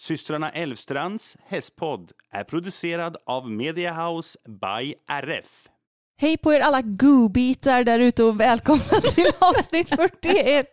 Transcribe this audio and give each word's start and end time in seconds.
Systrarna 0.00 0.50
Elvstrands 0.50 1.36
hästpodd 1.46 2.12
är 2.30 2.44
producerad 2.44 3.16
av 3.26 3.50
Mediahouse 3.50 4.38
by 4.48 4.94
RF. 5.08 5.66
Hej 6.20 6.36
på 6.36 6.54
er 6.54 6.60
alla 6.60 6.82
goobitar 6.82 7.84
där 7.84 7.98
ute 7.98 8.24
och 8.24 8.40
välkomna 8.40 8.84
till 9.14 9.30
avsnitt 9.38 9.88
41. 9.88 10.66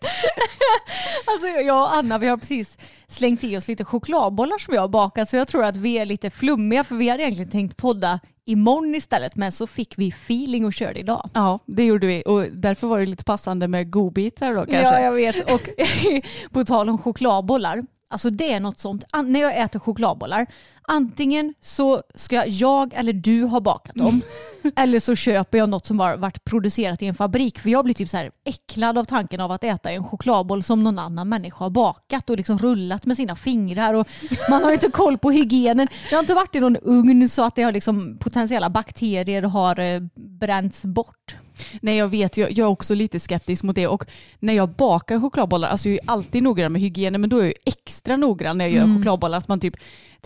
alltså 1.26 1.48
jag 1.48 1.82
och 1.82 1.96
Anna 1.96 2.18
vi 2.18 2.28
har 2.28 2.38
precis 2.38 2.78
slängt 3.08 3.44
i 3.44 3.58
oss 3.58 3.68
lite 3.68 3.86
chokladbollar 3.86 4.58
som 4.58 4.74
jag 4.74 4.82
har 4.82 4.88
bakat 4.88 5.30
så 5.30 5.36
jag 5.36 5.48
tror 5.48 5.64
att 5.64 5.78
vi 5.78 5.98
är 5.98 6.06
lite 6.06 6.30
flummiga 6.30 6.84
för 6.84 6.96
vi 6.96 7.10
hade 7.10 7.24
egentligen 7.24 7.52
tänkt 7.52 7.78
podda 7.78 8.20
imorgon 8.46 8.96
istället 8.96 9.36
men 9.36 9.52
så 9.52 9.68
fick 9.68 9.98
vi 9.98 10.10
feeling 10.10 10.66
och 10.66 10.74
körde 10.74 11.00
idag. 11.00 11.30
Ja, 11.34 11.60
det 11.66 11.86
gjorde 11.86 12.08
vi 12.08 12.24
och 12.26 12.44
därför 12.52 12.88
var 12.88 13.00
det 13.00 13.06
lite 13.06 13.24
passande 13.24 13.68
med 13.68 13.92
godbitar 13.92 14.54
då 14.54 14.60
kanske. 14.60 14.78
Ja, 14.78 15.00
jag 15.00 15.12
vet. 15.12 15.52
Och 15.52 15.70
på 16.52 16.66
tal 16.66 16.90
om 16.90 16.98
chokladbollar, 16.98 17.84
alltså 18.10 18.30
det 18.30 18.54
är 18.54 18.60
något 18.60 18.80
sånt, 18.80 19.04
när 19.26 19.42
jag 19.42 19.58
äter 19.58 19.80
chokladbollar, 19.80 20.48
antingen 20.82 21.54
så 21.62 22.02
ska 22.16 22.46
jag 22.46 22.94
eller 22.94 23.14
du 23.14 23.44
ha 23.44 23.60
bakat 23.60 23.96
dem 23.96 24.22
eller 24.76 25.00
så 25.00 25.16
köper 25.16 25.58
jag 25.58 25.70
något 25.70 25.86
som 25.86 26.00
har 26.00 26.18
varit 26.18 26.46
producerat 26.46 27.02
i 27.02 27.06
en 27.06 27.16
fabrik. 27.16 27.60
För 27.60 27.70
jag 27.70 27.86
blir 27.86 27.94
typ 27.94 28.10
så 28.10 28.18
här 28.18 28.32
äcklad 28.44 28.98
av 28.98 29.04
tanken 29.04 29.42
av 29.42 29.52
att 29.52 29.64
äta 29.64 29.92
en 29.92 30.04
chokladboll 30.04 30.64
som 30.64 30.84
någon 30.84 31.00
annan 31.00 31.30
människa 31.30 31.66
har 31.66 31.70
bakat 31.70 32.30
och 32.30 32.38
liksom 32.38 32.58
rullat 32.58 33.06
med 33.06 33.18
sina 33.18 33.36
fingrar. 33.36 33.94
Och 33.94 34.08
man 34.50 34.64
har 34.64 34.72
inte 34.72 34.92
koll 34.92 35.18
på 35.18 35.32
hygienen. 35.32 35.88
Jag 36.10 36.18
har 36.18 36.24
inte 36.24 36.34
varit 36.34 36.56
i 36.56 36.60
någon 36.60 36.78
ugn 36.78 37.30
så 37.30 37.44
att 37.44 37.56
det 37.56 37.64
har 37.64 37.72
liksom 37.72 38.18
potentiella 38.18 38.70
bakterier 38.70 39.42
har 39.42 39.80
eh, 39.80 40.02
bränts 40.16 40.86
bort. 40.86 41.38
Nej 41.82 41.98
jag 41.98 42.08
vet, 42.08 42.38
jag, 42.38 42.52
jag 42.52 42.66
är 42.66 42.70
också 42.70 42.94
lite 42.94 43.20
skeptisk 43.20 43.64
mot 43.64 43.76
det 43.76 43.88
och 43.88 44.06
när 44.40 44.54
jag 44.54 44.70
bakar 44.70 45.20
chokladbollar, 45.20 45.70
alltså 45.70 45.90
jag 45.90 45.96
är 46.04 46.12
alltid 46.12 46.44
noggrann 46.44 46.72
med 46.72 46.82
hygienen 46.82 47.22
men 47.22 47.30
då 47.30 47.40
är 47.40 47.44
jag 47.44 47.54
extra 47.66 48.18
noggrann 48.18 48.58
när 48.58 48.66
jag 48.66 48.74
gör 48.74 48.84
mm. 48.84 48.98
chokladbollar. 48.98 49.38
Att 49.38 49.48
man 49.48 49.60
typ 49.60 49.76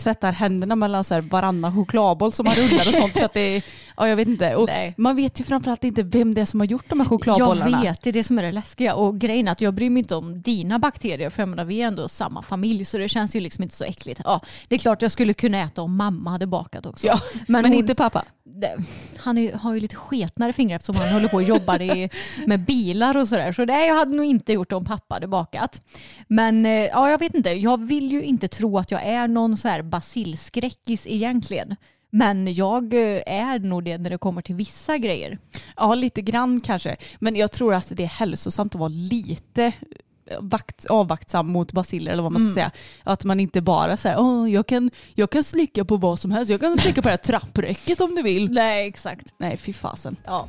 tvättar 0.00 0.32
händerna 0.32 0.76
mellan 0.76 1.04
så 1.04 1.14
här 1.14 1.20
varannan 1.20 1.74
chokladboll 1.74 2.32
som 2.32 2.44
man 2.44 2.54
rullar 2.54 2.88
och 2.88 2.94
sånt. 2.94 3.12
för 3.12 3.24
att 3.24 3.34
det 3.34 3.56
är, 3.56 3.62
ja, 3.96 4.08
jag 4.08 4.16
vet 4.16 4.28
inte. 4.28 4.54
Och 4.54 4.68
man 4.96 5.16
vet 5.16 5.40
ju 5.40 5.44
framförallt 5.44 5.84
inte 5.84 6.02
vem 6.02 6.34
det 6.34 6.40
är 6.40 6.46
som 6.46 6.60
har 6.60 6.66
gjort 6.66 6.88
de 6.88 7.00
här 7.00 7.06
chokladbollarna. 7.06 7.70
Jag 7.70 7.80
vet, 7.80 8.02
det 8.02 8.10
är 8.10 8.12
det 8.12 8.24
som 8.24 8.38
är 8.38 8.42
det 8.42 8.52
läskiga. 8.52 8.94
Och 8.94 9.18
grejen 9.18 9.48
är 9.48 9.52
att 9.52 9.60
jag 9.60 9.74
bryr 9.74 9.90
mig 9.90 10.00
inte 10.00 10.14
om 10.14 10.42
dina 10.42 10.78
bakterier 10.78 11.30
för 11.30 11.46
menar, 11.46 11.64
vi 11.64 11.82
är 11.82 11.86
ändå 11.86 12.08
samma 12.08 12.42
familj 12.42 12.84
så 12.84 12.98
det 12.98 13.08
känns 13.08 13.36
ju 13.36 13.40
liksom 13.40 13.62
inte 13.62 13.74
så 13.74 13.84
äckligt. 13.84 14.20
Ja, 14.24 14.40
det 14.68 14.74
är 14.74 14.78
klart 14.78 15.02
jag 15.02 15.10
skulle 15.12 15.34
kunna 15.34 15.58
äta 15.58 15.82
om 15.82 15.96
mamma 15.96 16.30
hade 16.30 16.46
bakat 16.46 16.86
också. 16.86 17.06
Ja, 17.06 17.20
men, 17.46 17.62
men 17.62 17.72
hon, 17.72 17.80
inte 17.80 17.94
pappa? 17.94 18.24
Han 19.16 19.38
är, 19.38 19.52
har 19.52 19.74
ju 19.74 19.80
lite 19.80 19.96
sketnare 19.96 20.52
fingrar 20.52 20.76
eftersom 20.76 21.04
han 21.04 21.12
håller 21.12 21.28
på 21.28 21.36
och 21.36 21.42
jobbar 21.42 21.82
i, 21.82 22.10
med 22.46 22.60
bilar 22.60 23.16
och 23.16 23.28
sådär. 23.28 23.52
Så 23.52 23.64
det 23.64 23.86
jag 23.86 23.94
hade 23.94 24.16
nog 24.16 24.24
inte 24.24 24.52
gjort 24.52 24.72
om 24.72 24.84
pappa 24.84 25.14
hade 25.14 25.26
bakat. 25.26 25.80
Men 26.28 26.66
eh, 26.66 26.72
ja, 26.72 27.10
jag 27.10 27.18
vet 27.18 27.34
inte. 27.34 27.50
Jag 27.50 27.86
vill 27.86 28.12
ju 28.12 28.22
inte 28.22 28.48
tro 28.48 28.78
att 28.78 28.90
jag 28.90 29.06
är 29.06 29.28
någon 29.28 29.56
så 29.56 29.68
här 29.68 29.82
basilskräckis 29.90 31.06
egentligen. 31.06 31.76
Men 32.10 32.54
jag 32.54 32.94
eh, 32.94 33.22
är 33.26 33.58
nog 33.58 33.84
det 33.84 33.98
när 33.98 34.10
det 34.10 34.18
kommer 34.18 34.42
till 34.42 34.54
vissa 34.54 34.98
grejer. 34.98 35.38
Ja, 35.76 35.94
lite 35.94 36.22
grann 36.22 36.60
kanske. 36.60 36.96
Men 37.18 37.36
jag 37.36 37.52
tror 37.52 37.74
att 37.74 37.92
det 37.96 38.02
är 38.02 38.08
hälsosamt 38.08 38.74
att 38.74 38.78
vara 38.78 38.88
lite 38.88 39.72
vakt, 40.38 40.86
avvaktsam 40.86 41.52
mot 41.52 41.72
basiller 41.72 42.12
eller 42.12 42.22
vad 42.22 42.32
man 42.32 42.40
ska 42.40 42.46
mm. 42.46 42.54
säga. 42.54 42.70
Att 43.04 43.24
man 43.24 43.40
inte 43.40 43.60
bara 43.60 43.96
säger 43.96 44.20
Åh, 44.20 44.50
jag, 44.50 44.66
kan, 44.66 44.90
jag 45.14 45.30
kan 45.30 45.44
slicka 45.44 45.84
på 45.84 45.96
vad 45.96 46.18
som 46.18 46.30
helst. 46.30 46.50
Jag 46.50 46.60
kan 46.60 46.78
slicka 46.78 47.02
på 47.02 47.08
det 47.08 47.12
här 47.12 47.16
trappräcket 47.16 48.00
om 48.00 48.14
du 48.14 48.22
vill. 48.22 48.52
Nej, 48.52 48.88
exakt. 48.88 49.26
Nej, 49.38 49.56
fy 49.56 49.72
fasen. 49.72 50.16
Ja. 50.24 50.48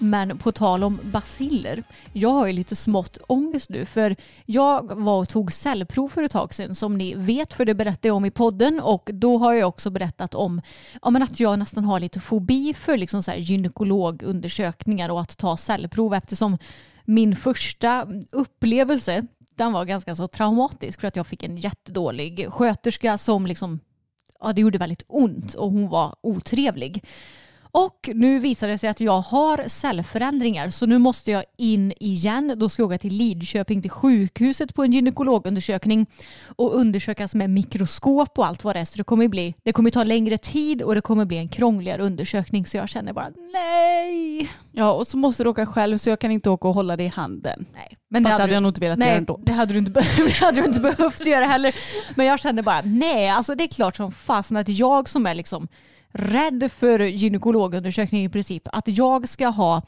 Men 0.00 0.38
på 0.38 0.52
tal 0.52 0.84
om 0.84 0.98
basiller, 1.02 1.82
jag 2.12 2.28
har 2.28 2.46
ju 2.46 2.52
lite 2.52 2.76
smått 2.76 3.18
ångest 3.26 3.70
nu 3.70 3.84
för 3.84 4.16
jag 4.46 4.96
var 4.96 5.18
och 5.18 5.28
tog 5.28 5.52
cellprov 5.52 6.08
för 6.08 6.22
ett 6.22 6.30
tag 6.30 6.54
sedan 6.54 6.74
som 6.74 6.98
ni 6.98 7.14
vet 7.14 7.54
för 7.54 7.64
det 7.64 7.74
berättade 7.74 8.08
jag 8.08 8.16
om 8.16 8.24
i 8.24 8.30
podden 8.30 8.80
och 8.80 9.10
då 9.12 9.38
har 9.38 9.52
jag 9.52 9.68
också 9.68 9.90
berättat 9.90 10.34
om 10.34 10.62
ja, 11.02 11.10
men 11.10 11.22
att 11.22 11.40
jag 11.40 11.58
nästan 11.58 11.84
har 11.84 12.00
lite 12.00 12.20
fobi 12.20 12.74
för 12.74 12.96
liksom 12.96 13.22
så 13.22 13.30
här 13.30 13.38
gynekologundersökningar 13.38 15.08
och 15.08 15.20
att 15.20 15.38
ta 15.38 15.56
cellprov 15.56 16.14
eftersom 16.14 16.58
min 17.04 17.36
första 17.36 18.06
upplevelse 18.32 19.26
den 19.54 19.72
var 19.72 19.84
ganska 19.84 20.16
så 20.16 20.28
traumatisk 20.28 21.00
för 21.00 21.08
att 21.08 21.16
jag 21.16 21.26
fick 21.26 21.42
en 21.42 21.56
jättedålig 21.56 22.46
sköterska 22.50 23.18
som 23.18 23.46
liksom 23.46 23.80
ja, 24.40 24.52
det 24.52 24.60
gjorde 24.60 24.78
väldigt 24.78 25.02
ont 25.06 25.54
och 25.54 25.70
hon 25.70 25.88
var 25.88 26.16
otrevlig. 26.20 27.04
Och 27.70 28.10
nu 28.14 28.38
visar 28.38 28.68
det 28.68 28.78
sig 28.78 28.88
att 28.88 29.00
jag 29.00 29.20
har 29.20 29.68
cellförändringar 29.68 30.68
så 30.68 30.86
nu 30.86 30.98
måste 30.98 31.30
jag 31.30 31.44
in 31.56 31.92
igen. 32.00 32.54
Då 32.56 32.68
ska 32.68 32.82
jag 32.82 32.86
åka 32.86 32.98
till 32.98 33.14
Lidköping 33.14 33.82
till 33.82 33.90
sjukhuset 33.90 34.74
på 34.74 34.84
en 34.84 34.92
gynekologundersökning 34.92 36.06
och 36.56 36.74
undersökas 36.74 37.34
med 37.34 37.50
mikroskop 37.50 38.38
och 38.38 38.46
allt 38.46 38.64
vad 38.64 38.76
det 38.76 38.80
är. 38.80 38.84
Så 38.84 38.96
det 38.96 39.04
kommer, 39.04 39.28
bli, 39.28 39.54
det 39.62 39.72
kommer 39.72 39.90
ta 39.90 40.04
längre 40.04 40.38
tid 40.38 40.82
och 40.82 40.94
det 40.94 41.00
kommer 41.00 41.24
bli 41.24 41.38
en 41.38 41.48
krångligare 41.48 42.02
undersökning 42.02 42.66
så 42.66 42.76
jag 42.76 42.88
känner 42.88 43.12
bara 43.12 43.28
nej. 43.52 44.50
Ja 44.72 44.92
och 44.92 45.06
så 45.06 45.16
måste 45.16 45.42
du 45.44 45.48
åka 45.48 45.66
själv 45.66 45.98
så 45.98 46.10
jag 46.10 46.18
kan 46.18 46.30
inte 46.30 46.50
åka 46.50 46.68
och 46.68 46.74
hålla 46.74 46.96
dig 46.96 47.06
i 47.06 47.08
handen. 47.08 47.66
Nej. 47.74 47.96
Men 48.10 48.22
det 48.22 48.28
hade, 48.28 48.42
hade 48.42 48.54
jag 48.54 48.62
nog 48.62 48.70
inte 48.70 48.80
velat 48.80 48.98
nej, 48.98 49.08
göra 49.08 49.18
ändå. 49.18 49.40
Det 49.42 49.52
hade, 49.52 49.72
du 49.72 49.78
inte 49.78 49.90
det 50.16 50.32
hade 50.32 50.60
du 50.60 50.66
inte 50.66 50.80
behövt 50.80 51.26
göra 51.26 51.44
heller. 51.44 51.74
Men 52.14 52.26
jag 52.26 52.40
kände 52.40 52.62
bara 52.62 52.82
nej, 52.84 53.28
alltså 53.28 53.54
det 53.54 53.64
är 53.64 53.68
klart 53.68 53.96
som 53.96 54.12
fasen 54.12 54.56
att 54.56 54.68
jag 54.68 55.08
som 55.08 55.26
är 55.26 55.34
liksom 55.34 55.68
rädd 56.12 56.72
för 56.72 57.00
gynekologundersökning 57.00 58.24
i 58.24 58.28
princip. 58.28 58.68
Att 58.72 58.88
jag 58.88 59.28
ska 59.28 59.48
ha 59.48 59.82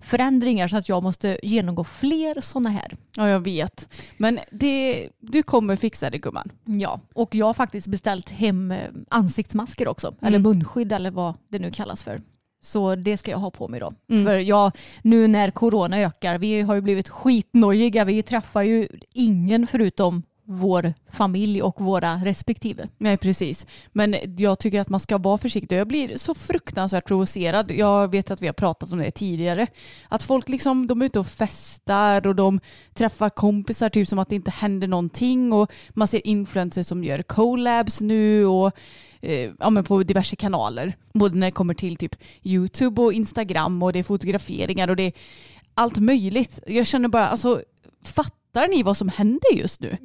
förändringar 0.00 0.68
så 0.68 0.76
att 0.76 0.88
jag 0.88 1.02
måste 1.02 1.38
genomgå 1.42 1.84
fler 1.84 2.40
sådana 2.40 2.70
här. 2.70 2.96
Ja, 3.16 3.28
jag 3.28 3.40
vet. 3.40 3.88
Men 4.16 4.38
det, 4.50 5.08
du 5.20 5.42
kommer 5.42 5.76
fixa 5.76 6.10
det 6.10 6.18
gumman. 6.18 6.52
Ja, 6.64 7.00
och 7.14 7.34
jag 7.34 7.46
har 7.46 7.54
faktiskt 7.54 7.86
beställt 7.86 8.30
hem 8.30 8.70
eh, 8.70 8.78
ansiktsmasker 9.08 9.88
också. 9.88 10.06
Mm. 10.06 10.18
Eller 10.20 10.38
munskydd 10.38 10.92
eller 10.92 11.10
vad 11.10 11.34
det 11.48 11.58
nu 11.58 11.70
kallas 11.70 12.02
för. 12.02 12.20
Så 12.62 12.94
det 12.94 13.16
ska 13.16 13.30
jag 13.30 13.38
ha 13.38 13.50
på 13.50 13.68
mig 13.68 13.80
då. 13.80 13.92
Mm. 14.10 14.26
För 14.26 14.38
jag, 14.38 14.72
nu 15.02 15.28
när 15.28 15.50
corona 15.50 15.98
ökar, 15.98 16.38
vi 16.38 16.60
har 16.60 16.74
ju 16.74 16.80
blivit 16.80 17.08
skitnojiga. 17.08 18.04
Vi 18.04 18.22
träffar 18.22 18.62
ju 18.62 18.88
ingen 19.12 19.66
förutom 19.66 20.22
vår 20.46 20.94
familj 21.12 21.62
och 21.62 21.80
våra 21.80 22.14
respektive. 22.24 22.88
Nej 22.98 23.16
precis. 23.16 23.66
Men 23.92 24.16
jag 24.36 24.58
tycker 24.58 24.80
att 24.80 24.88
man 24.88 25.00
ska 25.00 25.18
vara 25.18 25.38
försiktig. 25.38 25.76
Jag 25.76 25.88
blir 25.88 26.16
så 26.16 26.34
fruktansvärt 26.34 27.06
provocerad. 27.06 27.70
Jag 27.70 28.10
vet 28.10 28.30
att 28.30 28.42
vi 28.42 28.46
har 28.46 28.52
pratat 28.52 28.92
om 28.92 28.98
det 28.98 29.10
tidigare. 29.10 29.66
Att 30.08 30.22
folk 30.22 30.48
liksom, 30.48 30.86
de 30.86 31.02
är 31.02 31.06
ute 31.06 31.18
och 31.18 31.26
festar 31.26 32.26
och 32.26 32.34
de 32.34 32.60
träffar 32.94 33.30
kompisar 33.30 33.88
typ 33.88 34.08
som 34.08 34.18
att 34.18 34.28
det 34.28 34.34
inte 34.34 34.50
händer 34.50 34.88
någonting. 34.88 35.52
Och 35.52 35.72
man 35.90 36.08
ser 36.08 36.26
influencers 36.26 36.86
som 36.86 37.04
gör 37.04 37.22
collabs 37.22 38.00
nu 38.00 38.46
och 38.46 38.72
eh, 39.20 39.50
ja, 39.60 39.70
men 39.70 39.84
på 39.84 40.02
diverse 40.02 40.36
kanaler. 40.36 40.92
Både 41.12 41.38
när 41.38 41.46
det 41.46 41.50
kommer 41.52 41.74
till 41.74 41.96
typ 41.96 42.14
YouTube 42.42 43.02
och 43.02 43.12
Instagram 43.12 43.82
och 43.82 43.92
det 43.92 43.98
är 43.98 44.02
fotograferingar 44.02 44.88
och 44.88 44.96
det 44.96 45.02
är 45.02 45.12
allt 45.74 45.98
möjligt. 45.98 46.60
Jag 46.66 46.86
känner 46.86 47.08
bara, 47.08 47.28
alltså 47.28 47.62
fattar 48.56 48.68
ni 48.68 48.82
vad 48.82 48.96
som 48.96 49.08
händer 49.08 49.52
just 49.54 49.80
nu? 49.80 49.96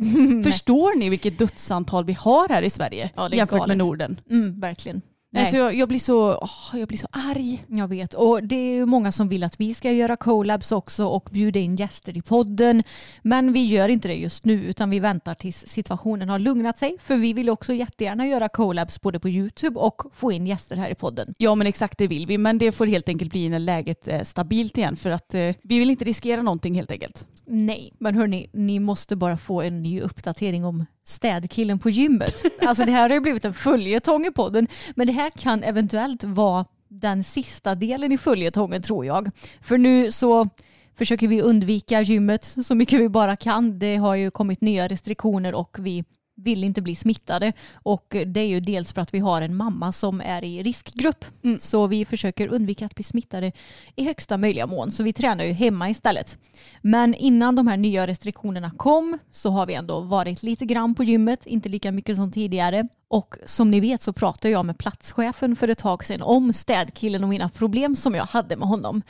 Förstår 0.43 0.97
ni 0.99 1.09
vilket 1.09 1.39
dödsantal 1.39 2.05
vi 2.05 2.13
har 2.13 2.49
här 2.49 2.61
i 2.61 2.69
Sverige 2.69 3.09
Ja, 3.15 3.29
jämfört 3.33 3.59
galet. 3.59 3.67
med 3.67 3.77
Norden? 3.77 4.19
Mm, 4.29 4.59
verkligen. 4.59 5.01
Nej. 5.33 5.41
Alltså 5.41 5.57
jag, 5.57 5.75
jag, 5.75 5.87
blir 5.87 5.99
så, 5.99 6.37
åh, 6.41 6.79
jag 6.79 6.87
blir 6.87 6.97
så 6.97 7.07
arg. 7.11 7.65
Jag 7.67 7.87
vet. 7.87 8.13
Och 8.13 8.43
det 8.43 8.55
är 8.55 8.73
ju 8.73 8.85
många 8.85 9.11
som 9.11 9.29
vill 9.29 9.43
att 9.43 9.59
vi 9.59 9.73
ska 9.73 9.91
göra 9.91 10.15
collabs 10.15 10.71
också 10.71 11.05
och 11.05 11.29
bjuda 11.31 11.59
in 11.59 11.75
gäster 11.75 12.17
i 12.17 12.21
podden. 12.21 12.83
Men 13.21 13.53
vi 13.53 13.65
gör 13.65 13.89
inte 13.89 14.07
det 14.07 14.15
just 14.15 14.45
nu 14.45 14.53
utan 14.53 14.89
vi 14.89 14.99
väntar 14.99 15.33
tills 15.33 15.67
situationen 15.67 16.29
har 16.29 16.39
lugnat 16.39 16.79
sig. 16.79 16.97
För 17.01 17.15
vi 17.15 17.33
vill 17.33 17.49
också 17.49 17.73
jättegärna 17.73 18.27
göra 18.27 18.49
collabs 18.49 19.01
både 19.01 19.19
på 19.19 19.29
YouTube 19.29 19.79
och 19.79 20.01
få 20.13 20.31
in 20.31 20.47
gäster 20.47 20.75
här 20.75 20.89
i 20.89 20.95
podden. 20.95 21.33
Ja 21.37 21.55
men 21.55 21.67
exakt 21.67 21.97
det 21.97 22.07
vill 22.07 22.27
vi 22.27 22.37
men 22.37 22.57
det 22.57 22.71
får 22.71 22.85
helt 22.85 23.09
enkelt 23.09 23.31
bli 23.31 23.49
när 23.49 23.59
läget 23.59 24.07
är 24.07 24.23
stabilt 24.23 24.77
igen 24.77 24.95
för 24.95 25.09
att 25.09 25.33
eh, 25.33 25.53
vi 25.61 25.79
vill 25.79 25.89
inte 25.89 26.05
riskera 26.05 26.41
någonting 26.41 26.75
helt 26.75 26.91
enkelt. 26.91 27.27
Nej, 27.45 27.93
men 27.97 28.15
hörni, 28.15 28.49
ni 28.53 28.79
måste 28.79 29.15
bara 29.15 29.37
få 29.37 29.61
en 29.61 29.81
ny 29.81 30.01
uppdatering 30.01 30.65
om 30.65 30.85
städkillen 31.03 31.79
på 31.79 31.89
gymmet. 31.89 32.43
Alltså 32.61 32.85
det 32.85 32.91
här 32.91 33.09
har 33.09 33.15
ju 33.15 33.19
blivit 33.19 33.45
en 33.45 33.53
följetong 33.53 34.25
i 34.25 34.31
podden, 34.31 34.67
men 34.95 35.07
det 35.07 35.13
här 35.13 35.29
kan 35.29 35.63
eventuellt 35.63 36.23
vara 36.23 36.65
den 36.87 37.23
sista 37.23 37.75
delen 37.75 38.11
i 38.11 38.17
följetongen 38.17 38.81
tror 38.81 39.05
jag. 39.05 39.31
För 39.61 39.77
nu 39.77 40.11
så 40.11 40.49
försöker 40.97 41.27
vi 41.27 41.41
undvika 41.41 42.01
gymmet 42.01 42.45
så 42.65 42.75
mycket 42.75 42.99
vi 42.99 43.09
bara 43.09 43.35
kan. 43.35 43.79
Det 43.79 43.95
har 43.95 44.15
ju 44.15 44.31
kommit 44.31 44.61
nya 44.61 44.87
restriktioner 44.87 45.53
och 45.53 45.77
vi 45.79 46.03
vill 46.35 46.63
inte 46.63 46.81
bli 46.81 46.95
smittade 46.95 47.53
och 47.73 48.15
det 48.25 48.39
är 48.39 48.47
ju 48.47 48.59
dels 48.59 48.93
för 48.93 49.01
att 49.01 49.13
vi 49.13 49.19
har 49.19 49.41
en 49.41 49.55
mamma 49.55 49.91
som 49.91 50.21
är 50.21 50.43
i 50.43 50.63
riskgrupp 50.63 51.25
så 51.59 51.87
vi 51.87 52.05
försöker 52.05 52.47
undvika 52.47 52.85
att 52.85 52.95
bli 52.95 53.03
smittade 53.03 53.51
i 53.95 54.05
högsta 54.05 54.37
möjliga 54.37 54.67
mån 54.67 54.91
så 54.91 55.03
vi 55.03 55.13
tränar 55.13 55.43
ju 55.43 55.51
hemma 55.51 55.89
istället. 55.89 56.37
Men 56.81 57.15
innan 57.15 57.55
de 57.55 57.67
här 57.67 57.77
nya 57.77 58.07
restriktionerna 58.07 58.71
kom 58.71 59.17
så 59.31 59.49
har 59.49 59.65
vi 59.65 59.73
ändå 59.73 59.99
varit 59.99 60.43
lite 60.43 60.65
grann 60.65 60.95
på 60.95 61.03
gymmet, 61.03 61.45
inte 61.45 61.69
lika 61.69 61.91
mycket 61.91 62.15
som 62.15 62.31
tidigare 62.31 62.87
och 63.07 63.35
som 63.45 63.71
ni 63.71 63.79
vet 63.79 64.01
så 64.01 64.13
pratade 64.13 64.49
jag 64.49 64.65
med 64.65 64.77
platschefen 64.77 65.55
för 65.55 65.67
ett 65.67 65.77
tag 65.77 66.05
sedan 66.05 66.21
om 66.21 66.53
städkillen 66.53 67.23
och 67.23 67.29
mina 67.29 67.49
problem 67.49 67.95
som 67.95 68.15
jag 68.15 68.25
hade 68.25 68.57
med 68.57 68.67
honom. 68.67 69.01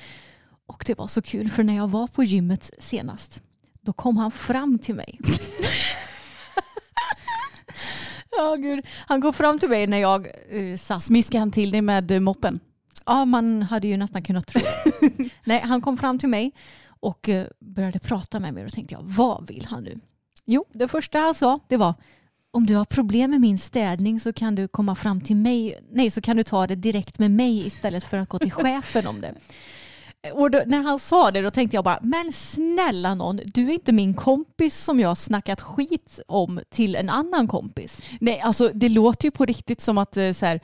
Och 0.67 0.83
det 0.87 0.97
var 0.97 1.07
så 1.07 1.21
kul 1.21 1.49
för 1.49 1.63
när 1.63 1.75
jag 1.75 1.87
var 1.87 2.07
på 2.07 2.23
gymmet 2.23 2.71
senast 2.79 3.41
då 3.81 3.93
kom 3.93 4.17
han 4.17 4.31
fram 4.31 4.79
till 4.79 4.95
mig. 4.95 5.19
Ja, 8.37 8.55
gud. 8.55 8.85
Han 9.07 9.21
kom 9.21 9.33
fram 9.33 9.59
till 9.59 9.69
mig 9.69 9.87
när 9.87 9.97
jag 9.97 10.27
uh, 10.53 10.77
satt. 10.77 11.03
Smiskar 11.03 11.39
han 11.39 11.51
till 11.51 11.71
dig 11.71 11.81
med 11.81 12.11
eh, 12.11 12.19
moppen? 12.19 12.59
Ja, 13.05 13.25
man 13.25 13.61
hade 13.61 13.87
ju 13.87 13.97
nästan 13.97 14.23
kunnat 14.23 14.47
tro 14.47 14.61
det. 14.61 15.29
Nej, 15.43 15.59
han 15.59 15.81
kom 15.81 15.97
fram 15.97 16.19
till 16.19 16.29
mig 16.29 16.51
och 16.87 17.29
eh, 17.29 17.47
började 17.59 17.99
prata 17.99 18.39
med 18.39 18.53
mig 18.53 18.63
och 18.63 18.69
då 18.69 18.75
tänkte 18.75 18.93
jag, 18.95 19.01
vad 19.03 19.47
vill 19.47 19.67
han 19.69 19.83
nu? 19.83 19.99
Jo, 20.45 20.65
det 20.73 20.87
första 20.87 21.19
han 21.19 21.35
sa 21.35 21.59
det 21.67 21.77
var 21.77 21.93
om 22.51 22.65
du 22.65 22.75
har 22.75 22.85
problem 22.85 23.31
med 23.31 23.41
min 23.41 23.57
städning 23.57 24.19
så 24.19 24.33
kan 24.33 24.55
du 24.55 24.67
komma 24.67 24.95
fram 24.95 25.21
till 25.21 25.35
mig. 25.35 25.79
Nej, 25.91 26.11
så 26.11 26.21
kan 26.21 26.37
du 26.37 26.43
ta 26.43 26.67
det 26.67 26.75
direkt 26.75 27.19
med 27.19 27.31
mig 27.31 27.65
istället 27.67 28.03
för 28.03 28.17
att 28.17 28.29
gå 28.29 28.39
till 28.39 28.51
chefen 28.51 29.07
om 29.07 29.21
det. 29.21 29.35
Och 30.33 30.51
då, 30.51 30.63
när 30.65 30.81
han 30.81 30.99
sa 30.99 31.31
det 31.31 31.41
då 31.41 31.51
tänkte 31.51 31.77
jag 31.77 31.83
bara, 31.83 31.99
men 32.01 32.31
snälla 32.33 33.15
någon, 33.15 33.39
du 33.45 33.69
är 33.69 33.73
inte 33.73 33.91
min 33.91 34.13
kompis 34.13 34.77
som 34.77 34.99
jag 34.99 35.07
har 35.07 35.15
snackat 35.15 35.61
skit 35.61 36.19
om 36.27 36.59
till 36.69 36.95
en 36.95 37.09
annan 37.09 37.47
kompis. 37.47 38.01
Nej, 38.19 38.39
alltså 38.39 38.71
det 38.73 38.89
låter 38.89 39.25
ju 39.25 39.31
på 39.31 39.45
riktigt 39.45 39.81
som 39.81 39.97
att 39.97 40.17
eh, 40.17 40.31
så 40.31 40.45
här, 40.45 40.59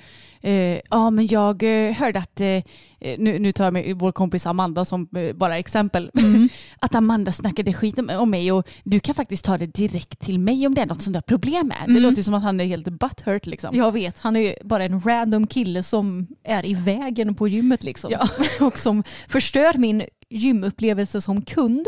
eh, 0.48 0.80
ja 0.90 1.10
men 1.10 1.28
jag 1.28 1.64
eh, 1.64 1.94
hörde 1.94 2.20
att, 2.20 2.42
eh, 2.42 2.64
nu, 3.00 3.40
nu 3.40 3.52
tar 3.52 3.64
jag 3.64 3.74
med 3.74 3.96
vår 3.96 4.12
kompis 4.12 4.46
Amanda 4.46 4.86
som 4.86 5.10
eh, 5.16 5.36
bara 5.36 5.58
exempel, 5.58 6.12
att 6.80 6.96
Amanda 6.96 7.32
snackade 7.32 7.74
skit 7.74 8.00
om, 8.00 8.10
om 8.10 8.30
mig 8.30 8.52
och 8.52 8.68
du 8.84 9.00
kan 9.00 9.16
faktiskt 9.16 9.46
ta 9.46 9.58
det 9.58 9.66
direkt 9.66 10.20
till 10.20 10.40
mig 10.40 10.68
om 10.68 10.76
det 10.76 10.82
är 10.82 10.86
något 10.86 11.02
sånt 11.02 11.14
där 11.14 11.22
problem 11.22 11.68
med. 11.68 11.96
Det 11.96 12.00
låter 12.00 12.22
som 12.22 12.34
att 12.34 12.44
han 12.44 12.60
är 12.60 12.66
helt 12.66 12.88
butthurt 12.88 13.46
liksom. 13.46 13.76
Jag 13.76 13.92
vet, 13.92 14.20
han 14.20 14.36
är 14.36 14.40
ju 14.40 14.54
bara 14.64 14.84
en 14.84 15.02
random 15.02 15.48
kille 15.48 15.84
som 15.84 16.28
är 16.44 16.66
i 16.66 16.74
vägen 16.74 17.36
på 17.36 17.48
gymmet 17.48 17.84
liksom. 17.84 18.12
Ja. 18.12 18.28
Och 18.66 18.78
som 18.78 19.04
förstör 19.28 19.78
min 19.78 20.04
gymupplevelse 20.30 21.22
som 21.22 21.42
kund. 21.42 21.88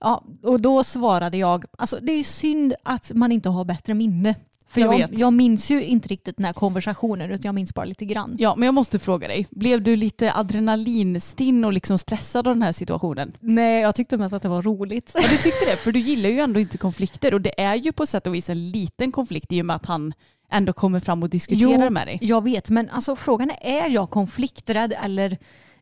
Ja, 0.00 0.24
och 0.42 0.60
då 0.60 0.84
svarade 0.84 1.36
jag, 1.36 1.64
alltså 1.78 1.98
det 2.02 2.12
är 2.12 2.24
synd 2.24 2.74
att 2.82 3.12
man 3.14 3.32
inte 3.32 3.48
har 3.48 3.64
bättre 3.64 3.94
minne. 3.94 4.34
För 4.76 4.80
Jag 4.80 5.00
jag, 5.00 5.14
jag 5.14 5.32
minns 5.32 5.70
ju 5.70 5.84
inte 5.84 6.08
riktigt 6.08 6.36
den 6.36 6.46
här 6.46 6.52
konversationen 6.52 7.30
utan 7.30 7.42
jag 7.42 7.54
minns 7.54 7.74
bara 7.74 7.84
lite 7.84 8.04
grann. 8.04 8.36
Ja, 8.38 8.54
men 8.56 8.66
jag 8.66 8.74
måste 8.74 8.98
fråga 8.98 9.28
dig, 9.28 9.46
blev 9.50 9.82
du 9.82 9.96
lite 9.96 10.32
adrenalinstinn 10.32 11.64
och 11.64 11.72
liksom 11.72 11.98
stressad 11.98 12.46
av 12.46 12.54
den 12.54 12.62
här 12.62 12.72
situationen? 12.72 13.36
Nej, 13.40 13.82
jag 13.82 13.94
tyckte 13.94 14.18
mest 14.18 14.32
att 14.34 14.42
det 14.42 14.48
var 14.48 14.62
roligt. 14.62 15.10
Ja, 15.14 15.28
du 15.30 15.36
tyckte 15.36 15.64
det, 15.70 15.76
för 15.76 15.92
du 15.92 16.00
gillar 16.00 16.30
ju 16.30 16.40
ändå 16.40 16.60
inte 16.60 16.78
konflikter 16.78 17.34
och 17.34 17.40
det 17.40 17.60
är 17.60 17.74
ju 17.74 17.92
på 17.92 18.06
sätt 18.06 18.26
och 18.26 18.34
vis 18.34 18.50
en 18.50 18.70
liten 18.70 19.12
konflikt 19.12 19.52
i 19.52 19.62
och 19.62 19.66
med 19.66 19.76
att 19.76 19.86
han 19.86 20.14
ändå 20.50 20.72
kommer 20.72 21.00
fram 21.00 21.22
och 21.22 21.30
diskuterar 21.30 21.90
med 21.90 22.06
dig. 22.06 22.18
Jag 22.20 22.44
vet, 22.44 22.70
men 22.70 22.90
alltså 22.90 23.16
frågan 23.16 23.50
är, 23.50 23.56
är 23.60 23.90
jag 23.90 24.10
konflikträdd 24.10 24.94
eller 25.04 25.38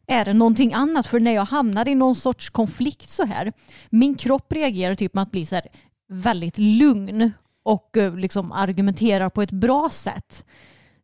är 0.07 0.25
det 0.25 0.33
någonting 0.33 0.73
annat? 0.73 1.07
För 1.07 1.21
när 1.21 1.35
jag 1.35 1.45
hamnar 1.45 1.89
i 1.89 1.95
någon 1.95 2.15
sorts 2.15 2.51
konflikt 2.51 3.09
så 3.09 3.25
här, 3.25 3.53
min 3.91 4.15
kropp 4.15 4.53
reagerar 4.53 4.95
typ 4.95 5.15
med 5.15 5.23
att 5.23 5.31
bli 5.31 5.47
så 5.47 5.55
här 5.55 5.67
väldigt 6.09 6.59
lugn 6.59 7.33
och 7.65 7.97
eh, 7.97 8.17
liksom 8.17 8.53
argumenterar 8.53 9.29
på 9.31 9.43
ett 9.43 9.51
bra 9.51 9.89
sätt. 9.93 10.45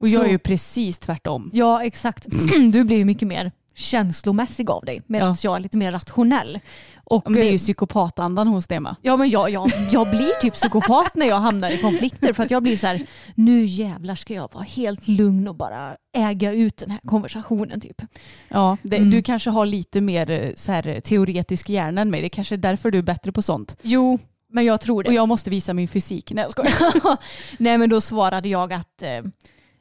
Och 0.00 0.08
jag 0.08 0.20
Så- 0.20 0.26
är 0.26 0.30
ju 0.30 0.38
precis 0.38 0.98
tvärtom. 0.98 1.50
Ja, 1.52 1.84
exakt. 1.84 2.26
Du 2.72 2.84
blir 2.84 2.96
ju 2.96 3.04
mycket 3.04 3.28
mer 3.28 3.52
känslomässig 3.74 4.70
av 4.70 4.84
dig 4.84 5.02
medan 5.06 5.36
jag 5.42 5.56
är 5.56 5.60
lite 5.60 5.76
mer 5.76 5.92
rationell. 5.92 6.60
Och, 7.04 7.22
Men 7.24 7.32
det 7.32 7.40
är 7.40 7.44
ju 7.48 7.54
eh, 7.54 7.58
psykopatandan 7.58 8.46
hos 8.48 8.66
det 8.66 8.80
med. 8.80 8.96
Ja 9.02 9.16
men 9.16 9.28
jag, 9.30 9.50
jag, 9.50 9.70
jag 9.92 10.10
blir 10.10 10.40
typ 10.40 10.54
psykopat 10.54 11.14
när 11.14 11.26
jag 11.26 11.36
hamnar 11.36 11.70
i 11.70 11.78
konflikter 11.78 12.32
för 12.32 12.42
att 12.42 12.50
jag 12.50 12.62
blir 12.62 12.76
så 12.76 12.86
här, 12.86 13.06
nu 13.34 13.64
jävlar 13.64 14.14
ska 14.14 14.34
jag 14.34 14.48
vara 14.54 14.64
helt 14.64 15.08
lugn 15.08 15.48
och 15.48 15.54
bara 15.54 15.96
äga 16.16 16.52
ut 16.52 16.76
den 16.76 16.90
här 16.90 17.00
konversationen 17.04 17.80
typ. 17.80 18.02
Ja, 18.48 18.76
det, 18.82 18.96
Mm. 18.96 19.10
Du 19.10 19.22
kanske 19.22 19.50
har 19.50 19.66
lite 19.66 20.00
mer 20.00 20.30
eh, 20.30 20.50
så 20.54 20.72
här, 20.72 21.00
teoretisk 21.00 21.68
hjärna 21.68 22.00
än 22.00 22.10
mig. 22.10 22.22
Det 22.22 22.28
kanske 22.28 22.54
är 22.54 22.56
därför 22.56 22.90
du 22.90 22.98
är 22.98 23.02
bättre 23.02 23.32
på 23.32 23.42
sånt. 23.42 23.76
Jo, 23.82 24.18
men 24.50 24.64
jag 24.64 24.81
tror 24.81 25.02
det. 25.02 25.08
Och 25.08 25.14
jag 25.14 25.29
måste 25.29 25.50
visa 25.50 25.75
min 25.75 25.88
fysik. 25.88 26.32
Nej 26.32 26.44
jag 26.44 26.50
skojar. 26.50 27.17
Nej 27.58 27.79
men 27.79 27.91
då 27.91 28.00
svarade 28.00 28.49
jag 28.49 28.73
att, 28.73 29.02
eh, 29.02 29.23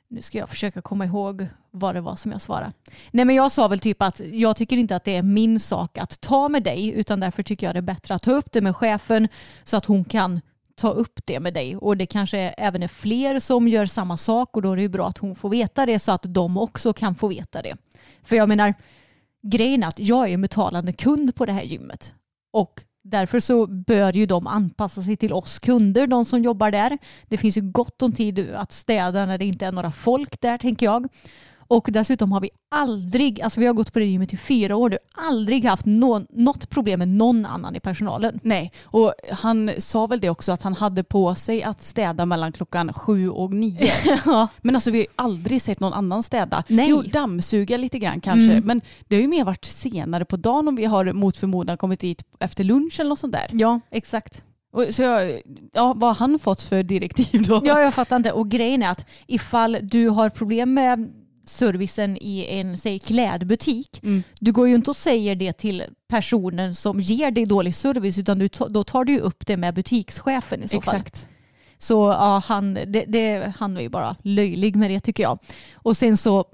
nu 0.09 0.21
ska 0.21 0.37
jag 0.37 0.49
försöka 0.49 0.81
komma 0.81 1.05
ihåg 1.05 1.47
vad 1.71 1.95
det 1.95 2.01
var 2.01 2.15
som 2.15 2.31
jag 2.31 2.41
svarade. 2.41 2.71
Nej 3.11 3.25
men 3.25 3.35
jag 3.35 3.51
sa 3.51 3.67
väl 3.67 3.79
typ 3.79 4.01
att 4.01 4.21
jag 4.31 4.57
tycker 4.57 4.77
inte 4.77 4.95
att 4.95 5.03
det 5.03 5.15
är 5.15 5.23
min 5.23 5.59
sak 5.59 5.97
att 5.97 6.21
ta 6.21 6.49
med 6.49 6.63
dig 6.63 6.93
utan 6.93 7.19
därför 7.19 7.43
tycker 7.43 7.67
jag 7.67 7.75
det 7.75 7.79
är 7.79 7.81
bättre 7.81 8.15
att 8.15 8.23
ta 8.23 8.31
upp 8.31 8.51
det 8.51 8.61
med 8.61 8.75
chefen 8.75 9.27
så 9.63 9.77
att 9.77 9.85
hon 9.85 10.05
kan 10.05 10.41
ta 10.75 10.89
upp 10.89 11.19
det 11.25 11.39
med 11.39 11.53
dig. 11.53 11.77
Och 11.77 11.97
det 11.97 12.05
kanske 12.05 12.39
även 12.39 12.83
är 12.83 12.87
fler 12.87 13.39
som 13.39 13.67
gör 13.67 13.85
samma 13.85 14.17
sak 14.17 14.55
och 14.55 14.61
då 14.61 14.71
är 14.71 14.75
det 14.75 14.81
ju 14.81 14.89
bra 14.89 15.07
att 15.07 15.17
hon 15.17 15.35
får 15.35 15.49
veta 15.49 15.85
det 15.85 15.99
så 15.99 16.11
att 16.11 16.23
de 16.23 16.57
också 16.57 16.93
kan 16.93 17.15
få 17.15 17.27
veta 17.27 17.61
det. 17.61 17.75
För 18.23 18.35
jag 18.35 18.49
menar, 18.49 18.73
grejen 19.41 19.83
är 19.83 19.87
att 19.87 19.99
jag 19.99 20.29
är 20.29 20.33
en 20.33 20.41
betalande 20.41 20.93
kund 20.93 21.35
på 21.35 21.45
det 21.45 21.51
här 21.51 21.63
gymmet. 21.63 22.13
Och 22.51 22.83
därför 23.03 23.39
så 23.39 23.67
bör 23.67 24.13
ju 24.13 24.25
de 24.25 24.47
anpassa 24.47 25.03
sig 25.03 25.17
till 25.17 25.33
oss 25.33 25.59
kunder, 25.59 26.07
de 26.07 26.25
som 26.25 26.43
jobbar 26.43 26.71
där. 26.71 26.97
Det 27.27 27.37
finns 27.37 27.57
ju 27.57 27.61
gott 27.61 28.01
om 28.01 28.11
tid 28.11 28.53
att 28.55 28.71
städa 28.71 29.25
när 29.25 29.37
det 29.37 29.45
inte 29.45 29.65
är 29.65 29.71
några 29.71 29.91
folk 29.91 30.41
där 30.41 30.57
tänker 30.57 30.85
jag. 30.85 31.07
Och 31.69 31.87
dessutom 31.91 32.31
har 32.31 32.41
vi 32.41 32.49
aldrig, 32.71 33.41
alltså 33.41 33.59
vi 33.59 33.65
har 33.65 33.73
gått 33.73 33.93
på 33.93 33.99
det 33.99 34.05
gymmet 34.05 34.33
i 34.33 34.37
fyra 34.37 34.75
år 34.75 34.89
nu, 34.89 34.97
aldrig 35.13 35.65
haft 35.65 35.85
nå- 35.85 36.25
något 36.29 36.69
problem 36.69 36.99
med 36.99 37.07
någon 37.07 37.45
annan 37.45 37.75
i 37.75 37.79
personalen. 37.79 38.39
Nej, 38.43 38.71
och 38.83 39.13
han 39.31 39.71
sa 39.77 40.07
väl 40.07 40.19
det 40.19 40.29
också 40.29 40.51
att 40.51 40.61
han 40.61 40.73
hade 40.73 41.03
på 41.03 41.35
sig 41.35 41.63
att 41.63 41.81
städa 41.81 42.25
mellan 42.25 42.51
klockan 42.51 42.93
sju 42.93 43.29
och 43.29 43.53
nio. 43.53 43.91
Men 44.61 44.75
alltså 44.75 44.91
vi 44.91 44.97
har 44.97 45.03
ju 45.03 45.07
aldrig 45.15 45.61
sett 45.61 45.79
någon 45.79 45.93
annan 45.93 46.23
städa. 46.23 46.63
Nej. 46.67 46.89
Jo, 46.89 47.01
dammsuga 47.01 47.77
lite 47.77 47.99
grann 47.99 48.21
kanske. 48.21 48.51
Mm. 48.51 48.63
Men 48.65 48.81
det 49.07 49.15
har 49.15 49.21
ju 49.21 49.27
mer 49.27 49.43
varit 49.43 49.65
senare 49.65 50.25
på 50.25 50.37
dagen 50.37 50.67
om 50.67 50.75
vi 50.75 50.85
har 50.85 51.13
mot 51.13 51.37
förmodan 51.37 51.77
kommit 51.77 51.99
dit 51.99 52.23
efter 52.39 52.63
lunch 52.63 52.99
eller 52.99 53.09
något 53.09 53.19
sånt 53.19 53.33
där. 53.33 53.47
Ja, 53.51 53.79
exakt. 53.91 54.43
Så 54.91 55.01
jag, 55.01 55.41
ja, 55.73 55.93
vad 55.97 56.09
har 56.09 56.15
han 56.15 56.39
fått 56.39 56.61
för 56.61 56.83
direktiv 56.83 57.43
då? 57.47 57.61
Ja, 57.63 57.81
jag 57.81 57.93
fattar 57.93 58.15
inte. 58.15 58.31
Och 58.31 58.49
grejen 58.49 58.83
är 58.83 58.89
att 58.89 59.05
ifall 59.27 59.77
du 59.81 60.09
har 60.09 60.29
problem 60.29 60.73
med 60.73 61.13
servicen 61.49 62.17
i 62.21 62.45
en 62.49 62.77
säg, 62.77 62.99
klädbutik. 62.99 64.03
Mm. 64.03 64.23
Du 64.39 64.51
går 64.51 64.67
ju 64.67 64.75
inte 64.75 64.91
och 64.91 64.95
säger 64.95 65.35
det 65.35 65.53
till 65.53 65.83
personen 66.07 66.75
som 66.75 66.99
ger 66.99 67.31
dig 67.31 67.45
dålig 67.45 67.75
service 67.75 68.17
utan 68.17 68.39
du, 68.39 68.49
då 68.69 68.83
tar 68.83 69.03
du 69.03 69.19
upp 69.19 69.45
det 69.45 69.57
med 69.57 69.73
butikschefen 69.73 70.63
i 70.63 70.67
så 70.67 70.81
fall. 70.81 70.95
Exakt. 70.95 71.27
Så 71.77 71.93
ja, 71.93 72.43
han, 72.45 72.73
det, 72.73 73.05
det, 73.07 73.53
han 73.57 73.73
var 73.73 73.81
ju 73.81 73.89
bara 73.89 74.15
löjlig 74.21 74.75
med 74.75 74.91
det 74.91 74.99
tycker 74.99 75.23
jag. 75.23 75.39
Och 75.73 75.97
sen 75.97 76.17
så 76.17 76.45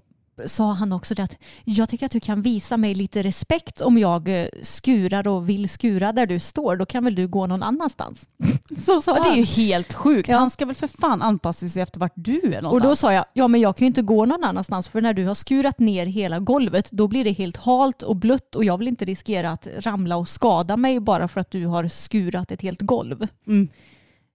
sa 0.46 0.74
han 0.74 0.92
också 0.94 1.16
det 1.16 1.24
att 1.24 1.38
jag 1.64 1.90
tycker 1.90 2.06
att 2.06 2.12
du 2.12 2.20
kan 2.20 2.42
visa 2.42 2.78
mig 2.78 2.96
lite 2.96 3.22
respekt 3.22 3.82
om 3.82 3.98
jag 3.98 4.42
eh, 4.42 4.48
skurar 4.62 5.28
och 5.28 5.50
vill 5.50 5.70
skura 5.70 6.12
där 6.12 6.26
du 6.26 6.40
står. 6.40 6.76
Då 6.76 6.86
kan 6.86 7.04
väl 7.04 7.16
du 7.16 7.28
gå 7.28 7.48
någon 7.48 7.64
annanstans. 7.64 8.28
Så 8.86 9.02
sa 9.02 9.18
Ja, 9.18 9.24
det 9.24 9.30
är 9.30 9.30
han. 9.30 9.40
ju 9.40 9.44
helt 9.46 9.94
sjukt. 9.94 10.30
Ja. 10.30 10.38
Han 10.38 10.50
ska 10.50 10.66
väl 10.66 10.76
för 10.76 10.88
fan 10.88 11.22
anpassa 11.22 11.70
sig 11.70 11.82
efter 11.82 12.00
vart 12.00 12.14
du 12.16 12.38
är 12.38 12.62
någonstans. 12.62 12.74
Och 12.74 12.82
då 12.82 12.96
sa 12.96 13.14
jag, 13.14 13.26
ja 13.34 13.48
men 13.48 13.62
jag 13.62 13.78
kan 13.78 13.86
ju 13.86 13.88
inte 13.88 14.02
gå 14.02 14.26
någon 14.26 14.44
annanstans 14.44 14.88
för 14.88 15.02
när 15.02 15.14
du 15.14 15.26
har 15.28 15.34
skurat 15.34 15.80
ner 15.80 16.06
hela 16.06 16.40
golvet 16.40 16.92
då 16.92 17.08
blir 17.08 17.24
det 17.24 17.32
helt 17.32 17.58
halt 17.58 18.04
och 18.04 18.16
blött 18.16 18.56
och 18.56 18.64
jag 18.66 18.78
vill 18.78 18.88
inte 18.88 19.06
riskera 19.06 19.52
att 19.52 19.68
ramla 19.80 20.18
och 20.18 20.28
skada 20.28 20.78
mig 20.78 21.00
bara 21.00 21.28
för 21.28 21.42
att 21.42 21.52
du 21.52 21.66
har 21.66 21.88
skurat 21.88 22.52
ett 22.52 22.62
helt 22.62 22.82
golv. 22.82 23.28
Mm. 23.48 23.70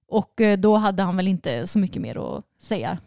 Och 0.08 0.40
eh, 0.40 0.58
då 0.58 0.76
hade 0.76 1.02
han 1.02 1.16
väl 1.16 1.28
inte 1.28 1.66
så 1.66 1.78
mycket 1.78 2.02
mer 2.02 2.36
att 2.36 2.44
säga 2.62 2.98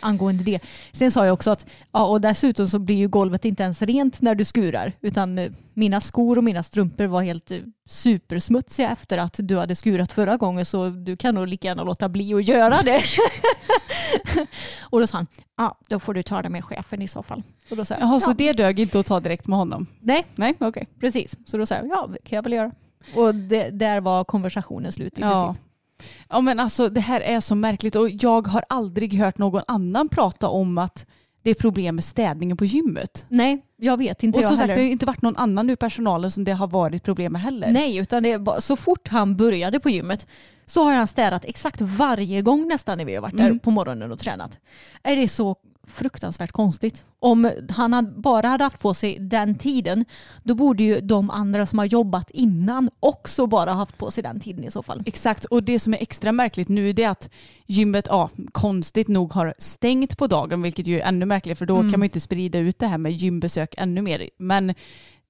angående 0.00 0.44
det. 0.44 0.60
Sen 0.92 1.10
sa 1.10 1.26
jag 1.26 1.32
också 1.34 1.50
att 1.50 1.66
ja, 1.92 2.06
och 2.06 2.20
dessutom 2.20 2.68
så 2.68 2.78
blir 2.78 2.96
ju 2.96 3.08
golvet 3.08 3.44
inte 3.44 3.62
ens 3.62 3.82
rent 3.82 4.20
när 4.20 4.34
du 4.34 4.44
skurar 4.44 4.92
utan 5.00 5.38
eh, 5.38 5.50
mina 5.74 6.00
skor 6.00 6.38
och 6.38 6.44
mina 6.44 6.62
strumpor 6.62 7.04
var 7.04 7.22
helt 7.22 7.50
eh, 7.50 7.58
supersmutsiga 7.88 8.90
efter 8.90 9.18
att 9.18 9.34
du 9.38 9.56
hade 9.58 9.76
skurat 9.76 10.12
förra 10.12 10.36
gången 10.36 10.66
så 10.66 10.88
du 10.88 11.16
kan 11.16 11.34
nog 11.34 11.48
lika 11.48 11.68
gärna 11.68 11.82
låta 11.84 12.08
bli 12.08 12.34
att 12.34 12.48
göra 12.48 12.76
det. 12.84 13.00
och 14.80 15.00
då 15.00 15.06
sa 15.06 15.16
han, 15.18 15.26
ja 15.56 15.78
då 15.88 15.98
får 15.98 16.14
du 16.14 16.22
ta 16.22 16.42
det 16.42 16.48
med 16.48 16.64
chefen 16.64 17.02
i 17.02 17.08
så 17.08 17.22
fall. 17.22 17.42
Och 17.70 17.76
då 17.76 17.84
sa 17.84 17.94
jag, 17.94 18.02
Jaha, 18.02 18.20
så 18.20 18.30
ja, 18.30 18.34
det 18.34 18.52
dög 18.52 18.80
inte 18.80 18.98
att 19.00 19.06
ta 19.06 19.20
direkt 19.20 19.46
med 19.46 19.58
honom? 19.58 19.86
nej 20.00 20.26
Nej, 20.34 20.54
okej. 20.60 20.86
precis. 21.00 21.36
Så 21.46 21.56
då 21.56 21.66
sa 21.66 21.74
jag, 21.74 21.86
ja 21.88 22.08
det 22.12 22.28
kan 22.28 22.36
jag 22.36 22.42
väl 22.42 22.52
göra. 22.52 22.70
Och 23.14 23.34
det, 23.34 23.70
där 23.70 24.00
var 24.00 24.24
konversationen 24.24 24.92
slut 24.92 25.18
i 25.18 25.20
Ja. 25.20 25.46
princip. 25.46 25.63
Ja 26.28 26.40
men 26.40 26.60
alltså 26.60 26.88
det 26.88 27.00
här 27.00 27.20
är 27.20 27.40
så 27.40 27.54
märkligt 27.54 27.96
och 27.96 28.10
jag 28.10 28.46
har 28.46 28.64
aldrig 28.68 29.14
hört 29.14 29.38
någon 29.38 29.62
annan 29.68 30.08
prata 30.08 30.48
om 30.48 30.78
att 30.78 31.06
det 31.42 31.50
är 31.50 31.54
problem 31.54 31.94
med 31.94 32.04
städningen 32.04 32.56
på 32.56 32.64
gymmet. 32.64 33.26
Nej, 33.28 33.62
jag 33.76 33.96
vet 33.96 34.22
inte 34.22 34.38
Och 34.38 34.42
jag 34.42 34.48
som 34.48 34.56
sagt 34.56 34.60
heller. 34.60 34.74
det 34.74 34.80
har 34.80 34.86
ju 34.86 34.92
inte 34.92 35.06
varit 35.06 35.22
någon 35.22 35.36
annan 35.36 35.70
ur 35.70 35.76
personalen 35.76 36.30
som 36.30 36.44
det 36.44 36.52
har 36.52 36.66
varit 36.68 37.02
problem 37.02 37.32
med 37.32 37.40
heller. 37.42 37.70
Nej, 37.70 37.96
utan 37.96 38.22
det 38.22 38.32
är 38.32 38.38
bara, 38.38 38.60
så 38.60 38.76
fort 38.76 39.08
han 39.08 39.36
började 39.36 39.80
på 39.80 39.90
gymmet 39.90 40.26
så 40.66 40.82
har 40.84 40.94
han 40.94 41.06
städat 41.06 41.44
exakt 41.44 41.80
varje 41.80 42.42
gång 42.42 42.68
nästan 42.68 42.98
när 42.98 43.04
vi 43.04 43.14
har 43.14 43.22
varit 43.22 43.36
där 43.36 43.44
Mm. 43.46 43.58
på 43.58 43.70
morgonen 43.70 44.12
och 44.12 44.18
tränat. 44.18 44.58
Är 45.02 45.16
det 45.16 45.28
så 45.28 45.56
fruktansvärt 45.86 46.52
konstigt? 46.52 47.04
Om 47.18 47.50
han 47.70 48.20
bara 48.20 48.48
hade 48.48 48.64
haft 48.64 48.80
på 48.80 48.94
sig 48.94 49.18
den 49.18 49.54
tiden 49.58 50.04
då 50.42 50.54
borde 50.54 50.82
ju 50.82 51.00
de 51.00 51.30
andra 51.30 51.66
som 51.66 51.78
har 51.78 51.86
jobbat 51.86 52.30
innan 52.30 52.90
också 53.00 53.46
bara 53.46 53.72
haft 53.72 53.98
på 53.98 54.10
sig 54.10 54.22
den 54.22 54.40
tiden 54.40 54.64
i 54.64 54.70
så 54.70 54.82
fall. 54.82 55.02
Exakt, 55.06 55.44
och 55.44 55.62
det 55.62 55.78
som 55.78 55.94
är 55.94 55.98
extra 56.02 56.32
märkligt 56.32 56.68
nu 56.68 56.92
det 56.92 57.02
är 57.02 57.10
att 57.10 57.30
gymmet, 57.66 58.06
ja, 58.10 58.30
konstigt 58.52 59.08
nog 59.08 59.32
har 59.32 59.54
stängt 59.58 60.18
på 60.18 60.26
dagen, 60.26 60.62
vilket 60.62 60.86
ju 60.86 61.00
är 61.00 61.04
ännu 61.08 61.26
märkligare 61.26 61.56
för 61.56 61.66
då 61.66 61.76
Mm. 61.76 61.90
kan 61.92 62.00
man 62.00 62.04
ju 62.04 62.08
inte 62.08 62.20
sprida 62.20 62.58
ut 62.58 62.78
det 62.78 62.86
här 62.86 62.98
med 62.98 63.12
gymbesök 63.12 63.74
ännu 63.78 64.02
mer. 64.02 64.30
Men 64.38 64.74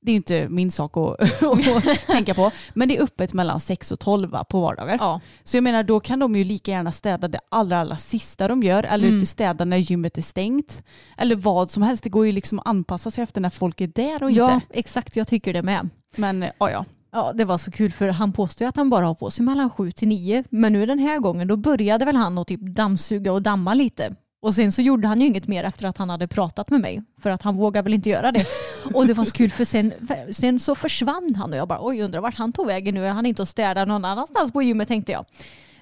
det 0.05 0.13
är 0.13 0.17
inte 0.17 0.49
min 0.49 0.71
sak 0.71 0.97
att, 0.97 1.21
att 1.43 2.07
tänka 2.07 2.35
på. 2.35 2.51
Men 2.75 2.89
det 2.89 2.97
är 2.97 3.03
öppet 3.03 3.33
mellan 3.33 3.61
6 3.61 3.91
och 3.93 3.99
12 4.01 4.31
va, 4.31 4.45
på 4.45 4.61
vardagar. 4.61 4.97
Ja, 5.01 5.21
Så 5.45 5.57
jag 5.57 5.65
menar 5.65 5.83
då 5.83 6.01
kan 6.01 6.19
de 6.19 6.37
ju 6.37 6.45
lika 6.45 6.71
gärna 6.71 6.93
städa 6.93 7.29
det 7.29 7.41
allra, 7.49 7.79
allra 7.79 7.97
sista 7.97 8.49
de 8.49 8.63
gör 8.63 8.83
eller 8.83 9.09
Mm. 9.09 9.27
städa 9.27 9.65
när 9.65 9.77
gymmet 9.77 10.19
är 10.19 10.23
stängt. 10.23 10.83
Eller 11.17 11.37
vad 11.37 11.71
som 11.71 11.83
helst. 11.83 12.03
Det 12.05 12.11
går 12.11 12.27
ju 12.27 12.33
liksom 12.33 12.59
att 12.59 12.67
anpassa 12.67 13.11
sig 13.11 13.25
efter 13.25 13.41
när 13.41 13.51
folk 13.51 13.81
är 13.81 13.87
där 13.87 14.23
och 14.23 14.31
ja 14.31 14.55
inte. 14.55 14.67
exakt 14.71 15.17
jag 15.17 15.29
tycker 15.29 15.53
det 15.53 15.63
med. 15.63 15.89
Men 16.17 16.43
ja, 16.59 16.71
ja. 16.71 16.85
Ja, 17.13 17.33
det 17.35 17.45
var 17.45 17.59
så 17.59 17.71
kul 17.71 17.93
för 17.93 18.09
han 18.09 18.33
påstår 18.33 18.65
ju 18.65 18.69
att 18.69 18.77
han 18.77 18.91
bara 18.91 19.07
har 19.07 19.15
på 19.15 19.31
sig 19.31 19.45
mellan 19.45 19.71
sju 19.71 19.91
till 19.93 20.09
nio. 20.09 20.45
Men 20.51 20.73
nu 20.73 20.87
den 20.87 20.99
här 20.99 21.19
gången 21.19 21.49
då 21.49 21.57
började 21.57 22.05
väl 22.05 22.17
han 22.17 22.39
att 22.39 22.47
typ 22.47 22.61
dammsuga 22.61 23.33
och 23.33 23.43
damma 23.43 23.75
lite. 23.75 24.15
Och 24.45 24.55
sen 24.55 24.73
så 24.73 24.83
gjorde 24.83 25.09
han 25.09 25.21
ju 25.21 25.27
inget 25.27 25.49
mer 25.49 25.65
efter 25.65 25.87
att 25.87 25.99
han 25.99 26.11
hade 26.11 26.29
pratat 26.29 26.71
med 26.71 26.81
mig. 26.81 27.03
För 27.23 27.31
att 27.31 27.43
han 27.43 27.57
vågar 27.57 27.83
väl 27.83 27.95
inte 27.95 28.11
göra 28.11 28.33
det. 28.33 28.47
Och 28.95 29.07
det 29.07 29.15
var 29.15 29.25
så 29.25 29.33
kul 29.33 29.51
för 29.51 29.65
sen, 29.65 29.93
sen 30.31 30.61
så 30.61 30.75
försvann 30.75 31.35
han 31.35 31.53
och 31.53 31.59
jag 31.59 31.69
bara 31.69 31.87
oj 31.87 32.03
undrar 32.03 32.21
vart 32.21 32.35
han 32.35 32.53
tog 32.53 32.67
vägen 32.67 32.95
nu. 32.95 33.07
Är 33.07 33.13
han 33.13 33.27
inte 33.27 33.43
och 33.43 33.49
städar 33.49 33.87
någon 33.87 34.05
annanstans 34.05 34.53
på 34.53 34.63
gymmet 34.63 34.89
tänkte 34.89 35.13
jag. 35.13 35.25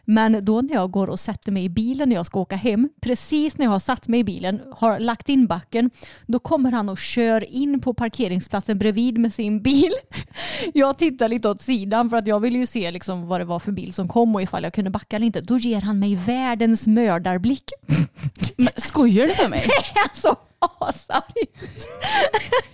Men 0.04 0.44
då 0.44 0.60
när 0.60 0.74
jag 0.74 0.90
går 0.90 1.06
och 1.06 1.20
sätter 1.20 1.52
mig 1.52 1.64
i 1.64 1.68
bilen 1.68 2.08
när 2.08 2.16
jag 2.16 2.26
ska 2.26 2.40
åka 2.40 2.56
hem, 2.56 2.88
precis 3.00 3.58
när 3.58 3.66
jag 3.66 3.70
har 3.70 3.78
satt 3.78 4.08
mig 4.08 4.20
i 4.20 4.24
bilen, 4.24 4.60
har 4.72 4.98
lagt 4.98 5.28
in 5.28 5.46
backen, 5.46 5.90
då 6.26 6.38
kommer 6.38 6.72
han 6.72 6.88
och 6.88 6.98
kör 6.98 7.44
in 7.44 7.80
på 7.80 7.94
parkeringsplatsen 7.94 8.78
bredvid 8.78 9.18
med 9.18 9.34
sin 9.34 9.62
bil. 9.62 9.92
Jag 10.74 10.98
tittar 10.98 11.28
lite 11.28 11.48
åt 11.48 11.62
sidan 11.62 12.10
för 12.10 12.16
att 12.16 12.26
jag 12.26 12.40
ville 12.40 12.58
ju 12.58 12.66
se 12.66 12.90
liksom 12.90 13.26
vad 13.26 13.40
det 13.40 13.44
var 13.44 13.58
för 13.58 13.72
bil 13.72 13.94
som 13.94 14.08
kom 14.08 14.34
och 14.34 14.42
ifall 14.42 14.62
jag 14.62 14.72
kunde 14.72 14.90
backa 14.90 15.16
eller 15.16 15.26
inte. 15.26 15.40
Då 15.40 15.58
ger 15.58 15.80
han 15.80 15.98
mig 15.98 16.16
världens 16.16 16.86
mördarblick. 16.86 17.64
Men 18.56 18.72
skojar 18.76 19.26
du 19.26 19.42
med 19.42 19.50
mig? 19.50 19.66
Alltså 20.04 20.36
asargt. 20.78 21.36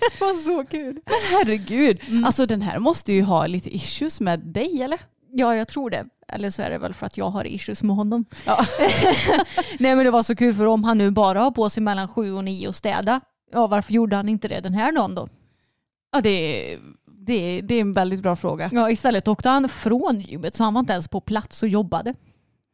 Det 0.00 0.20
var 0.20 0.34
så 0.34 0.64
kul. 0.64 1.00
Herregud. 1.06 2.00
Mm. 2.08 2.24
Alltså 2.24 2.46
den 2.46 2.62
här 2.62 2.78
måste 2.78 3.12
ju 3.12 3.22
ha 3.22 3.46
lite 3.46 3.74
issues 3.74 4.20
med 4.20 4.40
dig 4.40 4.82
eller? 4.82 4.98
Ja, 5.32 5.56
jag 5.56 5.68
tror 5.68 5.90
det. 5.90 6.04
Eller 6.28 6.50
så 6.50 6.62
är 6.62 6.70
det 6.70 6.78
väl 6.78 6.94
för 6.94 7.06
att 7.06 7.16
jag 7.16 7.30
har 7.30 7.46
issues 7.46 7.82
med 7.82 7.96
honom. 7.96 8.24
Ja. 8.46 8.64
Nej 9.78 9.96
men 9.96 10.04
det 10.04 10.10
var 10.10 10.22
så 10.22 10.36
kul 10.36 10.54
för 10.54 10.66
om 10.66 10.84
han 10.84 10.98
nu 10.98 11.10
bara 11.10 11.40
har 11.40 11.50
på 11.50 11.70
sig 11.70 11.82
mellan 11.82 12.08
sju 12.08 12.32
och 12.32 12.44
nio 12.44 12.68
och 12.68 12.74
städa, 12.74 13.20
ja 13.52 13.66
varför 13.66 13.92
gjorde 13.92 14.16
han 14.16 14.28
inte 14.28 14.48
det 14.48 14.60
den 14.60 14.74
här 14.74 14.92
dagen 14.92 15.14
då? 15.14 15.28
Ja 16.12 16.20
det 16.20 16.30
är, 16.72 16.78
det, 17.26 17.32
är, 17.32 17.62
det 17.62 17.74
är 17.74 17.80
en 17.80 17.92
väldigt 17.92 18.22
bra 18.22 18.36
fråga. 18.36 18.68
Ja 18.72 18.90
istället 18.90 19.28
åkte 19.28 19.48
han 19.48 19.68
från 19.68 20.20
gymmet 20.20 20.54
så 20.54 20.64
han 20.64 20.74
var 20.74 20.80
inte 20.80 20.92
ens 20.92 21.08
på 21.08 21.20
plats 21.20 21.62
och 21.62 21.68
jobbade. 21.68 22.14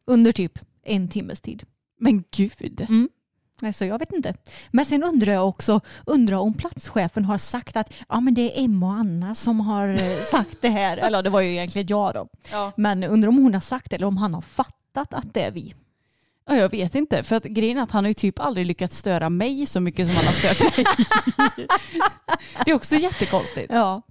Under 0.07 0.31
typ 0.31 0.59
en 0.83 1.07
timmes 1.09 1.41
tid. 1.41 1.63
Men 1.99 2.23
gud. 2.31 2.85
Alltså 3.61 3.85
jag 3.85 3.99
vet 3.99 4.13
inte. 4.13 4.33
Men 4.71 4.85
sen 4.85 5.03
undrar 5.03 5.33
jag 5.33 5.47
också, 5.49 5.81
undrar 6.05 6.37
om 6.37 6.53
platschefen 6.53 7.25
har 7.25 7.37
sagt 7.37 7.77
att 7.77 7.93
ja 8.09 8.19
men 8.19 8.33
det 8.33 8.41
är 8.41 8.63
Emma 8.63 8.85
och 8.85 8.93
Anna 8.93 9.35
som 9.35 9.59
har 9.59 9.87
eh, 9.87 10.21
sagt 10.31 10.61
det 10.61 10.69
här. 10.69 10.97
Eller 10.97 11.23
det 11.23 11.29
var 11.29 11.41
ju 11.41 11.51
egentligen 11.51 11.87
jag 11.87 12.13
då. 12.13 12.27
Ja. 12.51 12.71
Men 12.77 13.03
undrar 13.03 13.29
om 13.29 13.37
hon 13.37 13.53
har 13.53 13.61
sagt 13.61 13.89
det 13.89 13.95
eller 13.95 14.07
om 14.07 14.17
han 14.17 14.33
har 14.33 14.41
fattat 14.41 15.13
att 15.13 15.33
det 15.33 15.41
är 15.41 15.51
vi. 15.51 15.73
Ja, 16.47 16.55
jag 16.55 16.69
vet 16.71 16.95
inte. 16.95 17.23
För 17.23 17.35
att 17.35 17.43
grejen 17.43 17.77
är 17.77 17.81
att 17.81 17.91
han 17.91 18.03
har 18.03 18.09
ju 18.09 18.13
typ 18.13 18.39
aldrig 18.39 18.65
lyckats 18.65 18.97
störa 18.97 19.29
mig 19.29 19.65
så 19.65 19.79
mycket 19.79 20.07
som 20.07 20.15
han 20.15 20.25
har 20.25 20.33
stört 20.33 20.75
dig. 20.75 20.85
det 22.65 22.71
är 22.71 22.75
också 22.75 22.95
jättekonstigt. 22.95 23.73
Ja. 23.73 24.01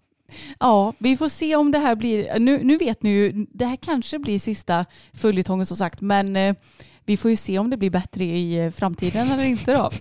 Ja, 0.59 0.93
vi 0.99 1.17
får 1.17 1.29
se 1.29 1.57
om 1.57 1.73
det 1.73 1.79
här 1.79 1.95
blir, 1.95 2.39
nu, 2.39 2.65
nu 2.65 2.77
vet 2.77 3.03
ni 3.03 3.11
ju, 3.11 3.47
det 3.51 3.67
här 3.67 3.77
kanske 3.77 4.19
blir 4.19 4.39
sista 4.39 4.87
följetongen 5.13 5.67
som 5.67 5.77
sagt, 5.77 6.01
men 6.01 6.37
eh, 6.37 6.55
vi 7.05 7.17
får 7.17 7.31
ju 7.31 7.37
se 7.37 7.59
om 7.59 7.71
det 7.71 7.77
blir 7.77 7.91
bättre 7.91 8.25
i 8.25 8.65
eh, 8.65 8.71
framtiden 8.71 9.31
eller 9.31 9.45
inte 9.45 9.73
då. 9.73 9.91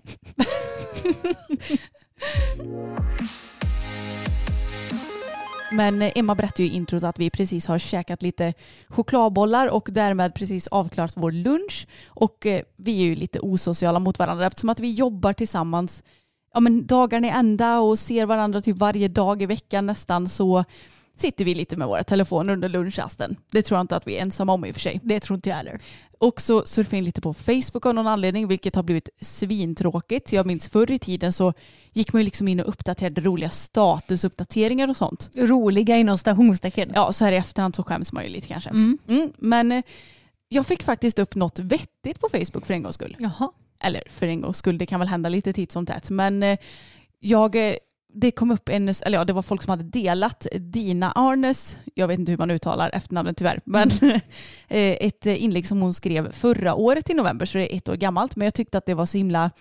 Men 5.72 6.02
eh, 6.02 6.12
Emma 6.16 6.36
berättade 6.36 6.64
ju 6.64 6.70
i 6.70 6.76
introt 6.76 7.04
att 7.04 7.20
vi 7.20 7.30
precis 7.30 7.68
har 7.68 7.80
käkat 7.80 8.22
lite 8.22 8.54
chokladbollar 8.88 9.68
och 9.68 9.88
därmed 9.92 10.36
precis 10.36 10.68
avklarat 10.68 11.14
vår 11.16 11.32
lunch. 11.32 11.88
Och 12.08 12.46
eh, 12.46 12.62
vi 12.76 13.02
är 13.02 13.06
ju 13.06 13.16
lite 13.16 13.40
osociala 13.40 14.00
mot 14.00 14.20
varandra 14.20 14.48
eftersom 14.48 14.70
att 14.70 14.80
vi 14.80 14.94
jobbar 14.94 15.34
tillsammans 15.34 16.04
ja, 16.54 16.60
men 16.60 16.88
dagarna 16.88 17.28
i 17.28 17.30
ända 17.30 17.80
och 17.80 18.00
ser 18.00 18.26
varandra 18.26 18.62
typ 18.62 18.78
varje 18.78 19.08
dag 19.08 19.42
i 19.42 19.46
veckan 19.46 19.86
nästan 19.86 20.30
så 20.30 20.64
sitter 21.18 21.46
vi 21.46 21.56
lite 21.56 21.78
med 21.78 21.88
våra 21.88 22.04
telefoner 22.04 22.54
under 22.54 22.70
lunchrasten. 22.70 23.38
Det 23.52 23.62
tror 23.62 23.78
jag 23.78 23.84
inte 23.84 23.96
att 23.96 24.08
vi 24.08 24.18
är 24.18 24.22
ensamma 24.22 24.54
om 24.54 24.66
i 24.66 24.72
och 24.72 24.76
för 24.76 24.82
sig. 24.82 25.00
Det 25.04 25.20
tror 25.20 25.36
inte 25.36 25.50
jag 25.50 25.56
heller. 25.56 25.80
Och 26.18 26.42
så 26.42 26.66
surfar 26.66 26.94
jag 26.94 26.98
in 26.98 27.06
lite 27.06 27.22
på 27.22 27.34
Facebook 27.34 27.86
av 27.86 27.96
någon 27.96 28.08
anledning 28.08 28.48
vilket 28.48 28.76
har 28.76 28.84
blivit 28.84 29.10
svintråkigt. 29.22 30.34
Jag 30.34 30.46
minns 30.46 30.70
förr 30.70 30.92
i 30.92 31.00
tiden 31.00 31.34
så 31.34 31.54
gick 31.94 32.14
man 32.14 32.22
ju 32.22 32.26
liksom 32.26 32.48
in 32.48 32.60
och 32.60 32.70
uppdaterade 32.70 33.22
roliga 33.22 33.50
statusuppdateringar 33.50 34.88
och 34.88 34.98
sånt. 34.98 35.30
Roliga 35.36 35.98
inom 35.98 36.18
stationstecken. 36.18 36.92
Ja, 36.96 37.14
så 37.14 37.26
här 37.26 37.32
i 37.32 37.36
efterhand 37.36 37.76
så 37.76 37.84
skäms 37.84 38.14
man 38.14 38.24
ju 38.24 38.30
lite 38.30 38.48
kanske. 38.48 38.70
Mm. 38.70 38.98
Mm, 39.08 39.34
men 39.38 39.72
eh, 39.72 39.84
jag 40.48 40.66
fick 40.66 40.84
faktiskt 40.84 41.20
upp 41.20 41.36
något 41.36 41.60
vettigt 41.60 42.20
på 42.20 42.30
Facebook 42.32 42.66
för 42.66 42.74
en 42.74 42.84
gångs 42.84 42.96
skull. 42.96 43.16
Jaha. 43.20 43.52
Eller 43.80 44.04
för 44.10 44.28
en 44.28 44.42
gångs 44.42 44.58
skull, 44.58 44.78
det 44.78 44.86
kan 44.86 45.00
väl 45.00 45.10
hända 45.10 45.30
lite 45.30 45.54
titt 45.54 45.72
som 45.72 45.86
tätt. 45.86 46.10
Men 46.10 46.44
eh, 46.44 46.58
jag, 47.20 47.56
eh, 47.56 47.76
det 48.14 48.32
kom 48.32 48.52
upp 48.52 48.70
en, 48.70 48.90
eller 49.06 49.18
ja 49.18 49.26
det 49.26 49.34
var 49.34 49.42
folk 49.42 49.62
som 49.64 49.70
hade 49.70 49.84
delat 49.84 50.48
Dina 50.60 51.12
Arnes, 51.12 51.78
jag 51.94 52.08
vet 52.08 52.20
inte 52.20 52.32
hur 52.32 52.38
man 52.38 52.52
uttalar 52.52 52.90
efternamnet 52.94 53.38
tyvärr, 53.38 53.60
men 53.66 53.90
eh, 54.68 54.98
ett 55.00 55.26
inlägg 55.26 55.68
som 55.68 55.82
hon 55.82 55.94
skrev 55.94 56.32
förra 56.32 56.76
året 56.76 57.10
i 57.10 57.14
november, 57.14 57.46
så 57.46 57.58
det 57.58 57.74
är 57.74 57.78
ett 57.78 57.90
år 57.90 57.96
gammalt. 57.96 58.36
Men 58.36 58.46
jag 58.46 58.54
tyckte 58.54 58.78
att 58.78 58.86
det 58.86 58.94
var 58.94 59.06
så 59.06 59.18
himla 59.18 59.52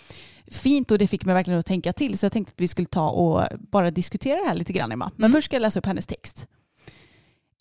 fint 0.51 0.91
och 0.91 0.99
det 0.99 1.07
fick 1.07 1.25
mig 1.25 1.35
verkligen 1.35 1.61
att 1.61 1.67
tänka 1.67 1.93
till. 1.93 2.19
Så 2.19 2.25
jag 2.27 2.33
tänkte 2.33 2.51
att 2.57 2.61
vi 2.61 2.69
skulle 2.69 2.87
ta 2.87 3.09
och 3.11 3.43
bara 3.59 3.91
diskutera 3.91 4.39
det 4.41 4.49
här 4.49 4.55
lite 4.55 4.73
grann 4.73 4.93
Emma. 4.93 5.11
Men 5.17 5.25
Mm. 5.25 5.33
först 5.33 5.45
ska 5.45 5.57
jag 5.57 5.61
läsa 5.61 5.79
upp 5.79 5.87
hennes 5.87 6.07
text. 6.07 6.47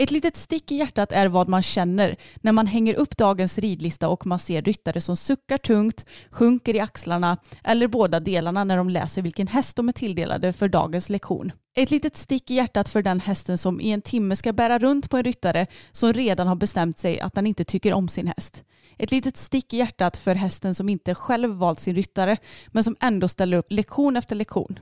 Ett 0.02 0.12
litet 0.12 0.38
stick 0.38 0.72
i 0.72 0.76
hjärtat 0.76 1.12
är 1.12 1.28
vad 1.28 1.50
man 1.50 1.62
känner 1.62 2.16
när 2.42 2.52
man 2.52 2.68
hänger 2.68 2.94
upp 2.94 3.18
dagens 3.18 3.58
ridlista 3.58 4.10
och 4.10 4.26
man 4.26 4.40
ser 4.40 4.62
ryttare 4.62 5.02
som 5.02 5.18
suckar 5.18 5.58
tungt, 5.58 6.06
sjunker 6.30 6.76
i 6.76 6.80
axlarna 6.80 7.38
eller 7.64 7.88
båda 7.88 8.20
delarna 8.20 8.64
när 8.64 8.78
de 8.78 8.90
läser 8.90 9.22
vilken 9.22 9.48
häst 9.48 9.76
de 9.76 9.88
är 9.90 9.94
tilldelade 9.94 10.54
för 10.54 10.68
dagens 10.68 11.10
lektion. 11.10 11.52
Ett 11.76 11.92
litet 11.92 12.18
stick 12.18 12.52
i 12.52 12.54
hjärtat 12.54 12.90
för 12.90 13.02
den 13.02 13.20
hästen 13.20 13.58
som 13.58 13.82
i 13.82 13.92
en 13.92 14.02
timme 14.02 14.36
ska 14.36 14.54
bära 14.54 14.80
runt 14.80 15.10
på 15.10 15.18
en 15.18 15.24
ryttare 15.24 15.68
som 15.92 16.14
redan 16.14 16.48
har 16.48 16.56
bestämt 16.56 17.00
sig 17.00 17.20
att 17.20 17.34
den 17.34 17.48
inte 17.48 17.64
tycker 17.64 17.94
om 17.94 18.08
sin 18.08 18.28
häst. 18.28 18.64
Ett 18.98 19.12
litet 19.12 19.38
stick 19.38 19.74
i 19.74 19.78
hjärtat 19.78 20.18
för 20.18 20.36
hästen 20.36 20.76
som 20.76 20.90
inte 20.90 21.16
själv 21.16 21.50
valt 21.50 21.80
sin 21.80 21.96
ryttare 21.96 22.38
men 22.68 22.84
som 22.84 22.96
ändå 23.00 23.28
ställer 23.28 23.58
upp 23.58 23.72
lektion 23.72 24.18
efter 24.18 24.36
lektion. 24.36 24.80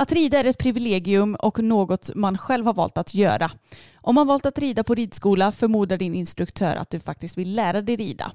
Att 0.00 0.12
rida 0.12 0.38
är 0.38 0.44
ett 0.44 0.58
privilegium 0.58 1.34
och 1.34 1.58
något 1.58 2.14
man 2.14 2.38
själv 2.38 2.66
har 2.66 2.74
valt 2.74 2.98
att 2.98 3.14
göra. 3.14 3.50
Om 3.94 4.14
man 4.14 4.26
valt 4.26 4.46
att 4.46 4.58
rida 4.58 4.84
på 4.84 4.94
ridskola 4.94 5.52
förmodar 5.52 5.96
din 5.96 6.14
instruktör 6.14 6.76
att 6.76 6.90
du 6.90 7.00
faktiskt 7.00 7.38
vill 7.38 7.54
lära 7.54 7.82
dig 7.82 7.96
rida. 7.96 8.32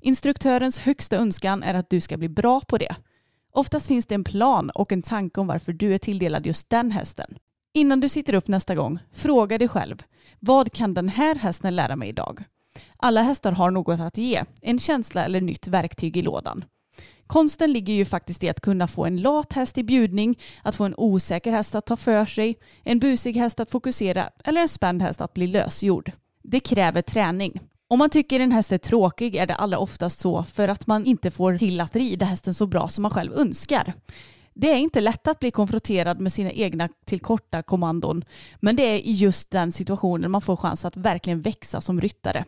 Instruktörens 0.00 0.78
högsta 0.78 1.16
önskan 1.16 1.62
är 1.62 1.74
att 1.74 1.90
du 1.90 2.00
ska 2.00 2.16
bli 2.16 2.28
bra 2.28 2.60
på 2.60 2.78
det. 2.78 2.96
Oftast 3.52 3.86
finns 3.86 4.06
det 4.06 4.14
en 4.14 4.24
plan 4.24 4.70
och 4.70 4.92
en 4.92 5.02
tanke 5.02 5.40
om 5.40 5.46
varför 5.46 5.72
du 5.72 5.94
är 5.94 5.98
tilldelad 5.98 6.46
just 6.46 6.70
den 6.70 6.90
hästen. 6.90 7.38
Innan 7.74 8.00
du 8.00 8.08
sitter 8.08 8.34
upp 8.34 8.48
nästa 8.48 8.74
gång, 8.74 8.98
fråga 9.12 9.58
dig 9.58 9.68
själv. 9.68 10.02
Vad 10.40 10.72
kan 10.72 10.94
den 10.94 11.08
här 11.08 11.34
hästen 11.34 11.76
lära 11.76 11.96
mig 11.96 12.08
idag? 12.08 12.44
Alla 12.96 13.22
hästar 13.22 13.52
har 13.52 13.70
något 13.70 14.00
att 14.00 14.16
ge, 14.18 14.44
en 14.62 14.78
känsla 14.78 15.24
eller 15.24 15.40
nytt 15.40 15.68
verktyg 15.68 16.16
i 16.16 16.22
lådan. 16.22 16.64
Konsten 17.28 17.72
ligger 17.72 17.94
ju 17.94 18.04
faktiskt 18.04 18.44
i 18.44 18.48
att 18.48 18.60
kunna 18.60 18.86
få 18.86 19.04
en 19.04 19.16
lat 19.16 19.52
häst 19.52 19.78
i 19.78 19.82
bjudning, 19.82 20.38
att 20.62 20.76
få 20.76 20.84
en 20.84 20.94
osäker 20.96 21.52
häst 21.52 21.74
att 21.74 21.86
ta 21.86 21.96
för 21.96 22.26
sig, 22.26 22.58
en 22.84 22.98
busig 22.98 23.36
häst 23.36 23.60
att 23.60 23.70
fokusera 23.70 24.30
eller 24.44 24.60
en 24.60 24.68
spänd 24.68 25.02
häst 25.02 25.20
att 25.20 25.34
bli 25.34 25.46
lösgjord. 25.46 26.12
Det 26.42 26.60
kräver 26.60 27.02
träning. 27.02 27.60
Om 27.88 27.98
man 27.98 28.10
tycker 28.10 28.40
en 28.40 28.52
häst 28.52 28.72
är 28.72 28.78
tråkig 28.78 29.34
är 29.34 29.46
det 29.46 29.54
allra 29.54 29.78
oftast 29.78 30.20
så 30.20 30.42
för 30.44 30.68
att 30.68 30.86
man 30.86 31.06
inte 31.06 31.30
får 31.30 31.58
till 31.58 31.80
att 31.80 31.96
rida 31.96 32.26
hästen 32.26 32.54
så 32.54 32.66
bra 32.66 32.88
som 32.88 33.02
man 33.02 33.10
själv 33.10 33.32
önskar. 33.32 33.92
Det 34.54 34.72
är 34.72 34.76
inte 34.76 35.00
lätt 35.00 35.28
att 35.28 35.40
bli 35.40 35.50
konfronterad 35.50 36.20
med 36.20 36.32
sina 36.32 36.52
egna 36.52 36.88
tillkortakommandon 37.06 38.24
men 38.60 38.76
det 38.76 38.82
är 38.82 38.98
i 38.98 39.12
just 39.12 39.50
den 39.50 39.72
situationen 39.72 40.30
man 40.30 40.42
får 40.42 40.56
chans 40.56 40.84
att 40.84 40.96
verkligen 40.96 41.42
växa 41.42 41.80
som 41.80 42.00
ryttare. 42.00 42.44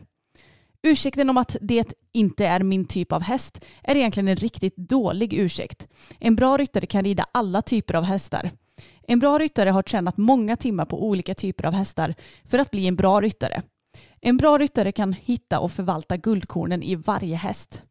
Ursäkten 0.83 1.29
om 1.29 1.37
att 1.37 1.55
det 1.61 1.93
inte 2.11 2.45
är 2.45 2.59
min 2.63 2.85
typ 2.85 3.11
av 3.11 3.21
häst 3.21 3.65
är 3.83 3.95
egentligen 3.95 4.27
en 4.27 4.35
riktigt 4.35 4.77
dålig 4.77 5.33
ursäkt. 5.33 5.87
En 6.19 6.35
bra 6.35 6.57
ryttare 6.57 6.85
kan 6.85 7.03
rida 7.03 7.25
alla 7.31 7.61
typer 7.61 7.93
av 7.93 8.03
hästar. 8.03 8.51
En 9.07 9.19
bra 9.19 9.39
ryttare 9.39 9.69
har 9.69 9.83
tränat 9.83 10.17
många 10.17 10.55
timmar 10.55 10.85
på 10.85 11.07
olika 11.07 11.33
typer 11.33 11.65
av 11.65 11.73
hästar 11.73 12.15
för 12.45 12.59
att 12.59 12.71
bli 12.71 12.87
en 12.87 12.95
bra 12.95 13.21
ryttare. 13.21 13.61
En 14.21 14.37
bra 14.37 14.57
ryttare 14.57 14.91
kan 14.91 15.13
hitta 15.13 15.59
och 15.59 15.71
förvalta 15.71 16.17
guldkornen 16.17 16.83
i 16.83 16.95
varje 16.95 17.35
häst. 17.35 17.83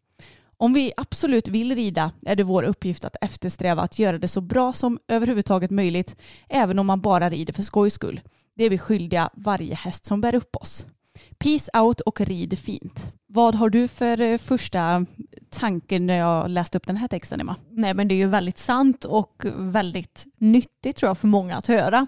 Om 0.57 0.73
vi 0.73 0.93
absolut 0.97 1.49
vill 1.49 1.75
rida 1.75 2.13
är 2.27 2.37
det 2.37 2.43
vår 2.43 2.63
uppgift 2.63 3.05
att 3.05 3.17
eftersträva 3.21 3.83
att 3.83 3.99
göra 3.99 4.19
det 4.19 4.29
så 4.29 4.41
bra 4.41 4.73
som 4.73 4.99
överhuvudtaget 5.09 5.71
möjligt, 5.71 6.17
även 6.49 6.79
om 6.79 6.87
man 6.87 7.01
bara 7.01 7.31
rider 7.31 7.53
för 7.53 7.63
skojs 7.63 7.95
skull. 7.95 8.21
Det 8.57 8.65
är 8.65 8.71
vi 8.71 8.79
skyldiga 8.79 9.31
varje 9.35 9.75
häst 9.75 10.07
som 10.07 10.21
bär 10.21 10.35
upp 10.35 10.57
oss. 10.57 10.87
Peace 11.39 11.71
out 11.79 12.01
och 12.01 12.21
rid 12.21 12.59
fint. 12.59 13.13
Vad 13.27 13.55
har 13.55 13.71
du 13.71 13.89
för 13.89 14.21
eh, 14.21 14.39
första 14.39 15.07
tanke 15.51 15.99
när 15.99 16.19
jag 16.19 16.51
läste 16.51 16.79
upp 16.79 16.87
den 16.87 16.97
här 16.97 17.09
texten 17.09 17.41
Emma? 17.41 17.57
Nej 17.71 17.95
men 17.95 18.09
det 18.09 18.15
är 18.15 18.17
ju 18.17 18.27
väldigt 18.27 18.59
sant 18.59 19.05
och 19.05 19.45
väldigt 19.57 20.27
nyttigt 20.39 20.97
tror 20.97 21.11
jag 21.11 21.19
för 21.19 21.29
många 21.29 21.57
att 21.57 21.67
höra. 21.67 22.07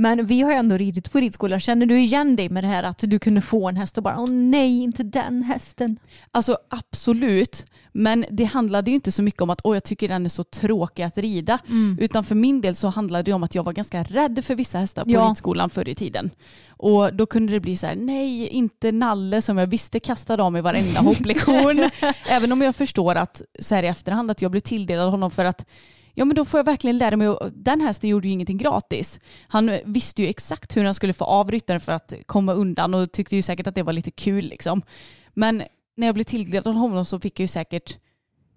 Men 0.00 0.26
vi 0.26 0.40
har 0.40 0.50
ju 0.50 0.56
ändå 0.56 0.76
ridit 0.76 1.12
på 1.12 1.20
ridskola. 1.20 1.60
Känner 1.60 1.86
du 1.86 2.00
igen 2.00 2.36
dig 2.36 2.48
med 2.48 2.64
det 2.64 2.68
här 2.68 2.82
att 2.82 2.98
du 2.98 3.18
kunde 3.18 3.40
få 3.40 3.68
en 3.68 3.76
häst 3.76 3.96
och 3.96 4.02
bara 4.04 4.20
åh 4.20 4.30
nej, 4.30 4.82
inte 4.82 5.02
den 5.02 5.42
hästen? 5.42 5.98
Alltså 6.30 6.58
absolut, 6.70 7.66
men 7.92 8.24
det 8.30 8.44
handlade 8.44 8.90
ju 8.90 8.94
inte 8.94 9.12
så 9.12 9.22
mycket 9.22 9.42
om 9.42 9.50
att 9.50 9.60
åh 9.64 9.76
jag 9.76 9.84
tycker 9.84 10.08
den 10.08 10.24
är 10.24 10.28
så 10.28 10.44
tråkig 10.44 11.02
att 11.02 11.18
rida. 11.18 11.58
Mm. 11.68 11.98
Utan 12.00 12.24
för 12.24 12.34
min 12.34 12.60
del 12.60 12.74
så 12.76 12.88
handlade 12.88 13.22
det 13.22 13.32
om 13.32 13.42
att 13.42 13.54
jag 13.54 13.62
var 13.62 13.72
ganska 13.72 14.02
rädd 14.02 14.44
för 14.44 14.54
vissa 14.54 14.78
hästar 14.78 15.04
på 15.04 15.10
Ja. 15.10 15.28
ridskolan 15.30 15.70
förr 15.70 15.88
i 15.88 15.94
tiden. 15.94 16.30
Och 16.68 17.14
då 17.14 17.26
kunde 17.26 17.52
det 17.52 17.60
bli 17.60 17.76
så 17.76 17.86
här, 17.86 17.96
nej 17.96 18.48
inte 18.48 18.92
Nalle 18.92 19.42
som 19.42 19.58
jag 19.58 19.66
visste 19.66 20.00
kastade 20.00 20.42
av 20.42 20.52
mig 20.52 20.62
varenda 20.62 21.00
hopplektion. 21.00 21.90
Även 22.28 22.52
om 22.52 22.60
jag 22.62 22.76
förstår 22.76 23.14
att 23.14 23.42
så 23.60 23.74
här 23.74 23.82
i 23.82 23.86
efterhand 23.86 24.30
att 24.30 24.42
jag 24.42 24.50
blev 24.50 24.60
tilldelad 24.60 25.10
honom 25.10 25.30
för 25.30 25.44
att 25.44 25.66
Ja 26.14 26.24
men 26.24 26.36
då 26.36 26.44
får 26.44 26.58
jag 26.58 26.64
verkligen 26.64 26.98
lära 26.98 27.16
mig, 27.16 27.36
den 27.54 27.80
hästen 27.80 28.10
gjorde 28.10 28.28
ju 28.28 28.32
ingenting 28.34 28.58
gratis. 28.58 29.20
Han 29.48 29.78
visste 29.84 30.22
ju 30.22 30.28
exakt 30.28 30.76
hur 30.76 30.84
han 30.84 30.94
skulle 30.94 31.12
få 31.12 31.24
av 31.24 31.50
ryttaren 31.50 31.80
för 31.80 31.92
att 31.92 32.14
komma 32.26 32.52
undan 32.54 32.94
och 32.94 33.12
tyckte 33.12 33.36
ju 33.36 33.42
säkert 33.42 33.66
att 33.66 33.74
det 33.74 33.82
var 33.82 33.92
lite 33.92 34.10
kul 34.10 34.44
liksom. 34.44 34.82
Men 35.34 35.62
när 35.96 36.06
jag 36.06 36.14
blev 36.14 36.24
tilldelad 36.24 36.74
honom 36.74 37.04
så 37.04 37.20
fick 37.20 37.40
jag 37.40 37.44
ju 37.44 37.48
säkert 37.48 37.98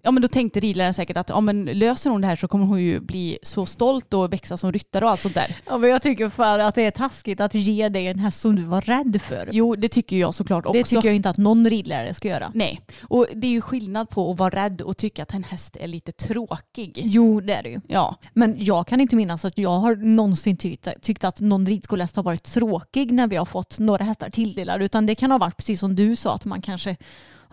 Ja 0.06 0.10
men 0.10 0.22
då 0.22 0.28
tänkte 0.28 0.60
ridläraren 0.60 0.94
säkert 0.94 1.16
att 1.16 1.28
ja, 1.28 1.40
men 1.40 1.64
löser 1.64 2.10
hon 2.10 2.20
det 2.20 2.26
här 2.26 2.36
så 2.36 2.48
kommer 2.48 2.64
hon 2.64 2.82
ju 2.82 3.00
bli 3.00 3.38
så 3.42 3.66
stolt 3.66 4.14
och 4.14 4.32
växa 4.32 4.56
som 4.56 4.72
ryttare 4.72 5.04
och 5.04 5.10
allt 5.10 5.20
sånt 5.20 5.34
där. 5.34 5.56
Ja, 5.66 5.78
men 5.78 5.90
jag 5.90 6.02
tycker 6.02 6.28
för 6.28 6.58
att 6.58 6.74
det 6.74 6.82
är 6.82 6.90
taskigt 6.90 7.40
att 7.40 7.54
ge 7.54 7.88
dig 7.88 8.06
en 8.06 8.18
häst 8.18 8.40
som 8.40 8.56
du 8.56 8.62
var 8.62 8.80
rädd 8.80 9.22
för. 9.22 9.48
Jo 9.52 9.76
det 9.76 9.88
tycker 9.88 10.16
jag 10.16 10.34
såklart 10.34 10.66
också. 10.66 10.78
Det 10.78 10.84
tycker 10.84 11.08
jag 11.08 11.16
inte 11.16 11.30
att 11.30 11.36
någon 11.36 11.70
ridlärare 11.70 12.14
ska 12.14 12.28
göra. 12.28 12.50
Nej, 12.54 12.80
och 13.02 13.26
det 13.34 13.46
är 13.46 13.50
ju 13.50 13.60
skillnad 13.60 14.10
på 14.10 14.30
att 14.30 14.38
vara 14.38 14.50
rädd 14.50 14.82
och 14.82 14.96
tycka 14.96 15.22
att 15.22 15.34
en 15.34 15.44
häst 15.44 15.76
är 15.80 15.86
lite 15.86 16.12
tråkig. 16.12 17.00
Jo 17.04 17.40
det 17.40 17.54
är 17.54 17.62
det 17.62 17.68
ju. 17.68 17.80
Ja, 17.88 18.16
Men 18.32 18.64
jag 18.64 18.86
kan 18.86 19.00
inte 19.00 19.16
minnas 19.16 19.44
att 19.44 19.58
jag 19.58 19.78
har 19.78 19.96
någonsin 19.96 20.56
tyckt, 20.56 20.88
tyckt 21.02 21.24
att 21.24 21.40
någon 21.40 21.66
ridskoläst 21.66 22.16
har 22.16 22.22
varit 22.22 22.42
tråkig 22.42 23.12
när 23.12 23.26
vi 23.26 23.36
har 23.36 23.46
fått 23.46 23.78
några 23.78 24.04
hästar 24.04 24.30
tilldelade. 24.30 24.84
Utan 24.84 25.06
det 25.06 25.14
kan 25.14 25.30
ha 25.30 25.38
varit 25.38 25.56
precis 25.56 25.80
som 25.80 25.94
du 25.94 26.16
sa 26.16 26.34
att 26.34 26.44
man 26.44 26.62
kanske 26.62 26.96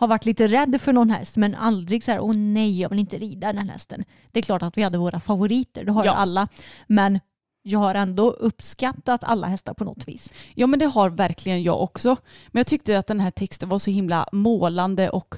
har 0.02 0.08
varit 0.08 0.24
lite 0.26 0.46
rädd 0.46 0.80
för 0.80 0.92
någon 0.92 1.10
häst 1.10 1.36
men 1.36 1.54
aldrig 1.54 2.04
så 2.04 2.10
här 2.10 2.20
åh 2.20 2.34
nej 2.36 2.80
jag 2.80 2.88
vill 2.88 2.98
inte 2.98 3.18
rida 3.18 3.52
den 3.52 3.68
hästen. 3.68 4.04
Det 4.32 4.38
är 4.38 4.42
klart 4.42 4.62
att 4.62 4.78
vi 4.78 4.82
hade 4.82 4.98
våra 4.98 5.20
favoriter, 5.20 5.84
det 5.84 5.92
har 5.92 6.04
Ja. 6.04 6.12
ju 6.12 6.16
alla. 6.16 6.48
Men 6.86 7.20
jag 7.62 7.78
har 7.78 7.94
ändå 7.94 8.30
uppskattat 8.30 9.24
alla 9.24 9.46
hästar 9.46 9.74
på 9.74 9.84
något 9.84 10.08
vis. 10.08 10.32
Ja 10.54 10.66
men 10.66 10.78
det 10.78 10.86
har 10.86 11.10
verkligen 11.10 11.62
jag 11.62 11.82
också. 11.82 12.16
Men 12.48 12.60
jag 12.60 12.66
tyckte 12.66 12.98
att 12.98 13.06
den 13.06 13.20
här 13.20 13.30
texten 13.30 13.68
var 13.68 13.78
så 13.78 13.90
himla 13.90 14.28
målande 14.32 15.10
och 15.10 15.34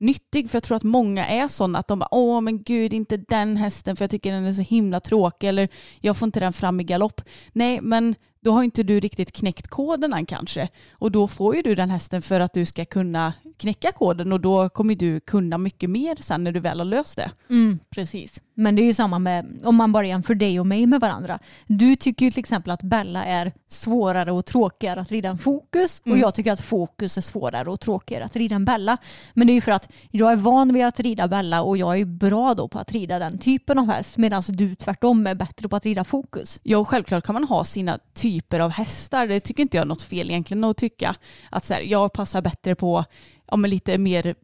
nyttig 0.00 0.50
för 0.50 0.56
jag 0.56 0.62
tror 0.62 0.76
att 0.76 0.82
många 0.82 1.26
är 1.26 1.48
sådana 1.48 1.78
att 1.78 1.88
de 1.88 1.98
bara 1.98 2.08
åh 2.14 2.40
men 2.40 2.62
gud 2.62 2.92
inte 2.94 3.16
den 3.16 3.56
hästen 3.56 3.96
för 3.96 4.02
jag 4.04 4.10
tycker 4.10 4.32
den 4.32 4.44
är 4.46 4.52
så 4.52 4.60
himla 4.62 5.00
tråkig 5.00 5.48
eller 5.48 5.68
jag 6.00 6.16
får 6.16 6.26
inte 6.26 6.40
den 6.40 6.52
fram 6.52 6.80
i 6.80 6.84
galopp. 6.84 7.20
Nej 7.52 7.80
men 7.80 8.14
då 8.48 8.52
har 8.52 8.62
inte 8.62 8.82
du 8.82 9.00
riktigt 9.00 9.32
knäckt 9.32 9.68
koden 9.68 10.12
än 10.12 10.26
kanske 10.26 10.68
och 10.90 11.12
då 11.12 11.28
får 11.28 11.56
ju 11.56 11.62
du 11.62 11.74
den 11.74 11.90
hästen 11.90 12.22
för 12.22 12.40
att 12.40 12.52
du 12.52 12.66
ska 12.66 12.84
kunna 12.84 13.32
knäcka 13.56 13.92
koden 13.92 14.32
och 14.32 14.40
då 14.40 14.68
kommer 14.68 14.94
du 14.94 15.20
kunna 15.20 15.58
mycket 15.58 15.90
mer 15.90 16.16
sen 16.20 16.44
när 16.44 16.52
du 16.52 16.60
väl 16.60 16.78
har 16.80 16.84
löst 16.84 17.16
det. 17.16 17.30
Mm, 17.50 17.78
precis. 17.90 18.40
Men 18.60 18.76
det 18.76 18.82
är 18.82 18.84
ju 18.84 18.94
samma 18.94 19.18
med 19.18 19.60
om 19.64 19.76
man 19.76 19.92
bara 19.92 20.06
jämför 20.06 20.34
dig 20.34 20.60
och 20.60 20.66
mig 20.66 20.86
med 20.86 21.00
varandra. 21.00 21.38
Du 21.66 21.96
tycker 21.96 22.24
ju 22.24 22.30
till 22.30 22.40
exempel 22.40 22.70
att 22.70 22.82
Bella 22.82 23.24
är 23.24 23.52
svårare 23.68 24.32
och 24.32 24.46
tråkigare 24.46 25.00
att 25.00 25.10
rida 25.10 25.28
än 25.28 25.38
Fokus 25.38 26.02
och 26.04 26.18
jag 26.18 26.34
tycker 26.34 26.52
att 26.52 26.60
Fokus 26.60 27.16
är 27.16 27.22
svårare 27.22 27.70
och 27.70 27.80
tråkigare 27.80 28.24
att 28.24 28.36
rida 28.36 28.56
än 28.56 28.64
Bella. 28.64 28.96
Men 29.34 29.46
det 29.46 29.52
är 29.52 29.54
ju 29.54 29.60
för 29.60 29.72
att 29.72 29.88
jag 30.10 30.32
är 30.32 30.36
van 30.36 30.74
vid 30.74 30.84
att 30.84 31.00
rida 31.00 31.28
Bella 31.28 31.62
och 31.62 31.76
jag 31.76 31.98
är 31.98 32.04
bra 32.04 32.54
då 32.54 32.68
på 32.68 32.78
att 32.78 32.92
rida 32.92 33.18
den 33.18 33.38
typen 33.38 33.78
av 33.78 33.86
häst 33.86 34.16
medan 34.16 34.42
du 34.48 34.74
tvärtom 34.74 35.26
är 35.26 35.34
bättre 35.34 35.68
på 35.68 35.76
att 35.76 35.84
rida 35.84 36.04
Fokus. 36.04 36.60
Ja, 36.62 36.78
och 36.78 36.88
självklart 36.88 37.24
kan 37.24 37.32
man 37.32 37.44
ha 37.44 37.64
sina 37.64 37.98
typer 38.14 38.60
av 38.60 38.70
hästar. 38.70 39.26
Det 39.26 39.40
tycker 39.40 39.62
inte 39.62 39.76
jag 39.76 39.82
är 39.82 39.88
något 39.88 40.02
fel 40.02 40.30
egentligen 40.30 40.64
att 40.64 40.76
tycka. 40.76 41.14
Att 41.50 41.66
så 41.66 41.74
här, 41.74 41.80
jag 41.80 42.12
passar 42.12 42.42
bättre 42.42 42.74
på 42.74 43.04
ja, 43.50 43.56
lite 43.56 43.98
mer 43.98 44.34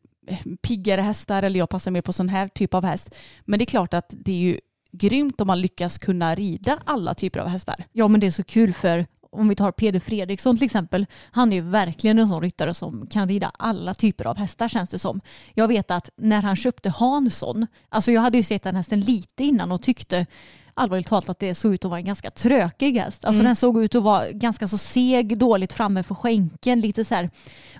piggare 0.62 1.00
hästar 1.00 1.42
eller 1.42 1.58
jag 1.58 1.68
passar 1.68 1.90
mer 1.90 2.00
på 2.00 2.12
sån 2.12 2.28
här 2.28 2.48
typ 2.48 2.74
av 2.74 2.84
häst. 2.84 3.14
Men 3.44 3.58
det 3.58 3.62
är 3.62 3.66
klart 3.66 3.94
att 3.94 4.14
det 4.16 4.32
är 4.32 4.36
ju 4.36 4.60
grymt 4.92 5.40
om 5.40 5.46
man 5.46 5.60
lyckas 5.60 5.98
kunna 5.98 6.34
rida 6.34 6.78
alla 6.84 7.14
typer 7.14 7.40
av 7.40 7.48
hästar. 7.48 7.84
Ja 7.92 8.08
men 8.08 8.20
det 8.20 8.26
är 8.26 8.30
så 8.30 8.44
kul 8.44 8.72
för 8.72 9.06
om 9.34 9.48
vi 9.48 9.56
tar 9.56 9.72
Peder 9.72 10.00
Fredriksson 10.00 10.56
till 10.56 10.64
exempel, 10.64 11.06
han 11.30 11.52
är 11.52 11.56
ju 11.56 11.62
verkligen 11.62 12.18
en 12.18 12.28
sån 12.28 12.42
ryttare 12.42 12.74
som 12.74 13.06
kan 13.06 13.28
rida 13.28 13.52
alla 13.58 13.94
typer 13.94 14.24
av 14.26 14.36
hästar 14.36 14.68
känns 14.68 14.90
det 14.90 14.98
som. 14.98 15.20
Jag 15.54 15.68
vet 15.68 15.90
att 15.90 16.10
när 16.16 16.42
han 16.42 16.56
köpte 16.56 16.90
Hansson, 16.90 17.66
alltså 17.88 18.12
jag 18.12 18.20
hade 18.20 18.36
ju 18.36 18.42
sett 18.42 18.62
den 18.62 18.76
hästen 18.76 19.00
lite 19.00 19.44
innan 19.44 19.72
och 19.72 19.82
tyckte 19.82 20.26
allvarligt 20.74 21.06
talat 21.06 21.28
att 21.28 21.38
det 21.38 21.54
såg 21.54 21.74
ut 21.74 21.84
att 21.84 21.90
vara 21.90 22.00
en 22.00 22.06
ganska 22.06 22.30
trökig 22.30 22.98
häst. 22.98 23.24
Alltså 23.24 23.42
den 23.42 23.56
såg 23.56 23.82
ut 23.82 23.94
att 23.94 24.02
vara 24.02 24.30
ganska 24.30 24.68
så 24.68 24.78
seg, 24.78 25.38
dåligt 25.38 25.72
framme 25.72 26.02
för 26.02 26.14
skänken, 26.14 26.80
lite 26.80 27.04
så 27.04 27.14
här, 27.14 27.30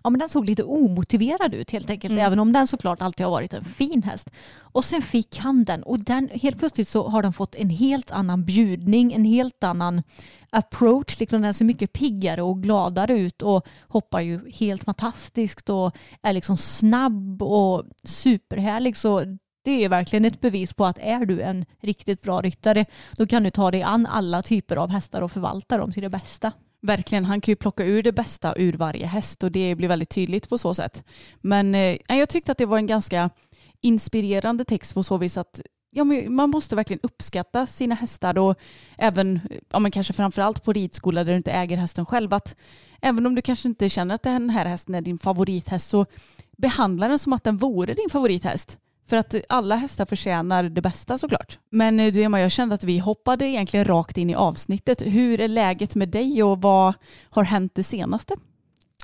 ja 0.05 0.11
men 0.11 0.21
den 0.21 0.29
såg 0.29 0.45
lite 0.45 0.63
omotiverad 0.63 1.55
ut 1.55 1.71
helt 1.71 1.91
enkelt, 1.91 2.19
även 2.19 2.39
om 2.39 2.53
den 2.53 2.67
såklart 2.67 3.03
alltid 3.03 3.27
har 3.27 3.31
varit 3.31 3.55
en 3.55 3.65
fin 3.65 4.03
häst. 4.03 4.31
Och 4.59 4.85
sen 4.85 5.03
fick 5.03 5.39
han 5.39 5.65
den 5.65 5.83
och 5.83 5.99
den, 5.99 6.29
helt 6.33 6.59
plötsligt 6.59 6.89
så 6.89 7.09
har 7.09 7.23
den 7.23 7.33
fått 7.33 7.55
en 7.55 7.71
helt 7.71 8.11
annan 8.11 8.45
bjudning, 8.45 9.13
en 9.13 9.25
helt 9.25 9.65
annan 9.65 10.03
approach. 10.51 11.21
Liksom 11.21 11.43
den 11.43 11.55
ser 11.55 11.65
mycket 11.65 11.93
piggare 11.93 12.43
och 12.43 12.63
gladare 12.63 13.15
ut 13.15 13.43
och 13.43 13.67
hoppar 13.89 14.21
ju 14.21 14.51
helt 14.51 14.85
fantastiskt 14.85 15.69
och 15.71 15.97
är 16.23 16.33
liksom 16.33 16.57
snabb 16.57 17.43
och 17.43 17.85
superhärlig. 18.05 18.97
Så 18.97 19.39
det 19.65 19.85
är 19.85 19.89
verkligen 19.89 20.25
ett 20.25 20.41
bevis 20.41 20.73
på 20.73 20.85
att 20.85 20.99
är 20.99 21.27
du 21.27 21.41
en 21.41 21.65
riktigt 21.81 22.23
bra 22.23 22.41
ryttare 22.41 22.85
då 23.13 23.27
kan 23.27 23.43
du 23.43 23.51
ta 23.51 23.71
dig 23.71 23.83
an 23.83 24.07
alla 24.07 24.43
typer 24.43 24.77
av 24.77 24.91
hästar 24.91 25.23
och 25.23 25.33
förvalta 25.33 25.79
dem 25.79 25.93
till 25.93 26.03
det 26.03 26.11
bästa. 26.11 26.53
Verkligen, 26.83 27.25
han 27.25 27.41
kan 27.41 27.53
ju 27.53 27.57
plocka 27.57 27.85
ur 27.85 28.03
det 28.03 28.13
bästa 28.13 28.55
ur 28.57 28.73
varje 28.73 29.07
häst 29.07 29.43
och 29.43 29.53
det 29.53 29.75
blir 29.75 29.89
väldigt 29.89 30.11
tydligt 30.11 30.49
på 30.49 30.59
så 30.59 30.75
sätt. 30.75 31.05
Men 31.41 31.75
eh, 31.75 31.97
jag 32.09 32.29
tyckte 32.29 32.53
att 32.53 32.59
det 32.59 32.67
var 32.67 32.79
en 32.79 32.87
ganska 32.87 33.31
inspirerande 33.81 34.65
text 34.65 34.95
på 34.95 35.03
så 35.03 35.17
vis 35.17 35.37
att 35.37 35.61
ja, 35.91 36.05
man 36.29 36.51
måste 36.51 36.77
verkligen 36.77 37.01
uppskatta 37.03 37.67
sina 37.67 37.95
hästar 37.95 38.39
och 38.39 38.59
även, 38.99 39.41
ja, 39.71 39.79
men 39.79 39.91
kanske 39.91 40.13
framförallt 40.13 40.65
på 40.65 40.73
ridskola 40.73 41.25
där 41.25 41.33
du 41.33 41.37
inte 41.37 41.53
äger 41.53 41.77
hästen 41.77 42.07
själv, 42.07 42.35
att 42.35 42.57
även 43.01 43.27
om 43.27 43.35
du 43.35 43.43
kanske 43.43 43.69
inte 43.69 43.89
känner 43.89 44.15
att 44.15 44.23
den 44.23 44.51
här 44.51 44.65
hästen 44.65 44.95
är 44.95 45.01
din 45.01 45.19
favorithäst 45.19 45.89
så 45.91 46.07
behandla 46.57 47.09
den 47.09 47.19
som 47.19 47.33
att 47.33 47.45
den 47.45 47.57
vore 47.57 47.95
din 47.95 48.11
favorithäst. 48.11 48.79
För 49.07 49.17
att 49.17 49.35
alla 49.49 49.77
hästar 49.77 50.07
förtjänar 50.07 50.63
det 50.65 50.81
bästa 50.81 51.19
såklart. 51.19 51.59
Men 51.71 52.01
eh, 52.01 52.13
du 52.13 52.23
Emma, 52.23 52.41
jag 52.41 52.51
kände 52.51 52.75
att 52.75 52.85
vi 52.85 52.99
hoppade 52.99 53.47
egentligen 53.47 53.85
rakt 53.85 54.19
in 54.19 54.31
i 54.31 54.35
avsnittet. 54.35 55.03
Hur 55.03 55.41
är 55.41 55.49
läget 55.49 55.95
med 55.95 56.09
dig 56.09 56.43
och 56.43 56.63
vad 56.63 56.95
har 57.31 57.43
hänt 57.43 57.73
det 57.75 57.83
senaste? 57.83 58.35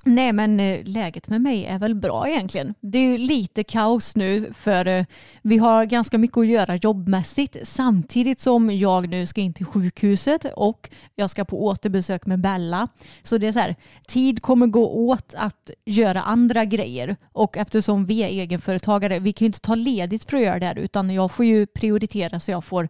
Nej 0.04 0.32
men 0.32 0.60
eh, 0.60 0.84
läget 0.84 1.28
med 1.28 1.40
mig 1.40 1.66
är 1.66 1.78
väl 1.78 1.94
bra 1.94 2.28
egentligen. 2.28 2.74
Det 2.80 2.98
är 2.98 3.02
ju 3.02 3.18
lite 3.18 3.64
kaos 3.64 4.16
nu 4.16 4.52
för 4.52 4.86
eh, 4.86 5.04
vi 5.42 5.58
har 5.58 5.84
ganska 5.84 6.18
mycket 6.18 6.36
att 6.38 6.46
göra 6.46 6.76
jobbmässigt 6.76 7.56
samtidigt 7.62 8.40
som 8.40 8.70
jag 8.70 9.08
nu 9.08 9.26
ska 9.26 9.40
in 9.40 9.54
till 9.54 9.66
sjukhuset 9.66 10.46
och 10.56 10.90
jag 11.14 11.30
ska 11.30 11.44
på 11.44 11.64
återbesök 11.64 12.26
med 12.26 12.40
Bella. 12.40 12.88
Så 13.22 13.38
det 13.38 13.46
är 13.46 13.52
så 13.52 13.58
här, 13.58 13.76
tid 14.08 14.42
kommer 14.42 14.66
gå 14.66 14.88
åt 14.88 15.34
att 15.36 15.70
göra 15.84 16.22
andra 16.22 16.64
grejer 16.64 17.16
och 17.32 17.56
eftersom 17.56 18.06
vi 18.06 18.22
är 18.22 18.28
egenföretagare, 18.28 19.18
vi 19.18 19.32
kan 19.32 19.44
ju 19.44 19.46
inte 19.46 19.60
ta 19.60 19.74
ledigt 19.74 20.30
för 20.30 20.36
att 20.36 20.42
göra 20.42 20.58
det 20.58 20.66
här 20.66 20.78
utan 20.78 21.10
jag 21.10 21.32
får 21.32 21.44
ju 21.44 21.66
prioritera 21.66 22.40
så 22.40 22.50
jag 22.50 22.64
får 22.64 22.88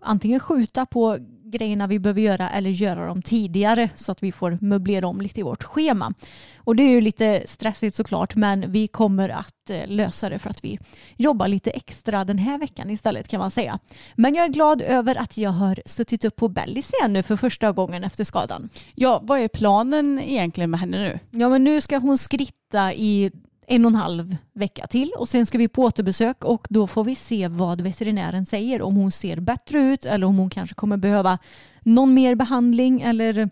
antingen 0.00 0.40
skjuta 0.40 0.86
på 0.86 1.18
grejerna 1.50 1.86
vi 1.86 1.98
behöver 1.98 2.20
göra 2.20 2.50
eller 2.50 2.70
göra 2.70 3.06
dem 3.06 3.22
tidigare 3.22 3.90
så 3.96 4.12
att 4.12 4.22
vi 4.22 4.32
får 4.32 4.58
möblera 4.60 5.06
om 5.06 5.20
lite 5.20 5.40
i 5.40 5.42
vårt 5.42 5.62
schema. 5.64 6.14
Och 6.56 6.76
det 6.76 6.82
är 6.82 6.90
ju 6.90 7.00
lite 7.00 7.42
stressigt 7.46 7.96
såklart 7.96 8.34
men 8.34 8.72
vi 8.72 8.88
kommer 8.88 9.28
att 9.28 9.70
eh, 9.70 9.86
lösa 9.86 10.28
det 10.28 10.38
för 10.38 10.50
att 10.50 10.64
vi 10.64 10.78
jobbar 11.16 11.48
lite 11.48 11.70
extra 11.70 12.24
den 12.24 12.38
här 12.38 12.58
veckan 12.58 12.90
istället 12.90 13.28
kan 13.28 13.40
man 13.40 13.50
säga. 13.50 13.78
Men 14.14 14.34
jag 14.34 14.44
är 14.44 14.48
glad 14.48 14.82
över 14.82 15.18
att 15.18 15.36
jag 15.36 15.50
har 15.50 15.82
suttit 15.86 16.24
upp 16.24 16.36
på 16.36 16.48
Bellis 16.48 16.90
igen 17.00 17.12
nu 17.12 17.22
för 17.22 17.36
första 17.36 17.72
gången 17.72 18.04
efter 18.04 18.24
skadan. 18.24 18.68
Ja, 18.94 19.20
vad 19.22 19.40
är 19.40 19.48
planen 19.48 20.18
egentligen 20.18 20.70
med 20.70 20.80
henne 20.80 20.98
nu? 20.98 21.38
Ja 21.38 21.48
men 21.48 21.64
nu 21.64 21.80
ska 21.80 21.98
hon 21.98 22.18
skritta 22.18 22.94
i 22.94 23.32
en 23.70 23.84
och 23.84 23.90
en 23.90 23.94
halv 23.94 24.36
vecka 24.52 24.86
till 24.86 25.12
och 25.18 25.28
sen 25.28 25.46
ska 25.46 25.58
vi 25.58 25.68
på 25.68 25.82
återbesök 25.82 26.44
och 26.44 26.66
då 26.70 26.86
får 26.86 27.04
vi 27.04 27.14
se 27.14 27.48
vad 27.48 27.80
veterinären 27.80 28.46
säger 28.46 28.82
om 28.82 28.96
hon 28.96 29.10
ser 29.10 29.40
bättre 29.40 29.80
ut 29.80 30.04
eller 30.04 30.26
om 30.26 30.38
hon 30.38 30.50
kanske 30.50 30.74
kommer 30.74 30.96
behöva 30.96 31.38
någon 31.82 32.14
mer 32.14 32.34
behandling 32.34 33.00
eller 33.00 33.50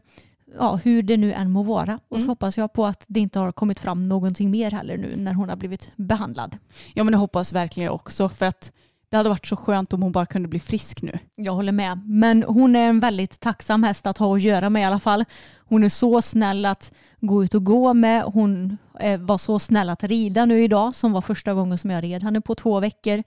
ja, 0.59 0.81
hur 0.85 1.03
det 1.03 1.17
nu 1.17 1.33
än 1.33 1.51
må 1.51 1.63
vara. 1.63 1.95
Och 2.09 2.17
så 2.17 2.23
Mm. 2.23 2.29
hoppas 2.29 2.59
jag 2.59 2.73
på 2.73 2.87
att 2.87 3.05
det 3.07 3.21
inte 3.21 3.39
har 3.39 3.53
kommit 3.53 3.81
fram 3.81 4.09
någonting 4.09 4.51
mer 4.51 4.71
heller 4.71 4.97
nu 4.97 5.17
när 5.17 5.33
hon 5.35 5.49
har 5.49 5.57
blivit 5.57 5.91
behandlad. 5.97 6.57
Ja 6.95 7.05
men 7.05 7.13
det 7.13 7.19
hoppas 7.19 7.53
verkligen 7.53 7.85
jag 7.85 7.95
också 7.95 8.29
för 8.29 8.47
att 8.47 8.73
det 9.09 9.17
hade 9.17 9.29
varit 9.29 9.47
så 9.47 9.57
skönt 9.57 9.93
om 9.93 10.03
hon 10.03 10.13
bara 10.13 10.27
kunde 10.27 10.49
bli 10.49 10.61
frisk 10.61 11.03
nu. 11.03 11.19
Jag 11.37 11.53
håller 11.53 11.73
med. 11.73 12.01
Men 12.09 12.43
hon 12.43 12.77
är 12.77 12.89
en 12.89 13.01
väldigt 13.01 13.41
tacksam 13.41 13.83
häst 13.83 14.07
att 14.07 14.19
ha 14.19 14.37
att 14.37 14.43
göra 14.43 14.71
med 14.71 14.83
i 14.83 14.85
alla 14.85 14.99
fall. 14.99 15.25
Hon 15.69 15.85
är 15.85 15.89
så 15.89 16.23
snäll 16.23 16.65
att 16.65 16.93
gå 17.21 17.45
ut 17.45 17.55
och 17.55 17.65
gå 17.65 17.95
med. 17.95 18.23
Hon 18.23 18.79
eh, 19.01 19.21
var 19.21 19.39
så 19.39 19.59
snäll 19.59 19.89
att 19.89 20.05
rida 20.05 20.45
nu 20.45 20.63
idag 20.63 20.95
som 20.95 21.13
var 21.13 21.21
första 21.21 21.55
gången 21.55 21.79
som 21.79 21.91
jag 21.91 22.05
red 22.05 22.23
henne 22.23 22.41
på 22.41 22.55
två 22.55 22.81
veckor. 22.81 23.23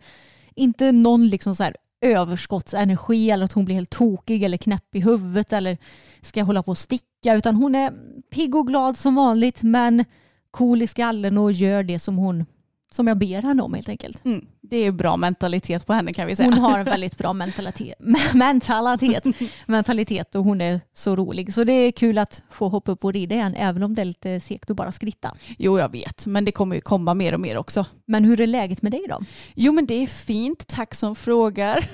Inte 0.55 0.91
någon 0.91 1.27
liksom 1.27 1.55
så 1.55 1.63
här 1.63 1.75
överskottsenergi 2.01 3.31
eller 3.31 3.45
att 3.45 3.53
hon 3.53 3.65
blir 3.65 3.75
helt 3.75 3.89
tokig 3.89 4.43
eller 4.43 4.57
knäpp 4.57 4.95
i 4.95 4.99
huvudet 4.99 5.53
eller 5.53 5.77
ska 6.21 6.43
hålla 6.43 6.63
på 6.63 6.71
och 6.71 6.77
sticka 6.77 7.35
utan 7.35 7.55
hon 7.55 7.75
är 7.75 7.93
pigg 8.31 8.55
och 8.55 8.67
glad 8.67 8.97
som 8.97 9.15
vanligt 9.15 9.63
men 9.63 10.05
cool 10.51 10.81
i 10.81 10.87
skallen 10.87 11.37
och 11.37 11.51
gör 11.51 11.83
det 11.83 11.99
som 11.99 12.17
hon 12.17 12.45
som 12.91 13.07
jag 13.07 13.17
ber 13.17 13.41
henne 13.41 13.63
om 13.63 13.73
helt 13.73 13.89
enkelt. 13.89 14.25
Mm. 14.25 14.45
Det 14.69 14.77
är 14.77 14.91
bra 14.91 15.17
mentalitet 15.17 15.85
på 15.85 15.93
henne 15.93 16.13
kan 16.13 16.27
vi 16.27 16.35
säga. 16.35 16.49
Hon 16.49 16.59
har 16.59 16.79
en 16.79 16.85
väldigt 16.85 17.17
bra 17.17 17.33
mentalitet, 17.33 17.95
mentalitet, 18.33 19.25
mentalitet 19.65 20.35
och 20.35 20.43
hon 20.43 20.61
är 20.61 20.81
så 20.93 21.15
rolig. 21.15 21.53
Så 21.53 21.63
det 21.63 21.73
är 21.73 21.91
kul 21.91 22.17
att 22.17 22.43
få 22.49 22.69
hoppa 22.69 22.91
upp 22.91 23.05
och 23.05 23.13
rida 23.13 23.35
igen 23.35 23.55
även 23.55 23.83
om 23.83 23.95
det 23.95 24.01
är 24.01 24.05
lite 24.05 24.39
segt 24.39 24.69
att 24.69 24.77
bara 24.77 24.91
skritta. 24.91 25.35
Jo 25.57 25.79
jag 25.79 25.91
vet, 25.91 26.25
men 26.25 26.45
det 26.45 26.51
kommer 26.51 26.75
ju 26.75 26.81
komma 26.81 27.13
mer 27.13 27.33
och 27.33 27.39
mer 27.39 27.57
också. 27.57 27.85
Men 28.05 28.25
hur 28.25 28.41
är 28.41 28.47
läget 28.47 28.81
med 28.81 28.91
dig 28.91 29.05
då? 29.09 29.19
Jo 29.55 29.71
men 29.71 29.85
det 29.85 30.03
är 30.03 30.07
fint, 30.07 30.67
tack 30.67 30.95
som 30.95 31.15
frågar. 31.15 31.89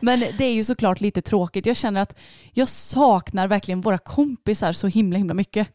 men 0.00 0.20
det 0.20 0.44
är 0.44 0.54
ju 0.54 0.64
såklart 0.64 1.00
lite 1.00 1.22
tråkigt. 1.22 1.66
Jag 1.66 1.76
känner 1.76 2.00
att 2.00 2.18
jag 2.52 2.68
saknar 2.68 3.48
verkligen 3.48 3.80
våra 3.80 3.98
kompisar 3.98 4.72
så 4.72 4.86
himla 4.86 5.18
himla 5.18 5.34
mycket. 5.34 5.68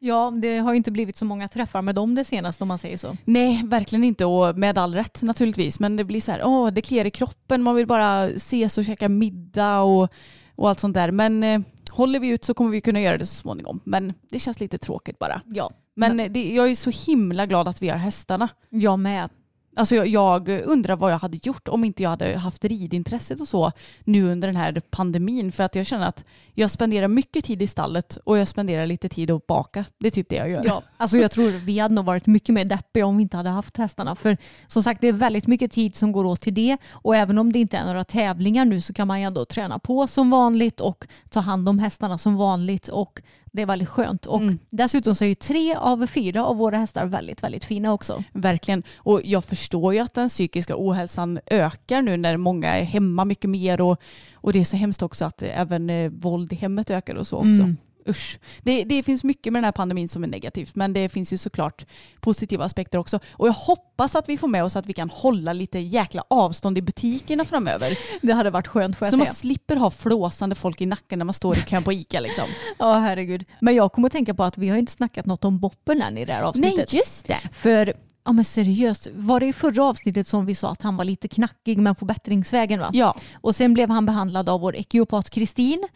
Ja, 0.00 0.32
det 0.42 0.58
har 0.58 0.72
ju 0.72 0.76
inte 0.76 0.90
blivit 0.90 1.16
så 1.16 1.24
många 1.24 1.48
träffar 1.48 1.82
med 1.82 1.94
dem 1.94 2.14
det 2.14 2.24
senaste 2.24 2.64
om 2.64 2.68
man 2.68 2.78
säger 2.78 2.96
så. 2.96 3.16
Nej, 3.24 3.62
verkligen 3.64 4.04
inte 4.04 4.24
och 4.24 4.58
med 4.58 4.78
all 4.78 4.94
rätt 4.94 5.22
naturligtvis. 5.22 5.80
Men 5.80 5.96
det 5.96 6.04
blir 6.04 6.20
så 6.20 6.32
här, 6.32 6.40
åh 6.44 6.68
det 6.68 6.82
kliar 6.82 7.04
i 7.04 7.10
kroppen, 7.10 7.62
man 7.62 7.74
vill 7.74 7.86
bara 7.86 8.28
ses 8.28 8.78
och 8.78 8.84
käka 8.84 9.08
middag 9.08 9.80
och, 9.80 10.08
och 10.54 10.68
allt 10.68 10.80
sånt 10.80 10.94
där. 10.94 11.10
Men 11.10 11.42
eh, 11.42 11.60
håller 11.90 12.20
vi 12.20 12.28
ut 12.28 12.44
så 12.44 12.54
kommer 12.54 12.70
vi 12.70 12.80
kunna 12.80 13.00
göra 13.00 13.18
det 13.18 13.26
så 13.26 13.34
småningom. 13.34 13.80
Men 13.84 14.12
det 14.30 14.38
känns 14.38 14.60
lite 14.60 14.78
tråkigt 14.78 15.18
bara. 15.18 15.40
Ja, 15.46 15.70
Men 15.96 16.20
eh, 16.20 16.30
det, 16.30 16.52
jag 16.54 16.70
är 16.70 16.74
så 16.74 16.90
himla 17.10 17.46
glad 17.46 17.68
att 17.68 17.82
vi 17.82 17.88
har 17.88 17.96
hästarna. 17.96 18.48
jag 18.70 18.98
med. 18.98 19.30
Alltså 19.78 19.94
jag, 19.94 20.08
jag 20.08 20.48
undrar 20.48 20.96
vad 20.96 21.12
jag 21.12 21.18
hade 21.18 21.38
gjort 21.42 21.68
om 21.68 21.84
inte 21.84 22.02
jag 22.02 22.10
hade 22.10 22.38
haft 22.38 22.64
ridintresset 22.64 23.40
och 23.40 23.48
så 23.48 23.72
nu 24.04 24.32
under 24.32 24.48
den 24.48 24.56
här 24.56 24.80
pandemin. 24.90 25.52
För 25.52 25.64
att 25.64 25.74
jag 25.74 25.86
känner 25.86 26.06
att 26.06 26.24
jag 26.54 26.70
spenderar 26.70 27.08
mycket 27.08 27.44
tid 27.44 27.62
i 27.62 27.66
stallet 27.66 28.18
och 28.24 28.38
jag 28.38 28.48
spenderar 28.48 28.86
lite 28.86 29.08
tid 29.08 29.30
att 29.30 29.46
baka. 29.46 29.84
Det 29.98 30.06
är 30.06 30.10
typ 30.10 30.28
det 30.28 30.36
jag 30.36 30.50
gör. 30.50 30.62
Ja, 30.64 30.82
alltså 30.96 31.18
jag 31.18 31.30
tror 31.30 31.50
vi 31.50 31.78
hade 31.78 31.94
nog 31.94 32.04
varit 32.04 32.26
mycket 32.26 32.54
mer 32.54 32.64
deppiga 32.64 33.06
om 33.06 33.16
vi 33.16 33.22
inte 33.22 33.36
hade 33.36 33.50
haft 33.50 33.76
hästarna. 33.76 34.14
För 34.14 34.36
som 34.66 34.82
sagt, 34.82 35.00
det 35.00 35.08
är 35.08 35.12
väldigt 35.12 35.46
mycket 35.46 35.72
tid 35.72 35.96
som 35.96 36.12
går 36.12 36.24
åt 36.24 36.40
till 36.40 36.54
det. 36.54 36.76
Och 36.90 37.16
även 37.16 37.38
om 37.38 37.52
det 37.52 37.58
inte 37.58 37.76
är 37.76 37.86
några 37.86 38.04
tävlingar 38.04 38.64
nu 38.64 38.80
så 38.80 38.92
kan 38.92 39.08
man 39.08 39.20
ju 39.20 39.26
ändå 39.26 39.44
träna 39.44 39.78
på 39.78 40.06
som 40.06 40.30
vanligt 40.30 40.80
och 40.80 41.06
ta 41.30 41.40
hand 41.40 41.68
om 41.68 41.78
hästarna 41.78 42.18
som 42.18 42.36
vanligt. 42.36 42.88
Och 42.88 43.22
det 43.58 43.62
är 43.62 43.66
väldigt 43.66 43.88
skönt. 43.88 44.26
Och 44.26 44.40
Mm. 44.40 44.58
dessutom 44.70 45.14
så 45.14 45.24
är 45.24 45.28
ju 45.28 45.34
tre 45.34 45.74
av 45.74 46.06
fyra 46.06 46.44
av 46.44 46.56
våra 46.56 46.76
hästar 46.76 47.06
väldigt, 47.06 47.42
väldigt 47.42 47.64
fina 47.64 47.92
också. 47.92 48.24
Verkligen. 48.32 48.82
Och 48.96 49.20
jag 49.24 49.44
förstår 49.44 49.94
ju 49.94 50.00
att 50.00 50.14
den 50.14 50.28
psykiska 50.28 50.74
ohälsan 50.76 51.38
ökar 51.46 52.02
nu 52.02 52.16
när 52.16 52.36
många 52.36 52.76
är 52.76 52.84
hemma 52.84 53.24
mycket 53.24 53.50
mer 53.50 53.80
och, 53.80 54.00
och 54.34 54.52
det 54.52 54.60
är 54.60 54.64
så 54.64 54.76
hemskt 54.76 55.02
också 55.02 55.24
att 55.24 55.42
även 55.42 55.90
eh, 55.90 56.10
våld 56.10 56.52
i 56.52 56.56
hemmet 56.56 56.90
ökar 56.90 57.14
och 57.14 57.26
så 57.26 57.36
också. 57.36 57.48
Mm. 57.48 57.76
Usch. 58.08 58.38
Det, 58.62 58.84
det 58.84 59.02
finns 59.02 59.24
mycket 59.24 59.52
med 59.52 59.58
den 59.60 59.64
här 59.64 59.72
pandemin 59.72 60.08
som 60.08 60.24
är 60.24 60.28
negativt 60.28 60.74
men 60.74 60.92
det 60.92 61.08
finns 61.08 61.32
ju 61.32 61.38
såklart 61.38 61.86
positiva 62.20 62.64
aspekter 62.64 62.98
också. 62.98 63.20
Och 63.32 63.48
jag 63.48 63.52
hoppas 63.52 64.14
att 64.14 64.28
vi 64.28 64.38
får 64.38 64.48
med 64.48 64.64
oss 64.64 64.76
att 64.76 64.86
vi 64.86 64.92
kan 64.92 65.10
hålla 65.10 65.52
lite 65.52 65.78
jäkla 65.78 66.24
avstånd 66.30 66.78
i 66.78 66.82
butikerna 66.82 67.44
framöver. 67.44 67.98
Det 68.26 68.32
hade 68.32 68.50
varit 68.50 68.66
skönt 68.66 68.96
får 68.98 69.06
jag 69.06 69.10
Så 69.12 69.16
man 69.16 69.26
säga. 69.26 69.34
slipper 69.34 69.76
ha 69.76 69.90
flåsande 69.90 70.54
folk 70.54 70.80
i 70.80 70.86
nacken 70.86 71.18
när 71.18 71.24
man 71.26 71.34
står 71.34 71.56
i 71.58 71.60
kön 71.60 71.82
på 71.82 71.92
ICA 71.92 72.20
liksom. 72.20 72.44
Ja, 72.78 72.98
herregud. 72.98 73.44
Men 73.60 73.74
jag 73.74 73.92
kommer 73.92 74.08
att 74.08 74.12
tänka 74.12 74.34
på 74.34 74.44
att 74.44 74.58
vi 74.58 74.68
har 74.68 74.76
inte 74.76 74.92
snackat 74.92 75.26
något 75.26 75.44
om 75.44 75.58
Boppen 75.60 76.02
än 76.02 76.18
i 76.18 76.24
det 76.24 76.32
här 76.32 76.42
avsnittet. 76.42 76.92
just 76.92 77.26
det. 77.26 77.38
För 77.52 77.94
ja, 78.24 78.32
men 78.32 78.44
seriöst, 78.44 79.08
var 79.14 79.40
det 79.40 79.46
i 79.46 79.52
förra 79.52 79.84
avsnittet 79.84 80.28
som 80.28 80.46
vi 80.46 80.54
sa 80.54 80.70
att 80.70 80.82
han 80.82 80.96
var 80.96 81.04
lite 81.04 81.28
knackig 81.28 81.78
men 81.78 81.94
på 81.94 82.04
bättringsvägen 82.04 82.80
va? 82.80 82.90
Ja, 82.92 83.16
Och 83.40 83.54
sen 83.56 83.74
blev 83.74 83.90
han 83.90 84.06
behandlad 84.06 84.48
av 84.48 84.60
vår 84.60 84.76
ekiopat 84.76 85.30
Kristin 85.30 85.88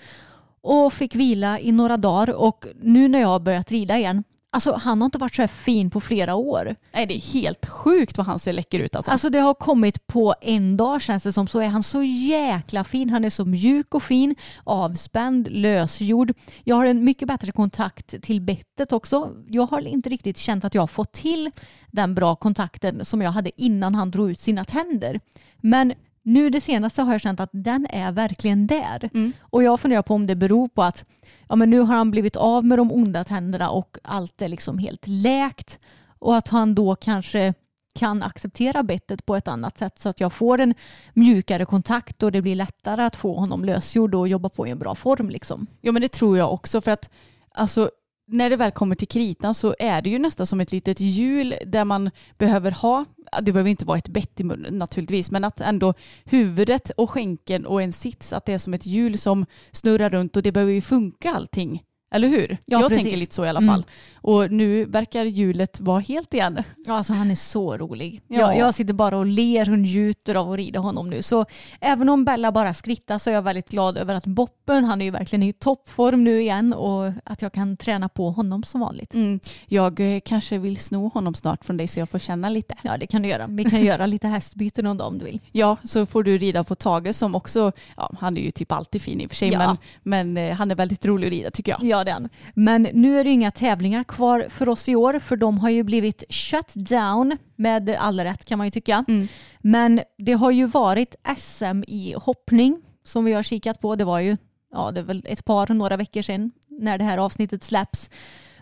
och 0.63 0.93
fick 0.93 1.15
vila 1.15 1.61
i 1.61 1.73
några 1.73 1.97
dagar 1.97 2.35
och 2.35 2.67
nu 2.83 3.09
när 3.09 3.21
jag 3.21 3.29
har 3.29 3.41
börjat 3.41 3.71
rida 3.71 3.99
igen, 3.99 4.25
alltså 4.51 4.73
han 4.73 5.01
har 5.01 5.07
inte 5.07 5.19
varit 5.19 5.35
så 5.35 5.43
här 5.43 5.47
fin 5.47 5.91
på 5.91 6.01
flera 6.01 6.35
år. 6.35 6.77
Nej, 6.93 7.07
det 7.07 7.17
är 7.17 7.33
helt 7.33 7.67
sjukt 7.67 8.19
vad 8.19 8.27
han 8.27 8.39
ser 8.39 8.53
läcker 8.53 8.79
ut 8.79 8.97
alltså. 8.97 9.11
Alltså 9.11 9.31
det 9.31 9.39
har 9.39 9.55
kommit 9.55 10.07
på 10.07 10.35
en 10.41 10.77
dag 10.77 11.03
känns 11.03 11.23
det 11.23 11.33
som 11.33 11.47
så 11.47 11.59
är 11.59 11.67
han 11.67 11.83
så 11.83 12.03
jäkla 12.03 12.85
fin. 12.85 13.11
Han 13.11 13.25
är 13.25 13.31
så 13.31 13.45
mjuk 13.45 13.95
och 13.95 14.03
fin, 14.03 14.35
avspänd, 14.65 15.49
lösgjord. 15.51 16.33
Jag 16.65 16.77
har 16.77 16.87
en 16.87 17.05
mycket 17.05 17.29
bättre 17.29 17.53
kontakt 17.53 18.23
till 18.23 18.41
bettet 18.41 18.93
också. 18.93 19.31
Jag 19.49 19.67
har 19.67 19.81
inte 19.81 20.09
riktigt 20.09 20.39
känt 20.39 20.65
att 20.65 20.75
jag 20.75 20.83
har 20.83 20.87
fått 20.87 21.13
till 21.13 21.51
den 21.91 22.15
bra 22.15 22.37
kontakten 22.37 23.05
som 23.05 23.23
jag 23.23 23.31
hade 23.31 23.63
innan 23.63 23.95
han 23.95 24.11
drog 24.11 24.31
ut 24.31 24.41
sina 24.41 24.65
tänder. 24.65 25.21
Men 25.61 25.93
nu 26.23 26.51
det 26.51 26.61
senaste 26.61 27.03
har 27.03 27.13
jag 27.13 27.21
känt 27.21 27.41
att 27.41 27.51
den 27.53 27.87
är 27.91 28.13
verkligen 28.13 28.67
där. 28.67 29.11
Mm. 29.15 29.33
Och 29.41 29.63
jag 29.63 29.81
funderar 29.81 30.03
på 30.03 30.15
om 30.15 30.27
det 30.27 30.37
beror 30.37 30.69
på 30.69 30.83
att 30.83 31.05
ja, 31.49 31.57
men 31.57 31.71
nu 31.71 31.81
har 31.81 31.97
han 31.97 32.11
blivit 32.11 32.37
av 32.37 32.65
med 32.65 32.79
de 32.79 32.93
onda 32.93 33.25
tänderna 33.25 33.71
och 33.71 33.99
allt 34.03 34.43
är 34.43 34.49
liksom 34.49 34.79
helt 34.79 35.07
läkt. 35.07 35.79
Och 36.19 36.37
att 36.37 36.49
han 36.49 36.75
då 36.75 36.95
kanske 36.95 37.55
kan 37.95 38.23
acceptera 38.23 38.83
bettet 38.83 39.27
på 39.27 39.37
ett 39.37 39.49
annat 39.49 39.79
sätt 39.79 39.99
så 39.99 40.09
att 40.09 40.21
jag 40.21 40.33
får 40.33 40.61
en 40.61 40.75
mjukare 41.15 41.65
kontakt 41.65 42.23
och 42.23 42.33
det 42.33 42.43
blir 42.43 42.57
lättare 42.57 43.03
att 43.03 43.17
få 43.17 43.35
honom 43.35 43.65
lösgjord 43.65 44.15
och 44.15 44.29
jobba 44.29 44.49
på 44.49 44.67
i 44.67 44.71
en 44.71 44.79
bra 44.79 44.95
form. 44.95 45.31
Liksom. 45.31 45.67
Ja 45.81 45.93
men 45.93 46.03
det 46.03 46.13
tror 46.13 46.39
jag 46.39 46.53
också 46.53 46.81
för 46.81 46.91
att 46.91 47.11
alltså 47.55 47.91
när 48.27 48.51
det 48.51 48.57
väl 48.57 48.71
kommer 48.71 48.97
till 48.97 49.09
kritan 49.09 49.55
så 49.55 49.75
är 49.79 50.03
det 50.03 50.11
ju 50.11 50.19
nästan 50.19 50.47
som 50.47 50.61
ett 50.61 50.73
litet 50.73 51.01
hjul 51.01 51.55
där 51.67 51.85
man 51.85 52.11
behöver 52.39 52.71
ha, 52.71 53.05
det 53.43 53.53
behöver 53.53 53.71
inte 53.71 53.85
vara 53.85 53.99
ett 53.99 54.09
bett 54.09 54.41
i 54.41 54.45
munnen 54.45 54.79
naturligtvis, 54.79 55.31
men 55.31 55.45
att 55.45 55.61
ändå 55.61 55.95
huvudet 56.25 56.91
och 56.91 57.11
skänken 57.11 57.67
och 57.67 57.83
en 57.83 57.93
sits, 57.93 58.33
att 58.33 58.47
det 58.47 58.53
är 58.53 58.59
som 58.59 58.75
ett 58.75 58.87
hjul 58.87 59.19
som 59.19 59.47
snurrar 59.73 60.11
runt 60.11 60.37
och 60.37 60.43
det 60.43 60.53
behöver 60.53 60.73
ju 60.73 60.81
funka 60.81 61.31
allting. 61.31 61.83
Eller 62.13 62.29
hur? 62.29 62.59
Ja, 62.67 62.81
jag 62.81 62.89
precis. 62.89 63.03
tänker 63.03 63.19
lite 63.19 63.35
så 63.35 63.45
i 63.45 63.49
alla 63.49 63.59
Mm. 63.61 63.75
fall. 63.75 63.85
Och 64.15 64.51
nu 64.53 64.85
verkar 64.85 65.25
hjulet 65.25 65.81
vara 65.81 66.01
helt 66.01 66.35
igen. 66.35 66.63
Ja, 66.87 66.93
alltså 66.97 67.13
han 67.13 67.31
är 67.31 67.35
så 67.35 67.77
rolig. 67.79 68.21
Ja. 68.29 68.39
Jag, 68.39 68.59
jag 68.59 68.75
sitter 68.75 68.95
bara 68.95 69.17
och 69.17 69.27
ler 69.27 69.71
och 69.73 69.79
njuter 69.79 70.35
av 70.35 70.51
att 70.51 70.57
rida 70.57 70.79
honom 70.81 71.11
nu. 71.11 71.23
Så 71.23 71.45
även 71.81 72.09
om 72.09 72.25
Bella 72.25 72.53
bara 72.53 72.75
skrittar 72.75 73.19
så 73.19 73.31
är 73.31 73.35
jag 73.35 73.43
väldigt 73.43 73.69
glad 73.69 73.99
över 73.99 74.15
att 74.15 74.27
Boppen, 74.27 74.85
han 74.85 75.01
är 75.01 75.05
ju 75.05 75.11
verkligen 75.11 75.43
i 75.43 75.53
toppform 75.53 76.25
nu 76.25 76.41
igen 76.41 76.73
och 76.73 77.13
att 77.25 77.43
jag 77.43 77.53
kan 77.53 77.77
träna 77.77 78.09
på 78.09 78.31
honom 78.31 78.63
som 78.63 78.81
vanligt. 78.81 79.15
Mm. 79.15 79.41
Jag 79.67 80.01
eh, 80.15 80.21
kanske 80.25 80.59
vill 80.59 80.77
sno 80.77 81.09
honom 81.09 81.35
snart 81.35 81.65
från 81.65 81.77
dig 81.77 81.89
så 81.89 82.01
jag 82.01 82.09
får 82.11 82.19
känna 82.19 82.49
lite. 82.49 82.75
Ja, 82.83 82.97
det 82.97 83.07
kan 83.07 83.23
du 83.23 83.29
göra. 83.29 83.47
Vi 83.47 83.65
kan 83.65 83.85
göra 83.85 84.07
lite 84.07 84.29
hästbyte 84.29 84.83
någon 84.83 84.97
dag 84.97 85.09
om 85.09 85.19
du 85.19 85.25
vill. 85.25 85.41
Ja, 85.53 85.77
så 85.85 86.07
får 86.07 86.23
du 86.23 86.39
rida 86.39 86.65
på 86.65 86.75
Tage 86.75 87.15
som 87.15 87.35
också, 87.35 87.73
ja 87.97 88.11
han 88.21 88.37
är 88.37 88.41
ju 88.43 88.51
typ 88.51 88.73
alltid 88.73 89.03
fin 89.03 89.21
i 89.21 89.27
och 89.27 89.31
för 89.31 89.37
sig, 89.37 89.49
Ja. 89.53 89.59
men, 90.03 90.33
men 90.35 90.49
eh, 90.51 90.57
han 90.57 90.71
är 90.71 90.75
väldigt 90.75 91.07
rolig 91.07 91.27
att 91.27 91.33
rida 91.33 91.51
tycker 91.51 91.73
jag. 91.73 91.85
Ja, 91.85 92.02
den. 92.05 92.29
Men 92.55 92.83
nu 92.83 93.21
är 93.21 93.25
det 93.25 93.31
inga 93.31 93.51
tävlingar 93.51 94.05
kvar 94.05 94.47
för 94.49 94.69
oss 94.69 94.89
i 94.89 94.97
år 94.97 95.19
för 95.19 95.37
de 95.37 95.59
har 95.59 95.71
ju 95.71 95.83
blivit 95.83 96.25
shut 96.29 96.75
down 96.75 97.37
med 97.57 97.97
all 97.99 98.21
rätt 98.21 98.45
kan 98.45 98.59
man 98.59 98.67
ju 98.67 98.71
tycka. 98.71 99.05
Mm. 99.09 99.29
Men 99.61 100.01
det 100.19 100.33
har 100.33 100.51
ju 100.51 100.67
varit 100.67 101.15
SM 101.37 101.83
i 101.87 102.15
hoppning 102.17 102.83
som 103.05 103.25
vi 103.25 103.33
har 103.33 103.43
kikat 103.43 103.81
på. 103.81 103.97
Det 103.97 104.05
var 104.05 104.21
ju 104.21 104.37
ja, 104.73 104.91
det 104.91 105.01
är 105.01 105.05
väl 105.05 105.25
ett 105.29 105.45
par, 105.45 105.75
några 105.75 105.97
veckor 105.97 106.23
sedan 106.23 106.51
när 106.69 106.99
det 106.99 107.05
här 107.05 107.19
avsnittet 107.19 107.65
släpps. 107.65 108.11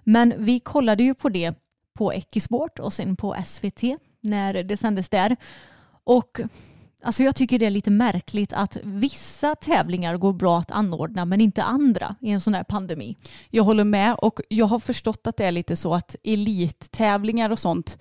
Men 0.05 0.35
vi 0.39 0.61
kollade 0.61 1.03
ju 1.03 1.15
på 1.15 1.29
det 1.29 1.55
på 1.95 2.15
Ekisport 2.15 2.79
och 2.79 2.93
sen 2.93 3.17
på 3.17 3.37
SVT 3.45 3.83
när 4.21 4.63
det 4.63 4.77
sändes 4.77 5.09
där. 5.09 5.37
Och 6.05 6.41
alltså 7.03 7.23
jag 7.23 7.37
tycker 7.37 7.59
det 7.59 7.67
är 7.67 7.71
lite 7.71 7.91
märkligt 7.91 8.53
att 8.53 8.77
vissa 8.85 9.55
tävlingar 9.55 10.17
går 10.17 10.33
bra 10.33 10.59
att 10.59 10.71
anordna 10.71 11.25
men 11.25 11.41
inte 11.41 11.63
andra 11.63 12.17
i 12.21 12.31
en 12.31 12.41
sån 12.41 12.55
här 12.55 12.65
pandemi. 12.65 13.17
Jag 13.51 13.65
håller 13.65 13.85
med 13.85 14.15
och 14.15 14.41
jag 14.49 14.67
har 14.67 14.79
förstått 14.79 15.27
att 15.27 15.37
det 15.37 15.45
är 15.45 15.53
lite 15.53 15.77
så 15.77 15.95
att 15.95 16.17
elittävlingar 16.25 17.51
och 17.51 17.59
sånt 17.59 17.99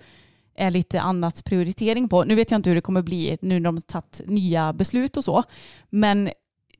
är 0.54 0.70
lite 0.70 1.00
annat 1.00 1.44
prioritering 1.44 2.08
på. 2.08 2.24
Nu 2.24 2.34
vet 2.34 2.50
jag 2.50 2.58
inte 2.58 2.70
hur 2.70 2.74
det 2.74 2.80
kommer 2.80 3.02
bli 3.02 3.38
nu 3.42 3.60
när 3.60 3.64
de 3.64 3.76
har 3.76 3.80
tagit 3.80 4.20
nya 4.26 4.72
beslut 4.72 5.16
och 5.16 5.24
så. 5.24 5.42
Men 5.90 6.30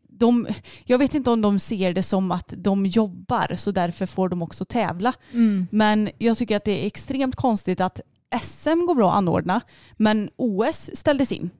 de, 0.08 0.46
jag 0.84 0.98
vet 0.98 1.14
inte 1.14 1.30
om 1.30 1.40
de 1.40 1.58
ser 1.58 1.92
det 1.94 2.02
som 2.02 2.30
att 2.30 2.54
de 2.56 2.86
jobbar 2.86 3.56
så 3.56 3.70
därför 3.70 4.06
får 4.06 4.28
de 4.28 4.42
också 4.42 4.64
tävla. 4.64 5.12
Men 5.70 6.10
jag 6.18 6.38
tycker 6.38 6.56
att 6.56 6.64
det 6.64 6.82
är 6.82 6.86
extremt 6.86 7.36
konstigt 7.36 7.80
att 7.80 8.00
SM 8.42 8.86
går 8.86 8.94
bra 8.94 9.10
att 9.10 9.16
anordna 9.16 9.60
men 9.96 10.30
OS 10.36 10.90
ställdes 10.94 11.32
in. 11.32 11.50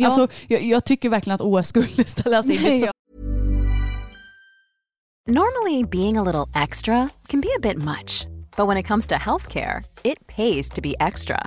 Ja. 0.00 0.06
Alltså, 0.06 0.28
jag, 0.48 0.62
jag 0.62 0.84
tycker 0.84 1.08
verkligen 1.08 1.34
att 1.34 1.40
OS 1.40 1.68
skulle 1.68 2.04
ställas 2.06 2.46
in. 2.46 2.78
Ja. 2.78 2.92
Normally, 5.28 5.84
being 5.84 6.16
a 6.16 6.22
little 6.22 6.62
extra 6.62 7.08
can 7.28 7.40
be 7.40 7.48
a 7.56 7.60
bit 7.62 7.76
much, 7.76 8.26
but 8.56 8.66
when 8.66 8.76
it 8.76 8.86
comes 8.86 9.06
to 9.06 9.14
healthcare, 9.14 9.84
it 10.02 10.26
pays 10.26 10.68
to 10.68 10.80
be 10.82 10.94
extra. 11.00 11.46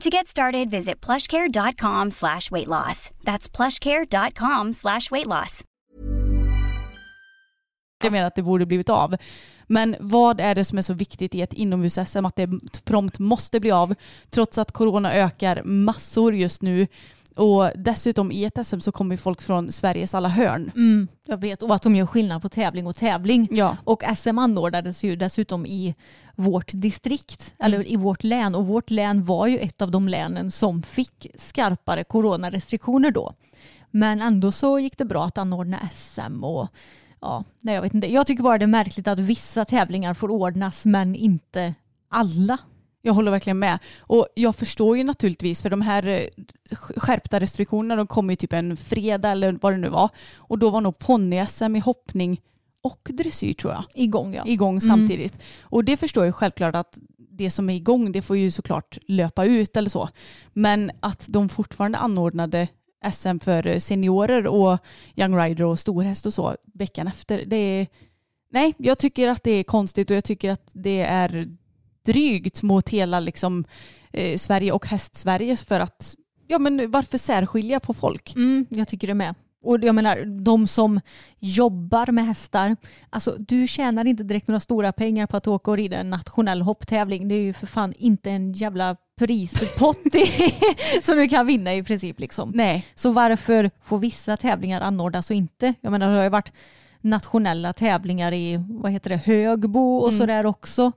To 0.00 0.10
get 0.10 0.28
started, 0.28 0.70
visit 0.70 1.06
plushcare.com 1.06 2.10
slash 2.10 2.50
weight 2.50 2.68
loss. 2.68 3.10
That's 3.24 3.56
plushcare.com 3.56 4.72
slash 4.72 5.10
weight 5.10 5.26
loss. 5.26 5.64
Jag 8.02 8.12
menar 8.12 8.26
att 8.26 8.34
det 8.34 8.42
borde 8.42 8.66
blivit 8.66 8.90
av. 8.90 9.16
Men 9.66 9.96
vad 10.00 10.40
är 10.40 10.54
det 10.54 10.64
som 10.64 10.78
är 10.78 10.82
så 10.82 10.92
viktigt 10.92 11.34
i 11.34 11.42
ett 11.42 11.52
inomhus-SM 11.52 12.24
att 12.26 12.36
det 12.36 12.48
prompt 12.84 13.18
måste 13.18 13.60
bli 13.60 13.70
av 13.70 13.94
trots 14.30 14.58
att 14.58 14.72
corona 14.72 15.14
ökar 15.14 15.62
massor 15.64 16.34
just 16.34 16.62
nu 16.62 16.86
och 17.36 17.70
dessutom 17.74 18.32
i 18.32 18.44
ett 18.44 18.66
SM 18.66 18.80
så 18.80 18.92
kommer 18.92 19.16
folk 19.16 19.42
från 19.42 19.72
Sveriges 19.72 20.14
alla 20.14 20.28
hörn. 20.28 20.72
Mm, 20.76 21.08
jag 21.26 21.40
vet, 21.40 21.62
och 21.62 21.74
att 21.74 21.82
de 21.82 21.96
gör 21.96 22.06
skillnad 22.06 22.42
på 22.42 22.48
tävling 22.48 22.86
och 22.86 22.96
tävling. 22.96 23.48
Ja. 23.50 23.76
Och 23.84 24.02
SM 24.16 24.38
anordnades 24.38 25.02
ju 25.04 25.16
dessutom 25.16 25.66
i 25.66 25.94
vårt 26.38 26.70
distrikt, 26.74 27.54
eller 27.58 27.88
i 27.88 27.96
vårt 27.96 28.24
län. 28.24 28.54
Och 28.54 28.66
vårt 28.66 28.90
län 28.90 29.24
var 29.24 29.46
ju 29.46 29.58
ett 29.58 29.82
av 29.82 29.90
de 29.90 30.08
länen 30.08 30.50
som 30.50 30.82
fick 30.82 31.26
skarpare 31.34 32.04
coronarestriktioner 32.04 33.10
då. 33.10 33.34
Men 33.90 34.22
ändå 34.22 34.52
så 34.52 34.78
gick 34.78 34.98
det 34.98 35.04
bra 35.04 35.24
att 35.24 35.38
anordna 35.38 35.88
SM 35.94 36.44
och 36.44 36.68
ja, 37.20 37.44
nej 37.60 37.74
jag 37.74 37.82
vet 37.82 37.94
inte. 37.94 38.12
Jag 38.12 38.26
tycker 38.26 38.42
bara 38.42 38.58
det 38.58 38.64
är 38.64 38.66
märkligt 38.66 39.08
att 39.08 39.18
vissa 39.18 39.64
tävlingar 39.64 40.14
får 40.14 40.30
ordnas 40.30 40.84
men 40.84 41.14
inte 41.14 41.74
alla. 42.08 42.58
Jag 43.02 43.12
håller 43.12 43.30
verkligen 43.30 43.58
med. 43.58 43.78
Och 43.98 44.28
jag 44.34 44.56
förstår 44.56 44.96
ju 44.96 45.04
naturligtvis 45.04 45.62
för 45.62 45.70
de 45.70 45.80
här 45.80 46.06
eh, 46.06 46.76
skärpta 46.76 47.40
restriktionerna 47.40 47.96
de 47.96 48.06
kom 48.06 48.30
ju 48.30 48.36
typ 48.36 48.52
en 48.52 48.76
fredag 48.76 49.30
eller 49.30 49.58
vad 49.60 49.72
det 49.72 49.76
nu 49.76 49.88
var. 49.88 50.08
Och 50.36 50.58
då 50.58 50.70
var 50.70 50.80
nog 50.80 50.98
ponny-SM 50.98 51.76
i 51.76 51.80
hoppning 51.80 52.40
och 52.82 53.10
dressyr 53.12 53.54
tror 53.54 53.72
jag 53.72 53.84
Igång 53.94 54.34
ja. 54.34 54.46
igång 54.46 54.80
samtidigt. 54.80 55.38
Och 55.62 55.84
det 55.84 55.96
förstår 55.96 56.24
jag 56.24 56.34
självklart 56.34 56.74
att 56.74 56.98
det 57.16 57.50
som 57.50 57.70
är 57.70 57.74
igång 57.74 58.12
det 58.12 58.22
får 58.22 58.36
ju 58.36 58.50
såklart 58.50 58.98
löpa 59.06 59.44
ut 59.44 59.76
eller 59.76 59.90
så. 59.90 60.08
Men 60.52 60.90
att 61.00 61.26
de 61.28 61.48
fortfarande 61.48 61.98
anordnade 61.98 62.68
SM 63.12 63.38
för 63.38 63.78
seniorer 63.78 64.46
och 64.46 64.78
Young 65.16 65.36
Rider 65.36 65.64
och 65.64 65.80
storhäst 65.80 66.26
och 66.26 66.34
så 66.34 66.56
veckan 66.74 67.06
efter. 67.06 67.44
Det 67.46 67.56
är, 67.56 67.86
nej, 68.50 68.74
jag 68.78 68.98
tycker 68.98 69.28
att 69.28 69.42
det 69.42 69.50
är 69.50 69.62
konstigt 69.62 70.10
och 70.10 70.16
jag 70.16 70.24
tycker 70.24 70.50
att 70.50 70.70
det 70.72 71.00
är 71.00 71.56
drygt 72.04 72.62
mot 72.62 72.88
hela 72.88 73.20
liksom, 73.20 73.64
eh, 74.12 74.36
Sverige 74.36 74.72
och 74.72 74.86
häst-Sverige 74.86 75.56
för 75.56 75.80
att 75.80 76.14
ja 76.46 76.58
men 76.58 76.90
varför 76.90 77.18
särskilja 77.18 77.80
på 77.80 77.94
folk? 77.94 78.34
Mm, 78.36 78.66
jag 78.70 78.88
tycker 78.88 79.06
det 79.06 79.14
med. 79.14 79.34
Och 79.64 79.78
jag 79.84 79.94
menar, 79.94 80.42
de 80.44 80.66
som 80.66 81.00
jobbar 81.38 82.12
med 82.12 82.26
hästar, 82.26 82.76
alltså 83.10 83.36
du 83.38 83.66
tjänar 83.66 84.04
inte 84.04 84.22
direkt 84.22 84.48
några 84.48 84.60
stora 84.60 84.92
pengar 84.92 85.26
på 85.26 85.36
att 85.36 85.46
åka 85.46 85.70
och 85.70 85.76
rida 85.76 85.96
en 85.96 86.10
nationell 86.10 86.62
hopptävling. 86.62 87.28
Det 87.28 87.34
är 87.34 87.40
ju 87.42 87.52
för 87.52 87.66
fan 87.66 87.92
inte 87.98 88.30
en 88.30 88.52
jävla 88.52 88.96
prispott 89.18 89.98
som 91.02 91.16
du 91.16 91.28
kan 91.28 91.46
vinna 91.46 91.74
i 91.74 91.82
princip. 91.82 92.20
Liksom. 92.20 92.52
Nej, 92.54 92.86
Så 92.94 93.10
varför 93.10 93.70
får 93.82 93.98
vissa 93.98 94.36
tävlingar 94.36 94.80
anordnas 94.80 95.30
och 95.30 95.36
inte? 95.36 95.74
Jag 95.80 95.90
menar, 95.90 96.10
det 96.10 96.16
har 96.16 96.22
ju 96.24 96.28
varit 96.30 96.52
nationella 97.00 97.72
tävlingar 97.72 98.32
i 98.32 98.64
vad 98.68 98.92
heter 98.92 99.10
det, 99.10 99.16
Högbo 99.16 99.96
och 99.96 100.08
Mm. 100.08 100.20
sådär 100.20 100.46
också. 100.46 100.92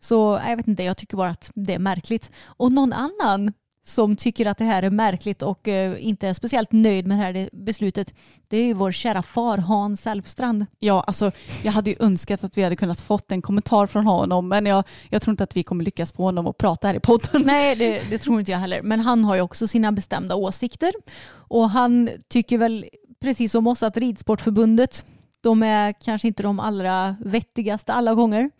Så 0.00 0.40
jag 0.48 0.56
vet 0.56 0.68
inte, 0.68 0.82
jag 0.82 0.96
tycker 0.96 1.16
bara 1.16 1.30
att 1.30 1.50
det 1.54 1.74
är 1.74 1.78
märkligt. 1.78 2.30
Och 2.44 2.72
någon 2.72 2.92
annan 2.92 3.52
som 3.84 4.16
tycker 4.16 4.46
att 4.46 4.58
det 4.58 4.64
här 4.64 4.82
är 4.82 4.90
märkligt 4.90 5.42
och 5.42 5.68
eh, 5.68 6.06
inte 6.06 6.28
är 6.28 6.34
speciellt 6.34 6.72
nöjd 6.72 7.06
med 7.06 7.18
det 7.18 7.22
här 7.22 7.48
beslutet, 7.52 8.14
det 8.48 8.56
är 8.56 8.64
ju 8.64 8.72
vår 8.72 8.92
kära 8.92 9.22
far 9.22 9.58
Hans 9.58 10.06
Elfstrand. 10.06 10.66
Ja, 10.78 11.04
alltså 11.06 11.32
jag 11.62 11.72
hade 11.72 11.90
ju 11.90 11.96
önskat 12.00 12.44
att 12.44 12.58
vi 12.58 12.62
hade 12.62 12.76
kunnat 12.76 13.00
fått 13.00 13.32
en 13.32 13.42
kommentar 13.42 13.86
från 13.86 14.06
honom 14.06 14.48
men 14.48 14.66
jag, 14.66 14.84
jag 15.08 15.22
tror 15.22 15.32
inte 15.32 15.44
att 15.44 15.56
vi 15.56 15.62
kommer 15.62 15.84
lyckas 15.84 16.12
få 16.12 16.22
honom 16.22 16.46
att 16.46 16.58
prata 16.58 16.86
här 16.86 16.94
i 16.94 17.00
podden. 17.00 17.42
Nej, 17.44 17.76
det, 17.76 18.02
det 18.10 18.18
tror 18.18 18.40
inte 18.40 18.52
jag 18.52 18.58
heller. 18.58 18.82
Men 18.82 19.00
han 19.00 19.24
har 19.24 19.34
ju 19.34 19.40
också 19.40 19.68
sina 19.68 19.92
bestämda 19.92 20.34
åsikter. 20.34 20.92
Och 21.32 21.70
han 21.70 22.10
tycker 22.28 22.58
väl 22.58 22.86
precis 23.20 23.52
som 23.52 23.66
oss 23.66 23.82
att 23.82 23.96
Ridsportförbundet, 23.96 25.04
de 25.40 25.62
är 25.62 25.92
kanske 25.92 26.28
inte 26.28 26.42
de 26.42 26.60
allra 26.60 27.16
vettigaste 27.20 27.92
alla 27.92 28.14
gånger. 28.14 28.50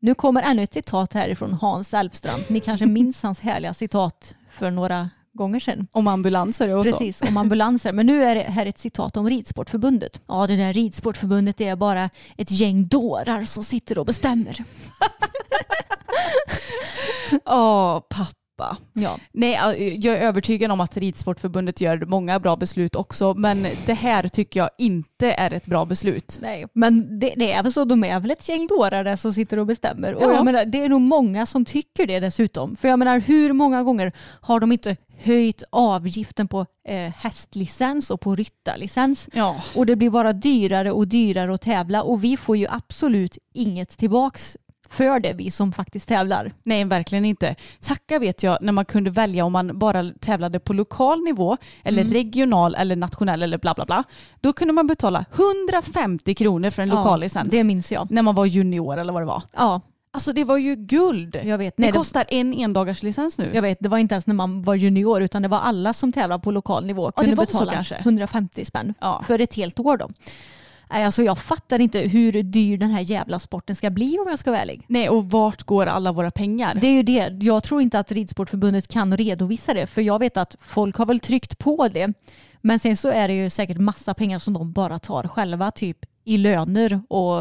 Nu 0.00 0.14
kommer 0.14 0.42
ännu 0.42 0.62
ett 0.62 0.72
citat 0.72 1.12
härifrån 1.12 1.52
Hans 1.52 1.94
Elfstrand. 1.94 2.42
Ni 2.48 2.60
kanske 2.60 2.86
minns 2.86 3.22
hans 3.22 3.40
härliga 3.40 3.74
citat 3.74 4.34
för 4.58 4.70
några 4.70 5.10
gånger 5.32 5.60
sedan. 5.60 5.86
Om 5.92 6.06
ambulanser 6.06 6.68
och 6.68 6.86
så. 6.86 6.90
Precis, 6.90 7.22
om 7.22 7.36
ambulanser. 7.36 7.92
Men 7.92 8.06
nu 8.06 8.24
är 8.24 8.34
det 8.34 8.42
här 8.42 8.66
ett 8.66 8.78
citat 8.78 9.16
om 9.16 9.28
Ridsportförbundet. 9.30 10.20
Ja, 10.26 10.46
det 10.46 10.56
där 10.56 10.72
Ridsportförbundet 10.72 11.60
är 11.60 11.76
bara 11.76 12.10
ett 12.36 12.50
gäng 12.50 12.86
dårar 12.86 13.44
som 13.44 13.64
sitter 13.64 13.98
och 13.98 14.06
bestämmer. 14.06 14.64
Åh, 17.44 18.00
pappa. 18.08 18.37
Ja, 18.92 19.18
Nej, 19.32 19.52
jag 20.00 20.16
är 20.16 20.20
övertygad 20.20 20.70
om 20.70 20.80
att 20.80 20.96
Ridsportförbundet 20.96 21.80
gör 21.80 22.04
många 22.06 22.38
bra 22.40 22.56
beslut 22.56 22.94
också, 22.96 23.34
men 23.34 23.66
det 23.86 23.94
här 23.94 24.28
tycker 24.28 24.60
jag 24.60 24.70
inte 24.78 25.32
är 25.32 25.52
ett 25.52 25.66
bra 25.66 25.84
beslut. 25.84 26.38
nej. 26.42 26.66
Men 26.72 27.18
det, 27.18 27.34
det 27.36 27.52
är 27.52 27.62
väl 27.62 27.72
så, 27.72 27.84
de 27.84 28.04
är 28.04 28.20
väl 28.20 28.30
ett 28.30 28.48
gäng 28.48 28.66
dårar 28.66 29.16
som 29.16 29.32
sitter 29.32 29.58
och 29.58 29.66
bestämmer. 29.66 30.14
Och 30.14 30.22
Ja. 30.22 30.32
jag 30.34 30.44
menar, 30.44 30.64
det 30.64 30.84
är 30.84 30.88
nog 30.88 31.00
många 31.00 31.46
som 31.46 31.64
tycker 31.64 32.06
det 32.06 32.20
dessutom. 32.20 32.76
För 32.76 32.88
jag 32.88 32.98
menar, 32.98 33.20
hur 33.20 33.52
många 33.52 33.82
gånger 33.82 34.12
har 34.40 34.60
de 34.60 34.72
inte 34.72 34.96
höjt 35.20 35.62
avgiften 35.70 36.48
på 36.48 36.66
eh, 36.88 36.96
hästlicens 37.16 38.10
och 38.10 38.20
på 38.20 38.36
ryttarlicens? 38.36 39.28
Ja. 39.32 39.62
Och 39.74 39.86
det 39.86 39.96
blir 39.96 40.10
bara 40.10 40.32
dyrare 40.32 40.92
och 40.92 41.08
dyrare 41.08 41.54
att 41.54 41.60
tävla 41.60 42.02
och 42.02 42.24
vi 42.24 42.36
får 42.36 42.56
ju 42.56 42.66
absolut 42.70 43.38
inget 43.54 43.88
tillbaks 43.98 44.56
för 44.90 45.20
det, 45.20 45.32
vi 45.32 45.50
som 45.50 45.72
faktiskt 45.72 46.08
tävlar. 46.08 46.52
Nej, 46.62 46.84
verkligen 46.84 47.24
inte. 47.24 47.54
Tacka 47.80 48.18
vet 48.18 48.42
jag 48.42 48.58
när 48.60 48.72
man 48.72 48.84
kunde 48.84 49.10
välja 49.10 49.44
om 49.44 49.52
man 49.52 49.78
bara 49.78 50.12
tävlade 50.20 50.60
på 50.60 50.72
lokal 50.72 51.22
nivå 51.22 51.56
eller 51.84 52.04
regional 52.04 52.74
eller 52.74 52.96
nationell 52.96 53.42
eller 53.42 53.58
bla 53.58 53.74
bla 53.74 53.84
bla. 53.84 54.04
Då 54.40 54.52
kunde 54.52 54.72
man 54.74 54.86
betala 54.86 55.24
150 55.36 56.34
kronor 56.34 56.70
för 56.70 56.82
en 56.82 56.88
lokal 56.88 57.20
licens. 57.20 57.50
Det 57.50 57.64
minns 57.64 57.92
jag. 57.92 58.10
När 58.10 58.22
man 58.22 58.34
var 58.34 58.46
junior 58.46 58.98
eller 58.98 59.12
vad 59.12 59.22
det 59.22 59.26
var. 59.26 59.42
Ja, 59.56 59.80
Alltså 60.10 60.32
det 60.32 60.44
var 60.44 60.56
ju 60.56 60.76
guld. 60.76 61.40
jag 61.44 61.58
vet. 61.58 61.76
det 61.76 61.82
Nej, 61.82 61.92
det, 61.92 61.98
kostar 61.98 62.24
en 62.28 62.54
endagarslicens 62.54 63.38
nu. 63.38 63.50
jag 63.54 63.62
vet. 63.62 63.78
Det 63.80 63.88
var 63.88 63.98
inte 63.98 64.14
ens 64.14 64.26
när 64.26 64.34
man 64.34 64.62
var 64.62 64.74
junior 64.74 65.22
utan 65.22 65.42
det 65.42 65.48
var 65.48 65.58
alla 65.58 65.92
som 65.92 66.12
tävlar 66.12 66.38
på 66.38 66.50
lokal 66.50 66.86
nivå 66.86 67.12
Ja, 67.16 67.22
det 67.22 67.28
kunde 67.28 67.46
så 67.46 67.52
betala 67.52 67.72
kanske. 67.72 67.94
150 67.96 68.64
spänn 68.64 68.94
Ja. 69.00 69.22
för 69.26 69.38
ett 69.40 69.54
helt 69.54 69.80
år 69.80 69.96
då. 69.96 70.08
Alltså 70.88 71.22
jag 71.22 71.38
fattar 71.38 71.78
inte 71.78 71.98
hur 71.98 72.42
dyr 72.42 72.78
den 72.78 72.90
här 72.90 73.00
jävla 73.00 73.38
sporten 73.38 73.76
ska 73.76 73.90
bli 73.90 74.18
om 74.18 74.26
jag 74.30 74.38
ska 74.38 74.50
vara 74.50 74.60
ärlig. 74.60 74.84
Nej, 74.86 75.08
och 75.08 75.30
vart 75.30 75.62
går 75.62 75.86
alla 75.86 76.12
våra 76.12 76.30
pengar? 76.30 76.78
Det 76.80 76.86
är 76.86 76.92
ju 76.92 77.02
det. 77.02 77.38
Jag 77.40 77.64
tror 77.64 77.80
inte 77.80 77.98
att 77.98 78.12
Ridsportförbundet 78.12 78.88
kan 78.88 79.16
redovisa 79.16 79.74
det 79.74 79.86
för 79.86 80.02
jag 80.02 80.18
vet 80.18 80.36
att 80.36 80.56
folk 80.60 80.96
har 80.96 81.06
väl 81.06 81.20
tryckt 81.20 81.58
på 81.58 81.88
det. 81.88 82.12
Men 82.60 82.78
sen 82.78 82.96
så 82.96 83.08
är 83.08 83.28
det 83.28 83.34
ju 83.34 83.50
säkert 83.50 83.78
massa 83.78 84.14
pengar 84.14 84.38
som 84.38 84.54
de 84.54 84.72
bara 84.72 84.98
tar 84.98 85.28
själva 85.28 85.70
typ 85.70 85.98
i 86.24 86.36
löner 86.36 87.00
och 87.08 87.40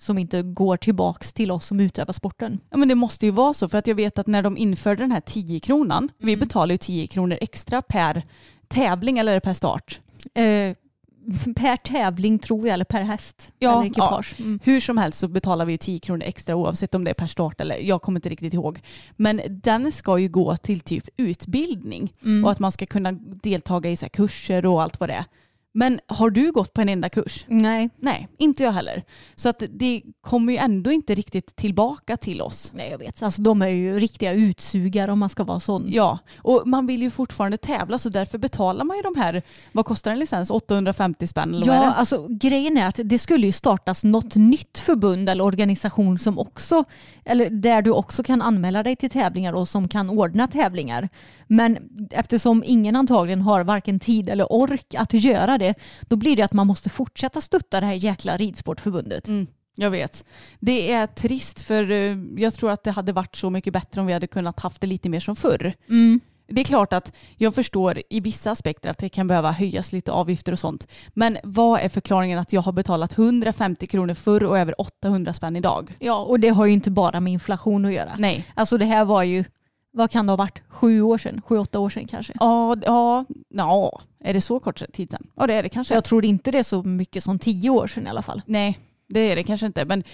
som 0.00 0.18
inte 0.18 0.42
går 0.42 0.76
tillbaks 0.76 1.32
till 1.32 1.50
oss 1.50 1.66
som 1.66 1.80
utövar 1.80 2.12
sporten. 2.12 2.60
Ja, 2.70 2.76
men 2.76 2.88
det 2.88 2.94
måste 2.94 3.26
ju 3.26 3.32
vara 3.32 3.54
så 3.54 3.68
för 3.68 3.78
att 3.78 3.86
jag 3.86 3.94
vet 3.94 4.18
att 4.18 4.26
när 4.26 4.42
de 4.42 4.56
införde 4.56 5.02
den 5.02 5.12
här 5.12 5.20
10 5.20 5.60
kronan, 5.60 6.10
vi 6.18 6.36
betalar 6.36 6.72
ju 6.72 6.78
10 6.78 7.06
kronor 7.06 7.38
extra 7.40 7.82
per 7.82 8.22
tävling 8.68 9.18
eller 9.18 9.40
per 9.40 9.54
start. 9.54 10.00
Eh, 10.34 10.76
per 11.56 11.76
tävling 11.76 12.38
tror 12.38 12.66
jag 12.66 12.74
eller 12.74 12.84
per 12.84 13.02
häst 13.02 13.52
Ja, 13.58 13.72
eller 13.72 13.90
ekipage. 13.90 14.34
Mm. 14.38 14.60
Hur 14.64 14.80
som 14.80 14.98
helst 14.98 15.18
så 15.18 15.28
betalar 15.28 15.64
vi 15.64 15.72
ju 15.72 15.76
10 15.76 15.98
kronor 15.98 16.22
extra 16.26 16.56
oavsett 16.56 16.94
om 16.94 17.04
det 17.04 17.10
är 17.10 17.14
per 17.14 17.26
start 17.26 17.60
eller 17.60 17.76
jag 17.76 18.02
kommer 18.02 18.18
inte 18.18 18.28
riktigt 18.28 18.54
ihåg. 18.54 18.80
Men 19.16 19.40
den 19.50 19.92
ska 19.92 20.18
ju 20.18 20.28
gå 20.28 20.56
till 20.56 20.80
typ 20.80 21.08
utbildning 21.16 22.12
Mm. 22.24 22.44
och 22.44 22.50
att 22.50 22.58
man 22.58 22.72
ska 22.72 22.86
kunna 22.86 23.12
deltaga 23.42 23.90
i 23.90 23.96
så 23.96 24.08
kurser 24.08 24.66
och 24.66 24.82
allt 24.82 25.00
vad 25.00 25.08
det 25.08 25.14
är. 25.14 25.24
Men 25.76 26.00
har 26.06 26.30
du 26.30 26.52
gått 26.52 26.74
på 26.74 26.80
en 26.80 26.88
enda 26.88 27.08
kurs? 27.08 27.44
Nej. 27.48 27.90
Nej, 27.96 28.28
inte 28.38 28.62
jag 28.62 28.72
heller. 28.72 29.02
Så 29.34 29.48
att 29.48 29.62
det 29.70 30.02
kommer 30.20 30.52
ju 30.52 30.58
ändå 30.58 30.92
inte 30.92 31.14
riktigt 31.14 31.56
tillbaka 31.56 32.16
till 32.16 32.42
oss. 32.42 32.72
Nej 32.74 32.90
jag 32.90 32.98
vet. 32.98 33.22
Alltså, 33.22 33.42
de 33.42 33.62
är 33.62 33.68
ju 33.68 33.98
riktiga 33.98 34.32
utsugare 34.32 35.12
om 35.12 35.18
man 35.18 35.28
ska 35.28 35.44
vara 35.44 35.60
sån. 35.60 35.84
Ja, 35.88 36.18
och 36.38 36.62
man 36.66 36.86
vill 36.86 37.02
ju 37.02 37.10
fortfarande 37.10 37.56
tävla 37.56 37.98
så 37.98 38.08
därför 38.08 38.38
betalar 38.38 38.84
man 38.84 38.96
ju 38.96 39.02
de 39.02 39.16
här, 39.16 39.42
vad 39.72 39.84
kostar 39.84 40.10
en 40.10 40.18
licens? 40.18 40.50
850 40.50 41.26
spänn 41.26 41.54
eller 41.54 41.66
Ja, 41.66 41.92
alltså 41.92 42.26
grejen 42.30 42.78
är 42.78 42.86
att 42.86 43.00
det 43.04 43.18
skulle 43.18 43.46
ju 43.46 43.52
startas 43.52 44.04
något 44.04 44.34
nytt 44.34 44.78
förbund 44.78 45.28
eller 45.28 45.44
organisation 45.44 46.18
som 46.18 46.38
också, 46.38 46.84
eller 47.24 47.50
där 47.50 47.82
du 47.82 47.90
också 47.90 48.22
kan 48.22 48.42
anmäla 48.42 48.82
dig 48.82 48.96
till 48.96 49.10
tävlingar 49.10 49.52
och 49.52 49.68
som 49.68 49.88
kan 49.88 50.10
ordna 50.10 50.48
tävlingar. 50.48 51.08
Men 51.46 51.78
eftersom 52.10 52.62
ingen 52.66 52.96
antagligen 52.96 53.42
har 53.42 53.64
varken 53.64 54.00
tid 54.00 54.28
eller 54.28 54.52
ork 54.52 54.94
att 54.94 55.12
göra 55.12 55.58
det, 55.58 55.63
då 56.00 56.16
blir 56.16 56.36
det 56.36 56.42
att 56.42 56.52
man 56.52 56.66
måste 56.66 56.90
fortsätta 56.90 57.40
stötta 57.40 57.80
det 57.80 57.86
här 57.86 57.94
jäkla 57.94 58.36
ridsportförbundet. 58.36 59.28
Mm, 59.28 59.46
jag 59.74 59.90
vet. 59.90 60.24
Det 60.60 60.92
är 60.92 61.06
trist 61.06 61.62
för 61.62 61.90
eh, 61.90 62.18
jag 62.36 62.54
tror 62.54 62.70
att 62.70 62.84
det 62.84 62.90
hade 62.90 63.12
varit 63.12 63.36
så 63.36 63.50
mycket 63.50 63.72
bättre 63.72 64.00
om 64.00 64.06
vi 64.06 64.12
hade 64.12 64.26
kunnat 64.26 64.60
haft 64.60 64.80
det 64.80 64.86
lite 64.86 65.08
mer 65.08 65.20
som 65.20 65.36
förr. 65.36 65.74
Mm. 65.88 66.20
Det 66.46 66.60
är 66.60 66.64
klart 66.64 66.92
att 66.92 67.12
jag 67.36 67.54
förstår 67.54 68.02
i 68.10 68.20
vissa 68.20 68.50
aspekter 68.50 68.90
att 68.90 68.98
det 68.98 69.08
kan 69.08 69.26
behöva 69.26 69.52
höjas 69.52 69.92
lite 69.92 70.12
avgifter 70.12 70.52
och 70.52 70.58
sånt. 70.58 70.88
Men 71.14 71.38
vad 71.44 71.80
är 71.80 71.88
förklaringen 71.88 72.38
att 72.38 72.52
jag 72.52 72.60
har 72.60 72.72
betalat 72.72 73.18
150 73.18 73.86
kronor 73.86 74.14
förr 74.14 74.44
och 74.44 74.58
över 74.58 74.80
800 74.80 75.32
spänn 75.32 75.56
idag? 75.56 75.96
Ja, 75.98 76.24
och 76.24 76.40
det 76.40 76.48
har 76.48 76.66
ju 76.66 76.72
inte 76.72 76.90
bara 76.90 77.20
med 77.20 77.32
inflation 77.32 77.84
att 77.84 77.92
göra. 77.92 78.12
Nej. 78.18 78.46
Alltså 78.54 78.78
det 78.78 78.84
här 78.84 79.04
var 79.04 79.22
ju, 79.22 79.44
vad 79.94 80.10
kan 80.10 80.26
det 80.26 80.32
ha 80.32 80.36
varit, 80.36 80.62
sju 80.68 81.02
år 81.02 81.18
sedan? 81.18 81.42
Sju, 81.46 81.58
åtta 81.58 81.78
år 81.78 81.90
sedan 81.90 82.06
kanske? 82.06 82.32
Ja, 82.40 82.76
ja, 82.82 83.24
ja, 83.48 84.02
är 84.20 84.34
det 84.34 84.40
så 84.40 84.60
kort 84.60 84.92
tid 84.92 85.10
sedan? 85.10 85.26
Ja 85.36 85.46
det 85.46 85.54
är 85.54 85.62
det 85.62 85.68
kanske. 85.68 85.94
Jag 85.94 86.04
tror 86.04 86.24
inte 86.24 86.50
det 86.50 86.58
är 86.58 86.62
så 86.62 86.82
mycket 86.82 87.24
som 87.24 87.38
tio 87.38 87.70
år 87.70 87.86
sedan 87.86 88.06
i 88.06 88.10
alla 88.10 88.22
fall. 88.22 88.42
Nej, 88.46 88.78
det 89.08 89.20
är 89.20 89.36
det 89.36 89.44
kanske 89.44 89.66
inte. 89.66 89.84
Men 89.84 90.04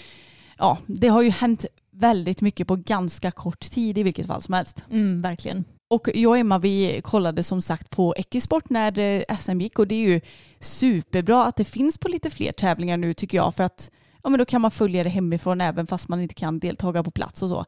ja, 0.59 0.79
det 0.87 1.09
har 1.09 1.23
ju 1.23 1.31
hänt 1.31 1.66
väldigt 1.90 2.40
mycket 2.40 2.69
på 2.69 2.77
ganska 2.77 3.31
kort 3.31 3.61
tid 3.61 3.99
i 3.99 4.03
vilket 4.03 4.27
fall 4.27 4.43
som 4.43 4.55
helst. 4.55 4.85
Mm, 4.90 5.23
verkligen. 5.23 5.64
Och 5.88 6.09
jag 6.14 6.31
och 6.31 6.38
Emma 6.38 6.59
vi 6.59 7.01
kollade 7.05 7.43
som 7.43 7.62
sagt 7.62 7.90
på 7.90 8.14
Ekisport 8.16 8.71
när 8.71 8.99
eh, 8.99 9.37
SM 9.38 9.61
gick 9.61 9.79
och 9.79 9.88
det 9.88 9.95
är 9.95 10.09
ju 10.09 10.21
superbra 10.61 11.45
att 11.45 11.57
det 11.57 11.64
finns 11.64 11.99
på 11.99 12.09
lite 12.09 12.31
fler 12.31 12.53
tävlingar 12.53 12.97
nu 12.97 13.14
tycker 13.14 13.38
jag 13.38 13.55
för 13.55 13.64
att 13.64 13.90
ja, 14.23 14.31
men 14.31 14.38
då 14.38 14.45
kan 14.45 14.61
man 14.61 14.71
följa 14.71 15.05
det 15.05 15.11
hemifrån 15.11 15.61
även 15.61 15.87
fast 15.87 16.09
man 16.09 16.21
inte 16.21 16.35
kan 16.35 16.59
deltaga 16.59 17.03
på 17.03 17.11
plats 17.11 17.43
och 17.43 17.49
så. 17.49 17.66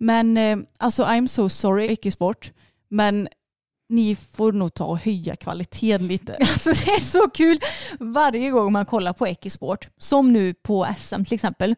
Men 0.00 0.36
eh, 0.36 0.58
alltså 0.78 1.04
I'm 1.04 1.26
so 1.26 1.48
sorry 1.48 1.86
Ekisport 1.86 2.52
men 2.88 3.28
ni 3.88 4.16
får 4.16 4.52
nog 4.52 4.74
ta 4.74 4.84
och 4.84 4.98
höja 4.98 5.36
kvaliteten 5.36 6.06
lite. 6.06 6.36
Alltså 6.40 6.70
det 6.70 6.90
är 6.90 7.00
så 7.00 7.30
kul 7.30 7.58
varje 8.00 8.50
gång 8.50 8.72
man 8.72 8.86
kollar 8.86 9.12
på 9.12 9.26
Ekisport, 9.26 9.88
som 9.98 10.32
nu 10.32 10.54
på 10.54 10.86
SM 10.98 11.24
till 11.24 11.34
exempel. 11.34 11.74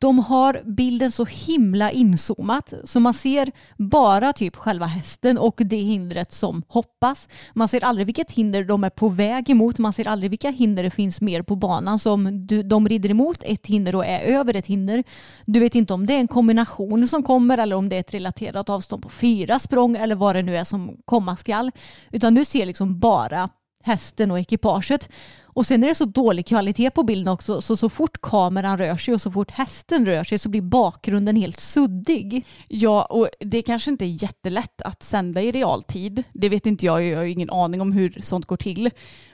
De 0.00 0.18
har 0.18 0.62
bilden 0.64 1.12
så 1.12 1.24
himla 1.24 1.90
inzoomat 1.90 2.74
så 2.84 3.00
man 3.00 3.14
ser 3.14 3.52
bara 3.76 4.32
typ 4.32 4.56
själva 4.56 4.86
hästen 4.86 5.38
och 5.38 5.60
det 5.64 5.76
hindret 5.76 6.32
som 6.32 6.62
hoppas. 6.68 7.28
Man 7.54 7.68
ser 7.68 7.84
aldrig 7.84 8.06
vilket 8.06 8.30
hinder 8.30 8.64
de 8.64 8.84
är 8.84 8.90
på 8.90 9.08
väg 9.08 9.50
emot. 9.50 9.78
Man 9.78 9.92
ser 9.92 10.08
aldrig 10.08 10.30
vilka 10.30 10.50
hinder 10.50 10.82
det 10.82 10.90
finns 10.90 11.20
mer 11.20 11.42
på 11.42 11.56
banan 11.56 11.98
som 11.98 12.46
du, 12.46 12.62
de 12.62 12.88
rider 12.88 13.10
emot 13.10 13.42
ett 13.42 13.66
hinder 13.66 13.94
och 13.94 14.06
är 14.06 14.20
över 14.20 14.56
ett 14.56 14.66
hinder. 14.66 15.04
Du 15.46 15.60
vet 15.60 15.74
inte 15.74 15.94
om 15.94 16.06
det 16.06 16.14
är 16.14 16.18
en 16.18 16.28
kombination 16.28 17.08
som 17.08 17.22
kommer 17.22 17.58
eller 17.58 17.76
om 17.76 17.88
det 17.88 17.96
är 17.96 18.00
ett 18.00 18.14
relaterat 18.14 18.68
avstånd 18.68 19.02
på 19.02 19.08
fyra 19.08 19.58
språng 19.58 19.96
eller 19.96 20.14
vad 20.14 20.36
det 20.36 20.42
nu 20.42 20.56
är 20.56 20.64
som 20.64 20.96
komma 21.04 21.36
skall. 21.36 21.70
Utan 22.12 22.34
du 22.34 22.44
ser 22.44 22.66
liksom 22.66 22.98
bara 22.98 23.48
hästen 23.84 24.30
och 24.30 24.38
ekipaget. 24.38 25.08
Och 25.42 25.66
sen 25.66 25.84
är 25.84 25.88
det 25.88 25.94
så 25.94 26.04
dålig 26.04 26.46
kvalitet 26.46 26.90
på 26.90 27.02
bilden 27.02 27.28
också 27.28 27.60
så 27.60 27.76
så 27.76 27.88
fort 27.88 28.20
kameran 28.20 28.78
rör 28.78 28.96
sig 28.96 29.14
och 29.14 29.20
så 29.20 29.32
fort 29.32 29.50
hästen 29.50 30.06
rör 30.06 30.24
sig 30.24 30.38
så 30.38 30.48
blir 30.48 30.62
bakgrunden 30.62 31.36
helt 31.36 31.60
suddig. 31.60 32.46
Ja, 32.68 33.04
och 33.04 33.28
det 33.40 33.62
kanske 33.62 33.90
inte 33.90 34.04
är 34.04 34.22
jättelätt 34.22 34.82
att 34.82 35.02
sända 35.02 35.42
i 35.42 35.52
realtid. 35.52 36.22
Det 36.32 36.48
vet 36.48 36.66
inte 36.66 36.86
jag, 36.86 37.04
jag 37.04 37.16
har 37.16 37.24
ju 37.24 37.30
ingen 37.30 37.50
aning 37.50 37.80
om 37.80 37.92
hur 37.92 38.18
sånt 38.20 38.46
går 38.46 38.56
till. 38.56 38.90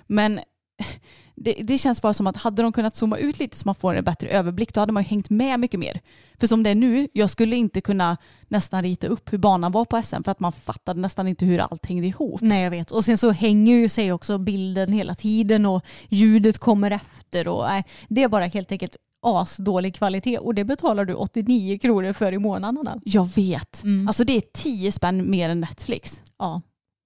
Men 0.07 0.41
det, 1.35 1.53
det 1.53 1.79
känns 1.79 2.03
bara 2.03 2.15
som 2.15 2.27
att 2.27 2.37
hade 2.37 2.63
de 2.63 2.73
kunnat 2.73 2.97
zooma 2.97 3.17
ut 3.17 3.39
lite 3.39 3.57
så 3.57 3.69
man 3.69 3.75
får 3.75 3.95
en 3.95 4.05
bättre 4.05 4.29
överblick 4.29 4.75
då 4.75 4.81
hade 4.81 4.93
man 4.93 5.03
ju 5.03 5.09
hängt 5.09 5.31
med 5.31 5.61
mycket 5.61 5.81
mer. 5.81 6.01
För 6.41 6.47
som 6.47 6.63
det 6.63 6.71
är 6.71 6.75
nu, 6.75 7.09
jag 7.13 7.31
skulle 7.31 7.57
inte 7.57 7.81
kunna 7.81 8.17
nästan 8.49 8.83
rita 8.83 9.07
upp 9.07 9.33
hur 9.33 9.39
banan 9.39 9.73
var 9.73 9.85
på 9.85 10.03
SM 10.03 10.23
för 10.23 10.31
att 10.31 10.41
man 10.41 10.53
fattade 10.53 11.01
nästan 11.01 11.29
inte 11.29 11.47
hur 11.47 11.59
allt 11.59 11.87
hängde 11.87 12.07
ihop. 12.07 12.41
Nej 12.41 12.63
jag 12.63 12.71
vet. 12.71 12.91
Och 12.91 13.05
sen 13.05 13.19
så 13.19 13.31
hänger 13.31 13.77
ju 13.77 13.89
sig 13.89 14.13
också 14.13 14.39
bilden 14.39 14.93
hela 14.93 15.15
tiden 15.15 15.67
och 15.67 15.85
ljudet 16.09 16.59
kommer 16.59 16.91
efter 16.91 17.49
och 17.49 17.65
nej, 17.65 17.85
det 18.09 18.23
är 18.23 18.29
bara 18.29 18.45
helt 18.45 18.73
enkelt 18.73 18.97
asdålig 19.25 19.95
kvalitet 19.95 20.39
och 20.39 20.55
det 20.55 20.65
betalar 20.65 21.05
du 21.05 21.15
89 21.15 21.79
kronor 21.79 22.13
för 22.13 22.33
i 22.33 22.39
månaden. 22.39 22.79
Anna. 22.79 23.01
Jag 23.05 23.35
vet. 23.35 23.83
Mm. 23.83 24.09
Alltså 24.09 24.25
det 24.25 24.37
är 24.37 24.43
10 24.55 24.93
spänn 24.93 25.31
mer 25.31 25.49
än 25.49 25.61
Netflix. 25.61 26.23
Ja. 26.39 26.63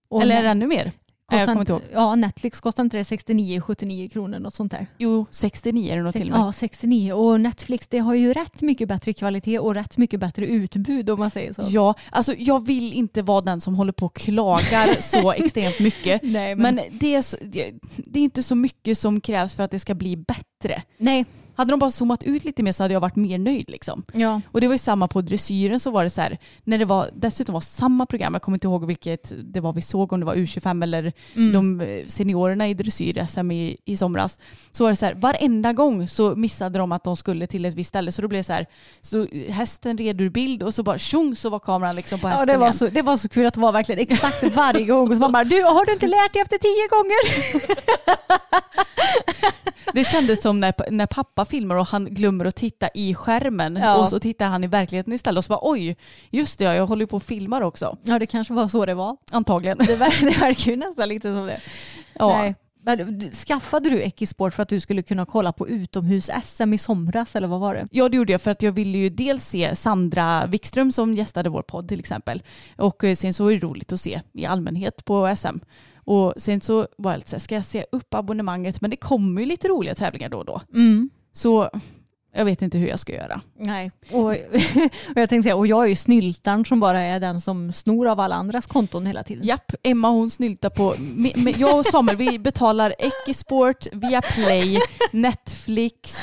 Och 0.08 0.22
Eller 0.22 0.42
det 0.42 0.48
ännu 0.48 0.66
mer? 0.66 0.92
Jag 1.30 1.46
kommer 1.46 1.60
inte. 1.60 1.80
Ja, 1.92 2.14
Netflix 2.14 2.60
kostar 2.60 2.82
inte 2.82 2.96
det 2.96 3.04
69, 3.04 3.60
79 3.60 4.08
kronor 4.08 4.38
något 4.38 4.54
sånt 4.54 4.72
där. 4.72 4.86
Jo, 4.98 5.26
69 5.30 5.92
är 5.92 5.96
det 5.96 6.02
nog 6.02 6.12
till 6.12 6.32
och 6.32 6.38
med. 6.38 6.46
Ja, 6.46 6.52
69. 6.52 7.12
Och 7.12 7.40
Netflix 7.40 7.86
det 7.86 7.98
har 7.98 8.14
ju 8.14 8.32
rätt 8.32 8.62
mycket 8.62 8.88
bättre 8.88 9.12
kvalitet 9.12 9.58
och 9.58 9.74
rätt 9.74 9.96
mycket 9.96 10.20
bättre 10.20 10.46
utbud 10.46 11.10
om 11.10 11.18
man 11.18 11.30
säger 11.30 11.52
så. 11.52 11.64
Ja, 11.68 11.94
alltså 12.10 12.34
jag 12.38 12.66
vill 12.66 12.92
inte 12.92 13.22
vara 13.22 13.40
den 13.40 13.60
som 13.60 13.74
håller 13.74 13.92
på 13.92 14.06
och 14.06 14.14
klagar 14.14 15.00
så 15.00 15.32
extremt 15.32 15.80
mycket. 15.80 16.22
Nej, 16.22 16.54
men, 16.54 16.74
Men 16.74 16.84
det 16.98 17.14
är, 17.14 17.22
så, 17.22 17.36
det 17.42 17.72
det 17.96 18.20
är 18.20 18.24
inte 18.24 18.42
så 18.42 18.54
mycket 18.54 18.98
som 18.98 19.20
krävs 19.20 19.54
för 19.54 19.62
att 19.62 19.70
det 19.70 19.78
ska 19.78 19.94
bli 19.94 20.16
bättre. 20.16 20.82
nej, 20.98 21.24
Hade 21.58 21.70
de 21.72 21.78
bara 21.80 21.90
zoomat 21.90 22.22
ut 22.22 22.44
lite 22.44 22.62
mer 22.62 22.72
så 22.72 22.82
hade 22.84 22.94
jag 22.94 23.00
varit 23.00 23.16
mer 23.16 23.38
nöjd 23.38 23.70
liksom. 23.70 24.04
Ja. 24.12 24.40
Och 24.52 24.60
det 24.60 24.66
var 24.66 24.74
ju 24.74 24.78
samma 24.78 25.08
på 25.08 25.20
dressyren 25.22 25.80
så 25.80 25.90
var 25.90 26.04
det 26.04 26.10
så 26.10 26.20
här, 26.20 26.38
när 26.64 26.78
det 26.78 26.84
var, 26.84 27.10
dessutom 27.14 27.52
var 27.52 27.60
samma 27.60 28.06
program, 28.06 28.34
jag 28.34 28.42
kommer 28.42 28.56
inte 28.56 28.66
ihåg 28.66 28.86
vilket 28.86 29.32
det 29.54 29.60
var 29.60 29.72
vi 29.72 29.82
såg, 29.82 30.12
om 30.12 30.20
det 30.20 30.26
var 30.26 30.34
U25 30.34 30.82
eller 30.82 31.12
Mm. 31.34 31.52
de 31.52 31.80
eh, 31.80 32.06
seniorerna 32.06 32.68
i 32.68 32.74
dressyr-SM 32.74 33.52
i, 33.52 33.76
i 33.84 33.96
somras. 33.96 34.38
Så 34.72 34.84
var 34.84 34.90
det 34.90 34.96
så 34.96 35.06
här, 35.06 35.14
varenda 35.14 35.72
gång 35.72 36.08
så 36.08 36.34
missade 36.36 36.78
de 36.78 36.92
att 36.92 37.04
de 37.04 37.16
skulle 37.16 37.46
till 37.46 37.64
ett 37.64 37.74
visst 37.74 37.88
ställe. 37.88 38.12
Så 38.12 38.22
då 38.22 38.28
blev 38.28 38.38
det 38.40 38.44
så 38.44 38.52
här, 38.52 38.66
så 39.00 39.26
hästen 39.48 39.98
red 39.98 40.20
ur 40.20 40.30
bild 40.30 40.62
och 40.62 40.74
så 40.74 40.82
bara 40.82 40.98
tjong 40.98 41.36
så 41.36 41.50
var 41.50 41.58
kameran 41.58 41.96
liksom 41.96 42.18
på 42.20 42.26
Ja, 42.28 42.30
hästen 42.30 42.46
det, 42.46 42.56
var 42.56 42.66
igen. 42.66 42.74
så, 42.78 42.86
det 42.86 43.02
var 43.02 43.16
så 43.16 43.28
kul 43.28 43.46
att 43.46 43.54
det 43.54 43.60
var 43.60 43.72
verkligen 43.72 44.00
exakt 44.00 44.54
varje 44.56 44.84
gång. 44.84 45.12
Så 45.14 45.20
man 45.20 45.32
bara, 45.32 45.44
du 45.44 45.62
har 45.62 45.86
du 45.86 45.92
inte 45.92 46.06
lärt 46.06 46.32
dig 46.32 46.42
efter 46.42 46.58
tio 46.58 46.88
gånger? 46.88 47.18
Det 49.94 50.04
kändes 50.04 50.42
som 50.42 50.60
när, 50.60 50.90
när 50.90 51.06
pappa 51.06 51.44
filmar 51.44 51.74
och 51.76 51.86
han 51.86 52.04
glömmer 52.04 52.44
att 52.44 52.56
titta 52.56 52.88
i 52.94 53.14
skärmen 53.14 53.76
Ja. 53.82 53.96
och 53.96 54.08
så 54.08 54.18
tittar 54.18 54.46
han 54.46 54.64
i 54.64 54.66
verkligheten 54.66 55.12
istället 55.12 55.38
och 55.38 55.44
så 55.44 55.48
bara 55.48 55.60
oj, 55.62 55.96
just 56.30 56.58
det, 56.58 56.64
ja, 56.64 56.74
jag 56.74 56.86
håller 56.86 57.02
ju 57.02 57.06
på 57.06 57.16
och 57.16 57.22
filmar 57.22 57.60
också. 57.60 57.96
Ja, 58.02 58.18
det 58.18 58.26
kanske 58.26 58.54
var 58.54 58.68
så 58.68 58.86
det 58.86 58.94
var. 58.94 59.16
Antagligen. 59.30 59.78
Det, 59.78 59.96
ver- 59.96 60.24
det 60.30 60.40
verkar 60.40 60.70
ju 60.70 60.76
nästan 60.76 61.08
lite 61.08 61.34
som 61.34 61.46
det. 61.46 61.60
Ja. 62.14 62.38
Nej. 62.38 62.54
Skaffade 63.46 63.90
du 63.90 64.02
Ekisport 64.02 64.54
för 64.54 64.62
att 64.62 64.68
du 64.68 64.80
skulle 64.80 65.02
kunna 65.02 65.26
kolla 65.26 65.52
på 65.52 65.68
utomhus-SM 65.68 66.74
i 66.74 66.78
somras 66.78 67.36
eller 67.36 67.48
vad 67.48 67.60
var 67.60 67.74
det? 67.74 67.86
Ja 67.90 68.08
det 68.08 68.16
gjorde 68.16 68.32
jag 68.32 68.40
för 68.42 68.50
att 68.50 68.62
jag 68.62 68.72
ville 68.72 68.98
ju 68.98 69.08
dels 69.10 69.44
se 69.46 69.76
Sandra 69.76 70.46
Wikström 70.46 70.92
som 70.92 71.14
gästade 71.14 71.48
vår 71.48 71.62
podd 71.62 71.88
till 71.88 72.00
exempel. 72.00 72.42
Och 72.76 73.04
eh, 73.04 73.14
sen 73.14 73.34
så 73.34 73.44
var 73.44 73.50
det 73.50 73.58
roligt 73.58 73.92
att 73.92 74.00
se 74.00 74.20
i 74.32 74.46
allmänhet 74.46 75.04
på 75.04 75.34
SM. 75.36 75.58
Och 76.08 76.34
sen 76.36 76.60
så 76.60 76.86
var 76.98 77.10
jag 77.10 77.18
lite 77.18 77.30
så 77.30 77.36
här, 77.36 77.40
ska 77.40 77.54
jag 77.54 77.64
se 77.64 77.84
upp 77.92 78.14
abonnemanget? 78.14 78.80
Men 78.80 78.90
det 78.90 78.96
kommer 78.96 79.40
ju 79.40 79.46
lite 79.46 79.68
roliga 79.68 79.94
tävlingar 79.94 80.28
då 80.28 80.38
och 80.38 80.44
då. 80.44 80.60
Så 81.32 81.70
jag 82.34 82.44
vet 82.44 82.62
inte 82.62 82.78
hur 82.78 82.88
jag 82.88 83.00
ska 83.00 83.14
göra. 83.14 83.40
Nej. 83.58 83.92
Och, 84.12 84.24
och 84.24 84.36
jag 85.14 85.28
tänkte 85.28 85.42
säga, 85.42 85.56
och 85.56 85.66
jag 85.66 85.84
är 85.84 85.88
ju 85.88 85.96
snyltaren 85.96 86.64
som 86.64 86.80
bara 86.80 87.00
är 87.00 87.20
den 87.20 87.40
som 87.40 87.72
snor 87.72 88.08
av 88.08 88.20
alla 88.20 88.34
andras 88.34 88.66
konton 88.66 89.06
hela 89.06 89.22
tiden. 89.22 89.44
Japp, 89.46 89.72
Emma 89.82 90.08
hon 90.10 90.30
snyltar 90.30 90.70
på, 90.70 90.94
jag 91.58 91.78
och 91.78 91.86
Samuel 91.86 92.16
vi 92.16 92.38
betalar 92.38 92.94
Ekisport, 92.98 93.86
Viaplay, 93.92 94.78
Netflix. 95.12 96.16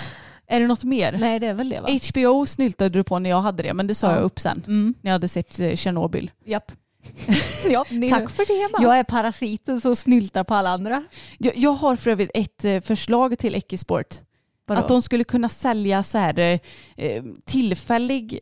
Är 0.48 0.60
det 0.60 0.68
något 0.68 0.84
mer? 0.84 1.18
Nej, 1.20 1.40
det 1.40 1.48
är 1.48 1.54
väl 1.54 1.70
det 1.70 1.82
va? 1.82 1.88
HBO 2.12 2.46
snyltade 2.46 2.90
du 2.90 3.04
på 3.04 3.20
när 3.20 3.30
jag 3.30 3.42
hade 3.42 3.64
det 3.64 3.74
men 3.74 3.88
det 3.88 3.96
sa 3.96 4.08
Ja. 4.08 4.16
jag 4.16 4.24
upp 4.24 4.40
sen. 4.40 4.64
Mm. 4.68 4.94
När 5.02 5.12
jag 5.12 5.14
hade 5.16 5.28
sett 5.28 5.60
eh, 5.60 5.76
Tjernobyl. 5.76 6.32
Japp. 6.46 6.72
ja, 7.70 7.86
Tack 8.10 8.30
för 8.30 8.46
det 8.46 8.62
Emma. 8.62 8.78
Jag 8.82 9.00
är 9.00 9.04
parasiten 9.04 9.82
som 9.82 9.96
snyltar 9.96 10.44
på 10.44 10.54
alla 10.54 10.70
andra. 10.70 11.04
Jag, 11.38 11.58
jag 11.58 11.72
har 11.72 11.96
för 11.96 12.12
övrigt 12.12 12.32
ett 12.34 12.66
eh, 12.66 12.82
förslag 12.82 13.40
till 13.40 13.56
Ekisport. 13.56 14.20
Vadå? 14.68 14.82
Att 14.82 14.88
de 14.88 15.02
skulle 15.02 15.24
kunna 15.24 15.50
sälja 15.50 16.04
så 16.04 16.18
här 16.18 16.40
eh, 16.40 16.60
eh, 16.98 17.24
tillfällig 17.46 18.40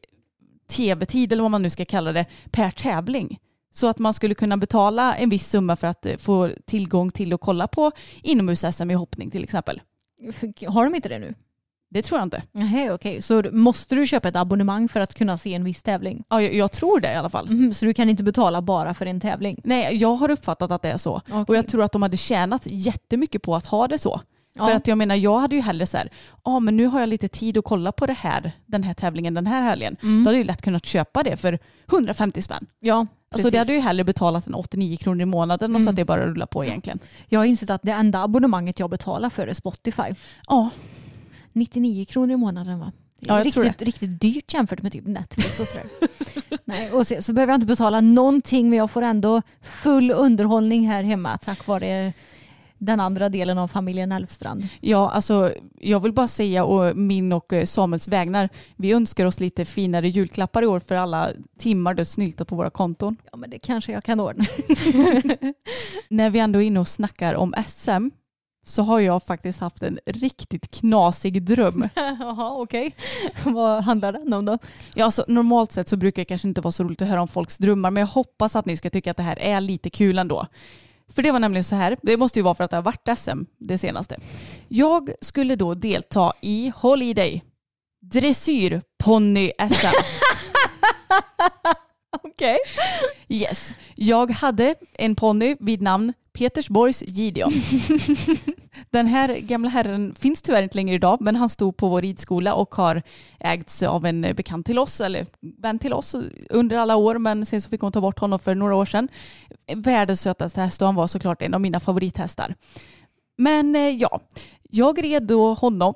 tv-tid 0.70 1.32
eller 1.32 1.42
vad 1.42 1.52
man 1.52 1.62
nu 1.62 1.70
ska 1.70 1.86
kalla 1.86 2.12
det 2.12 2.26
per 2.52 2.72
tävling. 2.72 3.40
Så 3.74 3.88
att 3.88 4.00
man 4.00 4.14
skulle 4.14 4.36
kunna 4.36 4.58
betala 4.58 5.16
en 5.16 5.30
viss 5.30 5.50
summa 5.50 5.76
för 5.76 5.88
att 5.88 6.08
få 6.20 6.52
tillgång 6.66 7.12
till 7.12 7.34
att 7.34 7.42
kolla 7.42 7.68
på 7.68 7.92
inomhus-SM 8.22 8.92
i 8.92 8.94
hoppning 8.94 9.32
till 9.32 9.44
exempel. 9.44 9.82
Har 10.68 10.84
de 10.84 10.96
inte 10.96 11.10
det 11.10 11.20
nu? 11.20 11.36
Det 11.94 12.02
tror 12.02 12.20
jag 12.20 12.26
inte. 12.26 12.42
Nej, 12.52 12.92
okej. 12.92 13.22
Så 13.22 13.44
måste 13.52 13.96
du 13.96 14.06
köpa 14.06 14.28
ett 14.28 14.36
abonnemang 14.36 14.90
för 14.90 15.00
att 15.00 15.14
kunna 15.14 15.38
se 15.38 15.54
en 15.54 15.64
viss 15.64 15.82
tävling? 15.82 16.24
Ja, 16.30 16.42
jag, 16.42 16.54
jag 16.54 16.72
tror 16.72 17.00
det 17.00 17.12
i 17.14 17.16
alla 17.16 17.30
fall. 17.30 17.50
Mhm, 17.50 17.74
så 17.74 17.86
du 17.86 17.94
kan 17.94 18.10
inte 18.10 18.24
betala 18.24 18.62
bara 18.62 18.94
för 18.94 19.06
en 19.06 19.20
tävling? 19.20 19.62
Nej, 19.64 19.96
jag 19.96 20.16
har 20.16 20.30
uppfattat 20.32 20.72
att 20.72 20.82
det 20.82 20.90
är 20.92 20.98
så. 20.98 21.22
Och 21.48 21.56
jag 21.56 21.68
tror 21.68 21.84
att 21.84 21.92
de 21.92 22.02
hade 22.02 22.18
tjänat 22.18 22.62
jättemycket 22.66 23.42
på 23.42 23.56
att 23.56 23.66
ha 23.66 23.88
det 23.88 23.98
så. 23.98 24.22
Ja. 24.56 24.66
För 24.66 24.72
att 24.72 24.88
jag 24.88 24.98
menar, 24.98 25.16
jag 25.16 25.40
hade 25.40 25.56
ju 25.56 25.62
hellre 25.62 25.86
så 25.86 25.98
här, 25.98 26.10
ja 26.44 26.60
men 26.60 26.78
nu 26.78 26.86
har 26.86 27.00
jag 27.00 27.10
lite 27.10 27.28
tid 27.28 27.58
att 27.58 27.64
kolla 27.66 27.92
på 27.92 28.06
det 28.06 28.14
här, 28.14 28.52
den 28.66 28.84
här 28.84 28.94
tävlingen 28.94 29.34
den 29.34 29.48
här 29.48 29.62
helgen. 29.62 29.96
Mm. 30.04 30.24
Då 30.24 30.28
hade 30.30 30.38
jag 30.38 30.44
ju 30.44 30.48
lätt 30.48 30.62
kunnat 30.62 30.86
köpa 30.86 31.24
det 31.24 31.38
för 31.38 31.60
150 31.92 32.42
spänn. 32.42 32.66
Ja, 32.80 32.96
Alltså 33.00 33.08
precis. 33.32 33.52
det 33.52 33.58
hade 33.58 33.72
jag 33.72 33.78
ju 33.80 33.84
hellre 33.84 34.04
betalat 34.04 34.48
än 34.48 34.54
89 34.54 34.98
kronor 34.98 35.22
i 35.22 35.26
månaden 35.26 35.76
och 35.76 35.82
så 35.82 35.84
Mm. 35.84 35.90
att 35.92 35.96
det 35.96 36.06
bara 36.06 36.26
rullar 36.28 36.46
på 36.46 36.66
egentligen. 36.66 37.00
Jag 37.28 37.40
har 37.40 37.46
insett 37.46 37.70
att 37.70 37.82
det 37.84 37.92
enda 37.92 38.24
abonnemanget 38.24 38.80
jag 38.80 38.90
betalar 38.90 39.30
för 39.30 39.48
är 39.48 39.54
Spotify. 39.54 40.04
Ja, 40.48 40.70
99 41.54 42.06
kronor 42.06 42.34
i 42.34 42.38
månaden 42.38 42.80
va? 42.80 42.92
Ja, 43.20 43.38
jag 43.38 43.46
riktigt, 43.46 43.82
riktigt 43.82 44.22
dyrt 44.22 44.54
jämfört 44.54 44.82
med 44.82 44.92
typ 44.92 45.08
Netflix 45.08 45.60
och 45.60 45.68
sådär. 45.68 45.86
Nej, 46.66 46.92
och 46.92 47.08
så, 47.08 47.22
så 47.22 47.34
behöver 47.34 47.54
jag 47.54 47.58
inte 47.58 47.68
betala 47.68 48.02
någonting 48.02 48.70
men 48.70 48.78
jag 48.80 48.92
får 48.92 49.02
ändå 49.02 49.42
full 49.62 50.12
underhållning 50.12 50.88
här 50.88 51.04
hemma 51.04 51.38
tack 51.38 51.68
vare 51.68 52.14
den 52.78 53.00
andra 53.00 53.30
delen 53.30 53.58
av 53.58 53.68
familjen 53.68 54.12
Elfstrand. 54.12 54.68
ja 54.82 55.10
alltså 55.10 55.54
jag 55.80 56.00
vill 56.00 56.14
bara 56.14 56.28
säga 56.28 56.64
och 56.64 56.98
min 56.98 57.34
och 57.34 57.54
eh, 57.54 57.66
Samuels 57.66 58.08
vägnar, 58.08 58.50
vi 58.76 58.92
önskar 58.92 59.26
oss 59.26 59.40
lite 59.40 59.66
finare 59.66 60.10
julklappar 60.10 60.64
i 60.64 60.66
år 60.66 60.80
för 60.80 60.96
alla 60.96 61.30
timmar 61.58 61.94
du 61.94 62.06
snyltat 62.06 62.48
på 62.48 62.56
våra 62.56 62.70
konton. 62.70 63.18
Ja 63.32 63.38
men 63.38 63.50
det 63.50 63.60
kanske 63.60 63.92
jag 63.92 64.04
kan 64.04 64.20
ordna. 64.20 64.44
När 66.10 66.30
vi 66.30 66.40
ändå 66.40 66.62
är 66.62 66.66
inne 66.66 66.80
och 66.80 66.88
snackar 66.88 67.36
om 67.36 67.54
SM 67.68 68.10
så 68.64 68.82
har 68.82 69.00
jag 69.00 69.24
faktiskt 69.24 69.60
haft 69.60 69.84
en 69.84 70.00
riktigt 70.06 70.72
knasig 70.72 71.44
dröm. 71.44 71.90
Jaha 71.96 72.54
okej. 72.62 72.96
Vad 73.46 73.84
handlar 73.84 74.14
den 74.14 74.34
om 74.34 74.46
då? 74.46 74.58
Ja, 74.94 75.06
alltså, 75.06 75.26
normalt 75.28 75.72
sett 75.72 75.88
så 75.88 75.98
brukar 75.98 76.22
det 76.22 76.26
kanske 76.26 76.48
inte 76.48 76.62
vara 76.62 76.72
så 76.72 76.84
roligt 76.84 77.02
att 77.02 77.08
höra 77.08 77.22
om 77.22 77.28
folks 77.28 77.58
drömmar 77.58 77.92
men 77.92 78.02
jag 78.02 78.08
hoppas 78.08 78.56
att 78.56 78.66
ni 78.66 78.78
ska 78.78 78.90
tycka 78.90 79.12
att 79.12 79.18
det 79.18 79.24
här 79.24 79.40
är 79.40 79.62
lite 79.62 79.90
kul 79.90 80.20
ändå. 80.20 80.48
För 81.10 81.24
det 81.24 81.32
var 81.32 81.40
nämligen 81.40 81.64
så 81.64 81.76
här, 81.76 81.98
det 82.02 82.18
måste 82.18 82.40
ju 82.40 82.44
vara 82.44 82.56
för 82.56 82.64
att 82.64 82.72
det 82.72 82.78
har 82.78 82.84
varit 82.84 83.20
SM 83.20 83.40
det 83.58 83.78
senaste. 83.78 84.20
Jag 84.68 85.10
skulle 85.22 85.56
då 85.56 85.74
delta 85.74 86.34
i 86.42 86.72
Holiday 86.76 87.44
dressyr 88.02 88.82
ponny 89.04 89.52
SM. 89.70 89.96
Okej. 92.24 92.58
Yes. 93.28 93.74
Jag 93.96 94.32
hade 94.32 94.76
en 94.94 95.16
ponny 95.16 95.56
vid 95.60 95.82
namn 95.82 96.14
Petersborgs 96.34 97.04
Gideon. 97.08 97.52
Den 98.90 99.08
här 99.08 99.38
gamla 99.38 99.70
herren 99.70 100.16
finns 100.16 100.42
tyvärr 100.42 100.64
inte 100.64 100.78
längre 100.78 100.96
idag 100.96 101.18
men 101.22 101.36
han 101.36 101.50
stod 101.50 101.78
på 101.78 101.90
vår 101.90 102.02
ridskola 102.02 102.54
och 102.54 102.76
har 102.76 103.02
ägts 103.40 103.84
av 103.84 104.06
en 104.06 104.22
bekant 104.22 104.66
till 104.66 104.80
oss 104.80 105.02
eller 105.02 105.26
vän 105.40 105.80
till 105.80 105.94
oss 105.94 106.16
under 106.50 106.78
alla 106.78 106.96
år 106.96 107.18
men 107.18 107.46
sen 107.46 107.62
så 107.62 107.70
fick 107.70 107.82
hon 107.82 107.92
ta 107.92 108.02
bort 108.02 108.20
honom 108.20 108.40
för 108.40 108.56
några 108.56 108.76
år 108.76 108.86
sedan. 108.86 109.08
Världens 109.76 110.22
sötaste 110.22 110.62
häst 110.62 110.82
och 110.82 110.88
han 110.88 110.96
var 110.96 111.08
såklart 111.08 111.42
en 111.42 111.54
av 111.54 111.62
mina 111.62 111.80
favorithästar. 111.80 112.56
Men 113.38 113.76
eh, 113.76 113.90
ja, 113.90 114.20
jag 114.70 115.04
red 115.04 115.24
då 115.24 115.54
honom 115.54 115.94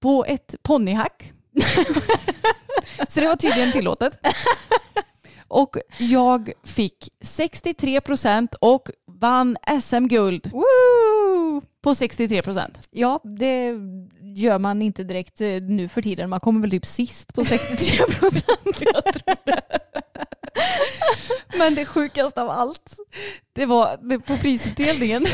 på 0.00 0.24
ett 0.24 0.54
ponnyhack. 0.62 1.32
så 3.08 3.20
det 3.20 3.26
var 3.26 3.36
tydligen 3.36 3.72
tillåtet. 3.72 4.20
Och 5.48 5.76
jag 5.98 6.52
fick 6.64 7.08
63 7.20 8.00
procent 8.00 8.54
och 8.54 8.90
vann 9.20 9.56
SM-guld 9.80 10.50
Woo! 10.52 11.62
på 11.82 11.94
63 11.94 12.42
procent. 12.42 12.88
Ja, 12.90 13.20
det 13.24 13.74
gör 14.20 14.58
man 14.58 14.82
inte 14.82 15.04
direkt 15.04 15.40
eh, 15.40 15.62
nu 15.62 15.88
för 15.88 16.02
tiden. 16.02 16.30
Man 16.30 16.40
kommer 16.40 16.60
väl 16.60 16.70
typ 16.70 16.86
sist 16.86 17.34
på 17.34 17.44
63 17.44 17.98
procent. 18.06 18.82
Men 21.58 21.74
det 21.74 21.84
sjukaste 21.84 22.42
av 22.42 22.50
allt, 22.50 22.96
det 23.52 23.66
var 23.66 24.08
det 24.08 24.18
på 24.18 24.36
prisutdelningen. 24.36 25.26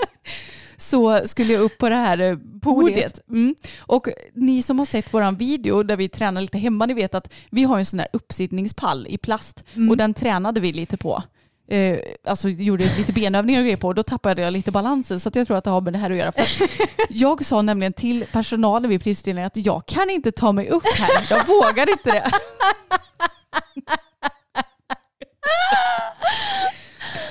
så 0.76 1.26
skulle 1.26 1.52
jag 1.52 1.62
upp 1.62 1.78
på 1.78 1.88
det 1.88 1.94
här 1.94 2.18
eh, 2.18 2.36
podiet. 2.62 3.28
Mm. 3.28 3.54
Och 3.78 4.08
ni 4.34 4.62
som 4.62 4.78
har 4.78 4.86
sett 4.86 5.14
våran 5.14 5.36
video 5.36 5.82
där 5.82 5.96
vi 5.96 6.08
tränar 6.08 6.40
lite 6.40 6.58
hemma, 6.58 6.86
ni 6.86 6.94
vet 6.94 7.14
att 7.14 7.32
vi 7.50 7.64
har 7.64 7.78
en 7.78 7.86
sån 7.86 7.98
här 7.98 8.08
uppsittningspall 8.12 9.06
i 9.10 9.18
plast 9.18 9.64
och 9.90 9.96
den 9.96 10.14
tränade 10.14 10.60
vi 10.60 10.72
lite 10.72 10.96
på. 10.96 11.22
Eh, 11.70 11.98
alltså 12.24 12.48
gjorde 12.48 12.84
lite 12.96 13.12
benövningar 13.12 13.60
och 13.60 13.64
grejer 13.64 13.76
på 13.76 13.88
och 13.88 13.94
då 13.94 14.02
tappade 14.02 14.42
jag 14.42 14.52
lite 14.52 14.70
balansen 14.70 15.20
så 15.20 15.28
att 15.28 15.36
jag 15.36 15.46
tror 15.46 15.56
att 15.56 15.64
det 15.64 15.70
har 15.70 15.80
med 15.80 15.92
det 15.92 15.98
här 15.98 16.10
att 16.10 16.16
göra. 16.16 16.32
För 16.32 16.42
att 16.42 16.48
jag 17.08 17.44
sa 17.44 17.62
nämligen 17.62 17.92
till 17.92 18.24
personalen 18.32 18.90
vid 18.90 19.02
prisutdelningen 19.02 19.46
att 19.46 19.56
jag 19.56 19.86
kan 19.86 20.10
inte 20.10 20.32
ta 20.32 20.52
mig 20.52 20.68
upp 20.68 20.84
här, 20.84 21.26
jag 21.30 21.46
vågar 21.46 21.90
inte 21.90 22.10
det. 22.10 22.30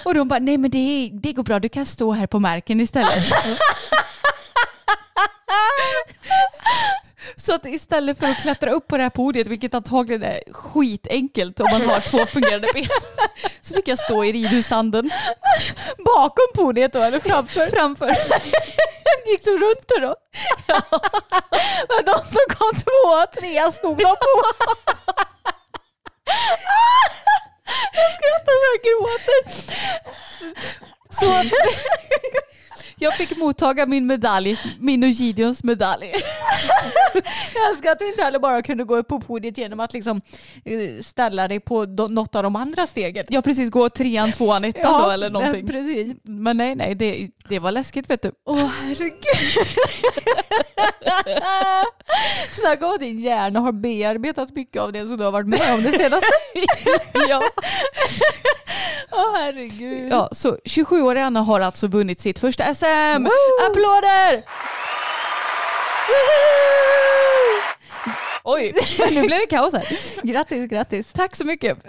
Och 0.05 0.13
de 0.13 0.27
bara, 0.27 0.39
nej 0.39 0.57
men 0.57 0.71
det, 0.71 1.09
det 1.13 1.33
går 1.33 1.43
bra, 1.43 1.59
du 1.59 1.69
kan 1.69 1.85
stå 1.85 2.11
här 2.11 2.27
på 2.27 2.39
marken 2.39 2.81
istället. 2.81 3.23
Så 7.36 7.53
att 7.53 7.65
istället 7.65 8.19
för 8.19 8.28
att 8.28 8.41
klättra 8.41 8.71
upp 8.71 8.88
på 8.88 8.97
det 8.97 9.03
här 9.03 9.09
podiet, 9.09 9.47
vilket 9.47 9.73
antagligen 9.73 10.23
är 10.23 10.53
skitenkelt 10.53 11.59
om 11.59 11.67
man 11.71 11.82
har 11.82 11.99
två 11.99 12.25
fungerande 12.25 12.67
ben, 12.73 12.88
så 13.61 13.73
fick 13.73 13.88
jag 13.88 13.99
stå 13.99 14.23
i 14.23 14.32
ridhussanden. 14.32 15.11
Bakom 15.97 16.45
podiet 16.55 16.93
då 16.93 16.99
eller 16.99 17.19
framför? 17.19 17.67
Framför. 17.67 18.07
Gick 19.28 19.43
du 19.43 19.51
runt 19.51 19.88
det 19.88 19.99
då? 19.99 20.15
Men 21.89 22.05
de 22.05 22.13
som 22.13 22.45
kom 22.57 22.71
tvåa, 22.73 23.28
trea 23.28 23.71
stod 23.71 23.97
de 23.97 24.03
på. 24.03 24.43
Jag 27.93 28.11
skrattar 28.13 28.53
så 28.59 28.65
jag 28.73 28.80
gråter. 28.88 29.41
Så 31.09 31.25
jag 33.00 33.14
fick 33.18 33.38
mottaga 33.38 33.86
min 33.86 34.08
medalj, 34.08 34.60
min 34.80 35.04
och 35.04 35.10
Gideons 35.10 35.64
medalj. 35.64 36.14
Jag 37.54 37.70
älskar 37.70 37.91
att 37.91 38.00
du 38.00 38.08
inte 38.08 38.24
heller 38.24 38.39
bara 38.39 38.62
kunde 38.62 38.84
gå 38.84 38.98
upp 38.98 39.08
på 39.08 39.20
podiet 39.20 39.58
genom 39.58 39.80
att 39.80 39.93
liksom 39.93 40.22
eh, 40.66 41.02
ställa 41.02 41.48
dig 41.48 41.60
på 41.60 41.86
något 41.86 42.36
av 42.36 42.43
de 42.43 42.56
andra 42.56 42.88
stegen. 42.88 43.26
Jag 43.30 43.43
precis 43.43 43.70
gå 43.70 43.89
trean, 43.89 44.32
tvåan, 44.32 44.64
ettan 44.64 45.04
då 45.04 45.10
eller 45.10 45.30
någonting. 45.30 45.68
Precis. 45.68 46.16
Men 46.24 46.58
nej, 46.58 46.76
nej, 46.76 46.95
det, 46.95 47.30
det 47.50 47.60
var 47.60 47.72
läskigt 47.72 48.10
vet 48.10 48.22
du. 48.22 48.32
Åh 48.45 48.70
herregud. 48.82 49.22
Snacka 52.62 52.88
om 52.88 52.93
att 52.93 53.00
din 53.00 53.20
hjärna 53.20 53.60
har 53.60 53.72
bearbetat 53.72 54.56
mycket 54.56 54.82
av 54.82 54.91
det 54.91 55.08
som 55.08 55.18
du 55.18 55.24
har 55.24 55.32
varit 55.32 55.48
med 55.48 55.74
om 55.74 55.84
det 55.84 55.91
senaste. 55.91 56.28
ja. 57.30 57.43
Åh 59.12 59.36
herregud. 59.36 60.12
ja, 60.12 60.30
så 60.32 60.56
27-åriga 60.56 61.26
Anna 61.26 61.41
har 61.41 61.60
alltså 61.60 61.88
vunnit 61.88 62.20
sitt 62.20 62.39
första 62.39 62.76
SM. 62.76 62.86
Applåder! 63.67 64.43
Oj, 68.43 68.73
nu 69.11 69.21
blir 69.21 69.39
det 69.39 69.45
kaos 69.45 69.73
här. 69.73 69.88
Grattis, 70.23 70.69
grattis. 70.69 71.13
Tack 71.13 71.35
så 71.35 71.45
mycket. 71.45 71.77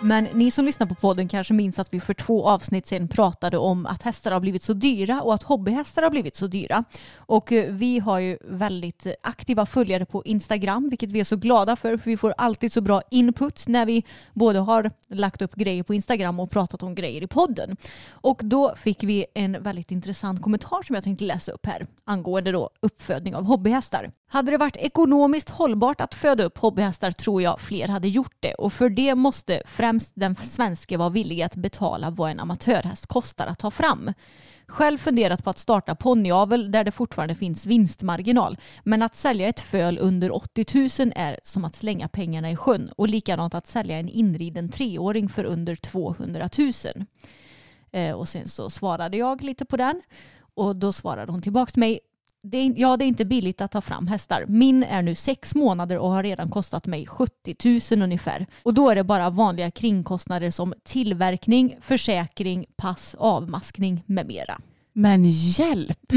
Men 0.00 0.24
ni 0.24 0.50
som 0.50 0.64
lyssnar 0.64 0.86
på 0.86 0.94
podden 0.94 1.28
kanske 1.28 1.54
minns 1.54 1.78
att 1.78 1.94
vi 1.94 2.00
för 2.00 2.14
två 2.14 2.48
avsnitt 2.48 2.86
sedan 2.86 3.08
pratade 3.08 3.58
om 3.58 3.86
att 3.86 4.02
hästar 4.02 4.30
har 4.30 4.40
blivit 4.40 4.62
så 4.62 4.72
dyra 4.72 5.22
och 5.22 5.34
att 5.34 5.42
hobbyhästar 5.42 6.02
har 6.02 6.10
blivit 6.10 6.36
så 6.36 6.46
dyra. 6.46 6.84
Och 7.16 7.52
eh, 7.52 7.72
vi 7.74 7.98
har 7.98 8.18
ju 8.18 8.38
väldigt 8.44 9.06
aktiva 9.22 9.66
följare 9.66 10.06
på 10.06 10.24
Instagram, 10.24 10.88
vilket 10.88 11.10
vi 11.10 11.20
är 11.20 11.24
så 11.24 11.36
glada 11.36 11.76
för, 11.76 11.96
för 11.96 12.10
vi 12.10 12.16
får 12.16 12.34
alltid 12.38 12.72
så 12.72 12.80
bra 12.80 13.02
input 13.10 13.68
när 13.68 13.86
vi 13.86 14.04
både 14.34 14.58
har 14.58 14.90
lagt 15.08 15.42
upp 15.42 15.54
grejer 15.54 15.82
på 15.82 15.94
Instagram 15.94 16.40
och 16.40 16.50
pratat 16.50 16.82
om 16.82 16.94
grejer 16.94 17.22
i 17.22 17.26
podden. 17.26 17.76
Och 18.10 18.40
då 18.44 18.74
fick 18.76 19.02
vi 19.02 19.26
en 19.34 19.62
väldigt 19.62 19.90
intressant 19.90 20.42
kommentar 20.42 20.82
som 20.82 20.94
jag 20.94 21.04
tänkte 21.04 21.24
läsa 21.24 21.52
upp 21.52 21.66
här 21.66 21.86
angående 22.04 22.52
då 22.52 22.70
uppfödning 22.80 23.34
av 23.34 23.44
hobbyhästar. 23.44 24.10
Hade 24.30 24.50
det 24.50 24.56
varit 24.56 24.76
ekonomiskt 24.76 25.50
hållbart 25.50 26.00
att 26.00 26.14
föda 26.14 26.44
upp 26.44 26.58
hobbyhästar 26.58 27.10
tror 27.10 27.42
jag 27.42 27.60
fler 27.60 27.88
hade 27.88 28.08
gjort 28.08 28.36
det 28.40 28.54
och 28.54 28.72
för 28.72 28.90
det 28.90 29.14
måste 29.14 29.62
främst 29.66 30.12
den 30.14 30.36
svenske 30.36 30.96
vara 30.96 31.08
villig 31.08 31.42
att 31.42 31.54
betala 31.54 32.10
vad 32.10 32.30
en 32.30 32.40
amatörhäst 32.40 33.06
kostar 33.06 33.46
att 33.46 33.58
ta 33.58 33.70
fram. 33.70 34.12
Själv 34.66 34.98
funderat 34.98 35.44
på 35.44 35.50
att 35.50 35.58
starta 35.58 35.94
ponnyavel 35.94 36.72
där 36.72 36.84
det 36.84 36.90
fortfarande 36.90 37.34
finns 37.34 37.66
vinstmarginal. 37.66 38.58
Men 38.84 39.02
att 39.02 39.16
sälja 39.16 39.48
ett 39.48 39.60
föl 39.60 39.98
under 39.98 40.36
80 40.36 41.04
000 41.04 41.12
är 41.16 41.38
som 41.42 41.64
att 41.64 41.76
slänga 41.76 42.08
pengarna 42.08 42.50
i 42.50 42.56
sjön. 42.56 42.90
Och 42.96 43.08
likadant 43.08 43.54
att 43.54 43.66
sälja 43.66 43.98
en 43.98 44.08
inriden 44.08 44.68
treåring 44.68 45.28
för 45.28 45.44
under 45.44 45.76
200 45.76 46.48
000. 46.58 46.72
Eh, 47.92 48.12
och 48.12 48.28
sen 48.28 48.48
så 48.48 48.70
svarade 48.70 49.16
jag 49.16 49.42
lite 49.42 49.64
på 49.64 49.76
den. 49.76 50.02
Och 50.54 50.76
då 50.76 50.92
svarade 50.92 51.32
hon 51.32 51.42
tillbaka 51.42 51.70
till 51.70 51.80
mig. 51.80 52.00
Det 52.42 52.56
är, 52.58 52.74
ja, 52.76 52.96
det 52.96 53.04
är 53.04 53.06
inte 53.06 53.24
billigt 53.24 53.60
att 53.60 53.70
ta 53.70 53.80
fram 53.80 54.06
hästar. 54.06 54.44
Min 54.48 54.82
är 54.82 55.02
nu 55.02 55.14
sex 55.14 55.54
månader 55.54 55.98
och 55.98 56.10
har 56.10 56.22
redan 56.22 56.50
kostat 56.50 56.86
mig 56.86 57.06
70 57.06 57.94
000 57.96 58.02
ungefär. 58.02 58.46
Och 58.62 58.74
då 58.74 58.90
är 58.90 58.94
det 58.94 59.04
bara 59.04 59.30
vanliga 59.30 59.70
kringkostnader 59.70 60.50
som 60.50 60.74
tillverkning, 60.84 61.76
försäkring, 61.80 62.66
pass, 62.76 63.14
avmaskning 63.18 64.02
med 64.06 64.26
mera. 64.26 64.60
Men 64.92 65.24
hjälp! 65.24 66.12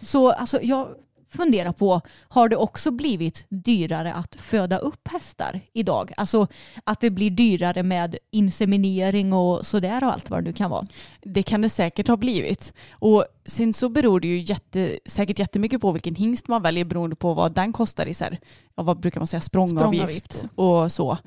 Så 0.00 0.30
alltså, 0.30 0.62
jag 0.62 0.88
funderar 1.36 1.72
på, 1.72 2.00
har 2.28 2.48
det 2.48 2.56
också 2.56 2.90
blivit 2.90 3.46
dyrare 3.48 4.12
att 4.14 4.36
föda 4.36 4.78
upp 4.78 5.08
hästar 5.08 5.60
idag? 5.72 6.12
Alltså 6.16 6.46
att 6.84 7.00
det 7.00 7.10
blir 7.10 7.30
dyrare 7.30 7.82
med 7.82 8.16
inseminering 8.30 9.32
och 9.32 9.66
sådär 9.66 10.04
och 10.04 10.12
allt 10.12 10.30
vad 10.30 10.44
det 10.44 10.44
nu 10.44 10.52
kan 10.52 10.70
vara. 10.70 10.86
Det 11.22 11.42
kan 11.42 11.62
det 11.62 11.68
säkert 11.68 12.08
ha 12.08 12.16
blivit. 12.16 12.74
Och 12.90 13.24
sen 13.44 13.72
så 13.72 13.88
beror 13.88 14.20
det 14.20 14.28
ju 14.28 14.40
jätte, 14.42 14.98
säkert 15.06 15.38
jättemycket 15.38 15.80
på 15.80 15.92
vilken 15.92 16.14
hingst 16.14 16.48
man 16.48 16.62
väljer 16.62 16.84
beroende 16.84 17.16
på 17.16 17.34
vad 17.34 17.54
den 17.54 17.72
kostar 17.72 18.06
i 18.06 18.14
så 18.14 18.24
här, 18.24 18.38
vad 18.74 19.00
brukar 19.00 19.20
man 19.20 19.26
säga, 19.26 19.40
språngavgift, 19.40 20.32
Språngavgift. 20.32 20.44
och 20.54 20.92
så. 20.92 21.18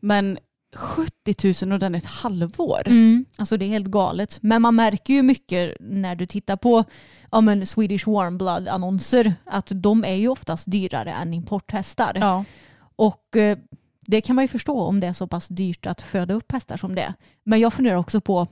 Men 0.00 0.38
70 0.74 1.66
000 1.66 1.72
och 1.72 1.78
den 1.78 1.94
ett 1.94 2.06
halvår. 2.06 2.82
Mm. 2.86 3.24
Alltså 3.36 3.56
det 3.56 3.64
är 3.64 3.68
helt 3.68 3.86
galet. 3.86 4.38
Men 4.42 4.62
man 4.62 4.74
märker 4.74 5.14
ju 5.14 5.22
mycket 5.22 5.76
när 5.80 6.16
du 6.16 6.26
tittar 6.26 6.56
på 6.56 6.84
ja, 7.30 7.40
men 7.40 7.66
Swedish 7.66 8.08
Warm 8.08 8.38
Blood 8.38 8.68
annonser 8.68 9.34
att 9.44 9.66
de 9.70 10.04
är 10.04 10.14
ju 10.14 10.28
oftast 10.28 10.70
dyrare 10.70 11.12
än 11.12 11.34
importhästar. 11.34 12.12
Ja. 12.20 12.44
Och 12.96 13.36
eh, 13.36 13.58
det 14.06 14.20
kan 14.20 14.36
man 14.36 14.44
ju 14.44 14.48
förstå 14.48 14.80
om 14.80 15.00
det 15.00 15.06
är 15.06 15.12
så 15.12 15.26
pass 15.26 15.48
dyrt 15.48 15.86
att 15.86 16.02
föda 16.02 16.34
upp 16.34 16.52
hästar 16.52 16.76
som 16.76 16.94
det 16.94 17.02
är. 17.02 17.14
Men 17.44 17.60
jag 17.60 17.72
funderar 17.72 17.96
också 17.96 18.20
på 18.20 18.46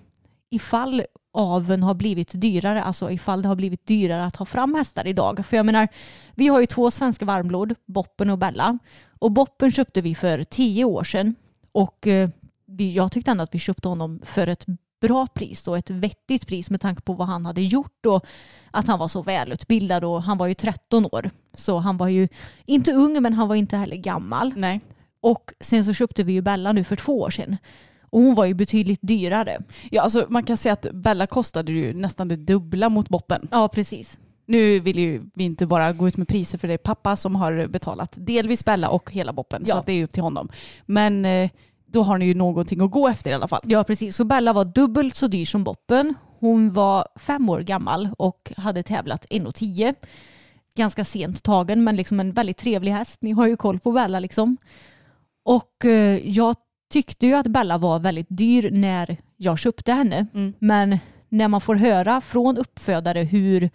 ifall 0.51 1.03
aveln 1.33 1.83
har 1.83 1.95
blivit 1.95 2.31
dyrare, 2.33 2.83
alltså 2.83 3.11
ifall 3.11 3.43
det 3.43 3.49
har 3.49 3.57
blivit 3.57 3.87
dyrare 3.87 4.25
att 4.25 4.35
ta 4.35 4.45
fram 4.45 4.75
hästar 4.75 5.07
idag. 5.07 5.47
För 5.47 5.57
jag 5.57 5.67
menar, 5.67 5.89
vi 6.35 6.49
har 6.49 6.61
ju 6.61 6.67
två 6.67 6.91
svenska 6.91 7.25
varmblod, 7.25 7.75
Boppen 7.87 8.31
och 8.31 8.39
Bella. 8.39 8.79
Och 9.19 9.33
Boppen 9.33 9.73
köpte 9.73 10.01
vi 10.01 10.15
för 10.15 10.45
tio 10.45 10.85
år 10.85 11.05
sedan. 11.05 11.35
Och 11.73 12.07
eh, 12.07 12.31
jag 12.79 13.13
tyckte 13.13 13.31
ändå 13.31 13.45
att 13.45 13.55
vi 13.55 13.59
köpte 13.59 13.89
honom 13.89 14.21
för 14.25 14.47
ett 14.47 14.67
bra 15.01 15.27
pris 15.27 15.69
och 15.69 15.79
ett 15.79 15.91
vettigt 15.91 16.47
pris 16.47 16.71
med 16.71 16.81
tanke 16.81 17.03
på 17.03 17.13
vad 17.13 17.27
han 17.27 17.47
hade 17.47 17.63
gjort 17.63 18.07
och 18.07 18.27
att 18.71 18.87
han 18.87 18.99
var 18.99 19.09
så 19.09 19.23
välutbildad 19.23 20.05
och 20.05 20.23
han 20.23 20.39
var 20.39 20.47
ju 20.47 20.55
13 20.55 21.05
år. 21.05 21.31
Så 21.55 21.79
han 21.79 21.97
var 21.97 22.09
ju 22.09 22.29
inte 22.67 22.93
ung 22.93 23.23
men 23.23 23.33
han 23.33 23.49
var 23.49 23.55
inte 23.55 23.77
heller 23.77 23.97
gammal. 23.97 24.53
Nej. 24.57 24.81
Och 25.21 25.53
sen 25.61 25.85
så 25.85 25.93
köpte 25.93 26.23
vi 26.23 26.33
ju 26.33 26.43
Bella 26.43 26.73
nu 26.73 26.85
för 26.85 26.97
två 26.97 27.21
år 27.21 27.31
sedan. 27.31 27.57
Och 28.03 28.21
hon 28.21 28.35
var 28.35 28.45
ju 28.45 28.55
betydligt 28.55 29.01
dyrare. 29.03 29.59
Ja, 29.91 30.03
alltså 30.03 30.27
man 30.29 30.45
kan 30.45 30.57
säga 30.57 30.73
att 30.73 30.87
Bella 30.93 31.27
kostade 31.27 31.73
ju 31.73 31.95
nästan 31.95 32.29
det 32.29 32.37
dubbla 32.37 32.89
mot 32.89 33.09
boppen. 33.09 33.49
Ja, 33.51 33.69
precis. 33.69 34.19
Nu 34.51 34.81
vill 34.81 34.99
ju 34.99 35.23
vi 35.35 35.45
inte 35.45 35.67
bara 35.67 35.93
gå 35.93 36.09
ut 36.09 36.17
med 36.17 36.29
priser 36.29 36.59
för 36.59 36.69
det 36.69 36.75
är 36.75 36.79
pappa 36.79 37.17
som 37.17 37.37
har 37.37 37.67
betalat 37.67 38.13
delvis 38.17 38.65
Bella 38.65 38.89
och 38.89 39.11
hela 39.11 39.33
boppen. 39.33 39.63
Ja. 39.67 39.75
Så 39.75 39.83
det 39.87 39.93
är 39.93 40.05
upp 40.05 40.13
till 40.13 40.23
honom. 40.23 40.49
Men 40.87 41.25
eh, 41.25 41.51
då 41.87 42.03
har 42.03 42.19
ni 42.19 42.25
ju 42.25 42.35
någonting 42.35 42.81
att 42.81 42.91
gå 42.91 43.09
efter 43.09 43.31
i 43.31 43.35
alla 43.35 43.49
fall. 43.49 43.61
Ja, 43.65 43.85
precis. 43.85 44.17
Så 44.17 44.25
Bella 44.25 44.53
var 44.53 44.65
dubbelt 44.65 45.15
så 45.15 45.27
dyr 45.27 45.45
som 45.45 45.65
Boppen. 45.65 46.15
Hon 46.39 46.73
var 46.73 47.09
fem 47.17 47.49
år 47.49 47.61
gammal 47.61 48.09
och 48.19 48.53
hade 48.57 48.83
tävlat 48.83 49.27
1,10. 49.31 49.95
Ganska 50.75 51.05
sent 51.05 51.43
tagen, 51.43 51.85
men 51.85 51.97
liksom 51.97 52.21
en 52.21 52.33
väldigt 52.33 52.57
trevlig 52.57 52.93
häst. 52.93 53.23
Ni 53.23 53.33
har 53.33 53.47
ju 53.47 53.57
koll 53.57 53.79
på 53.79 53.93
Bella 53.93 54.21
liksom. 54.21 54.57
Och 55.45 55.85
eh, 55.85 56.29
jag 56.29 56.57
tyckte 56.93 57.27
ju 57.27 57.35
att 57.35 57.47
Bella 57.47 57.79
var 57.79 57.99
väldigt 57.99 58.27
dyr 58.29 58.71
när 58.71 59.17
jag 59.37 59.59
köpte 59.59 59.93
henne. 59.93 60.27
Mm. 60.35 60.53
Men 60.59 60.99
när 61.29 61.49
man 61.49 61.61
får 61.61 61.75
höra 61.75 62.21
från 62.21 62.59
uppfödare 62.59 63.21
hur 63.21 63.71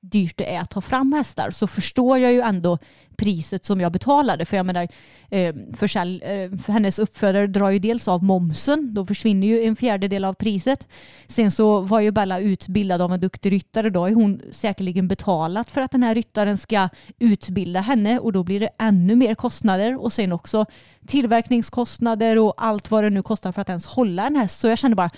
dyrt 0.00 0.36
det 0.36 0.54
är 0.54 0.60
att 0.60 0.70
ta 0.70 0.80
fram 0.80 1.12
hästar 1.12 1.50
så 1.50 1.66
förstår 1.66 2.18
jag 2.18 2.32
ju 2.32 2.40
ändå 2.40 2.78
priset 3.16 3.64
som 3.64 3.80
jag 3.80 3.92
betalade. 3.92 4.44
För 4.44 4.56
jag 4.56 4.66
menar, 4.66 4.88
eh, 5.30 5.54
försälj, 5.74 6.22
eh, 6.22 6.50
för 6.58 6.72
hennes 6.72 6.98
uppfödare 6.98 7.46
drar 7.46 7.70
ju 7.70 7.78
dels 7.78 8.08
av 8.08 8.24
momsen, 8.24 8.94
då 8.94 9.06
försvinner 9.06 9.46
ju 9.46 9.64
en 9.64 9.76
fjärdedel 9.76 10.24
av 10.24 10.34
priset. 10.34 10.88
Sen 11.26 11.50
så 11.50 11.80
var 11.80 12.00
ju 12.00 12.10
Bella 12.10 12.40
utbildad 12.40 13.02
av 13.02 13.12
en 13.12 13.20
duktig 13.20 13.52
ryttare, 13.52 13.90
då 13.90 14.06
är 14.06 14.14
hon 14.14 14.40
säkerligen 14.52 15.08
betalat 15.08 15.70
för 15.70 15.80
att 15.80 15.90
den 15.90 16.02
här 16.02 16.14
ryttaren 16.14 16.58
ska 16.58 16.88
utbilda 17.18 17.80
henne 17.80 18.18
och 18.18 18.32
då 18.32 18.42
blir 18.42 18.60
det 18.60 18.70
ännu 18.78 19.16
mer 19.16 19.34
kostnader 19.34 20.02
och 20.02 20.12
sen 20.12 20.32
också 20.32 20.66
tillverkningskostnader 21.06 22.38
och 22.38 22.54
allt 22.56 22.90
vad 22.90 23.04
det 23.04 23.10
nu 23.10 23.22
kostar 23.22 23.52
för 23.52 23.60
att 23.62 23.68
ens 23.68 23.86
hålla 23.86 24.26
en 24.26 24.36
häst. 24.36 24.60
Så 24.60 24.68
jag 24.68 24.78
kände 24.78 24.96
bara, 24.96 25.10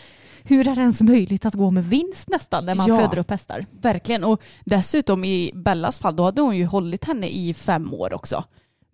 hur 0.44 0.68
är 0.68 0.74
det 0.74 0.80
ens 0.80 1.00
möjligt 1.02 1.46
att 1.46 1.54
gå 1.54 1.70
med 1.70 1.84
vinst 1.84 2.28
nästan 2.28 2.66
när 2.66 2.74
man 2.74 2.86
Ja. 2.86 2.98
föder 2.98 3.18
upp 3.18 3.30
hästar? 3.30 3.66
Verkligen. 3.82 4.24
Och 4.24 4.42
dessutom 4.64 5.24
i 5.24 5.50
Bellas 5.54 5.98
fall, 5.98 6.16
då 6.16 6.22
hade 6.24 6.42
hon 6.42 6.56
ju 6.56 6.66
hållit 6.66 7.04
henne 7.04 7.28
i 7.28 7.54
fem 7.54 7.94
år 7.94 8.12
också. 8.14 8.44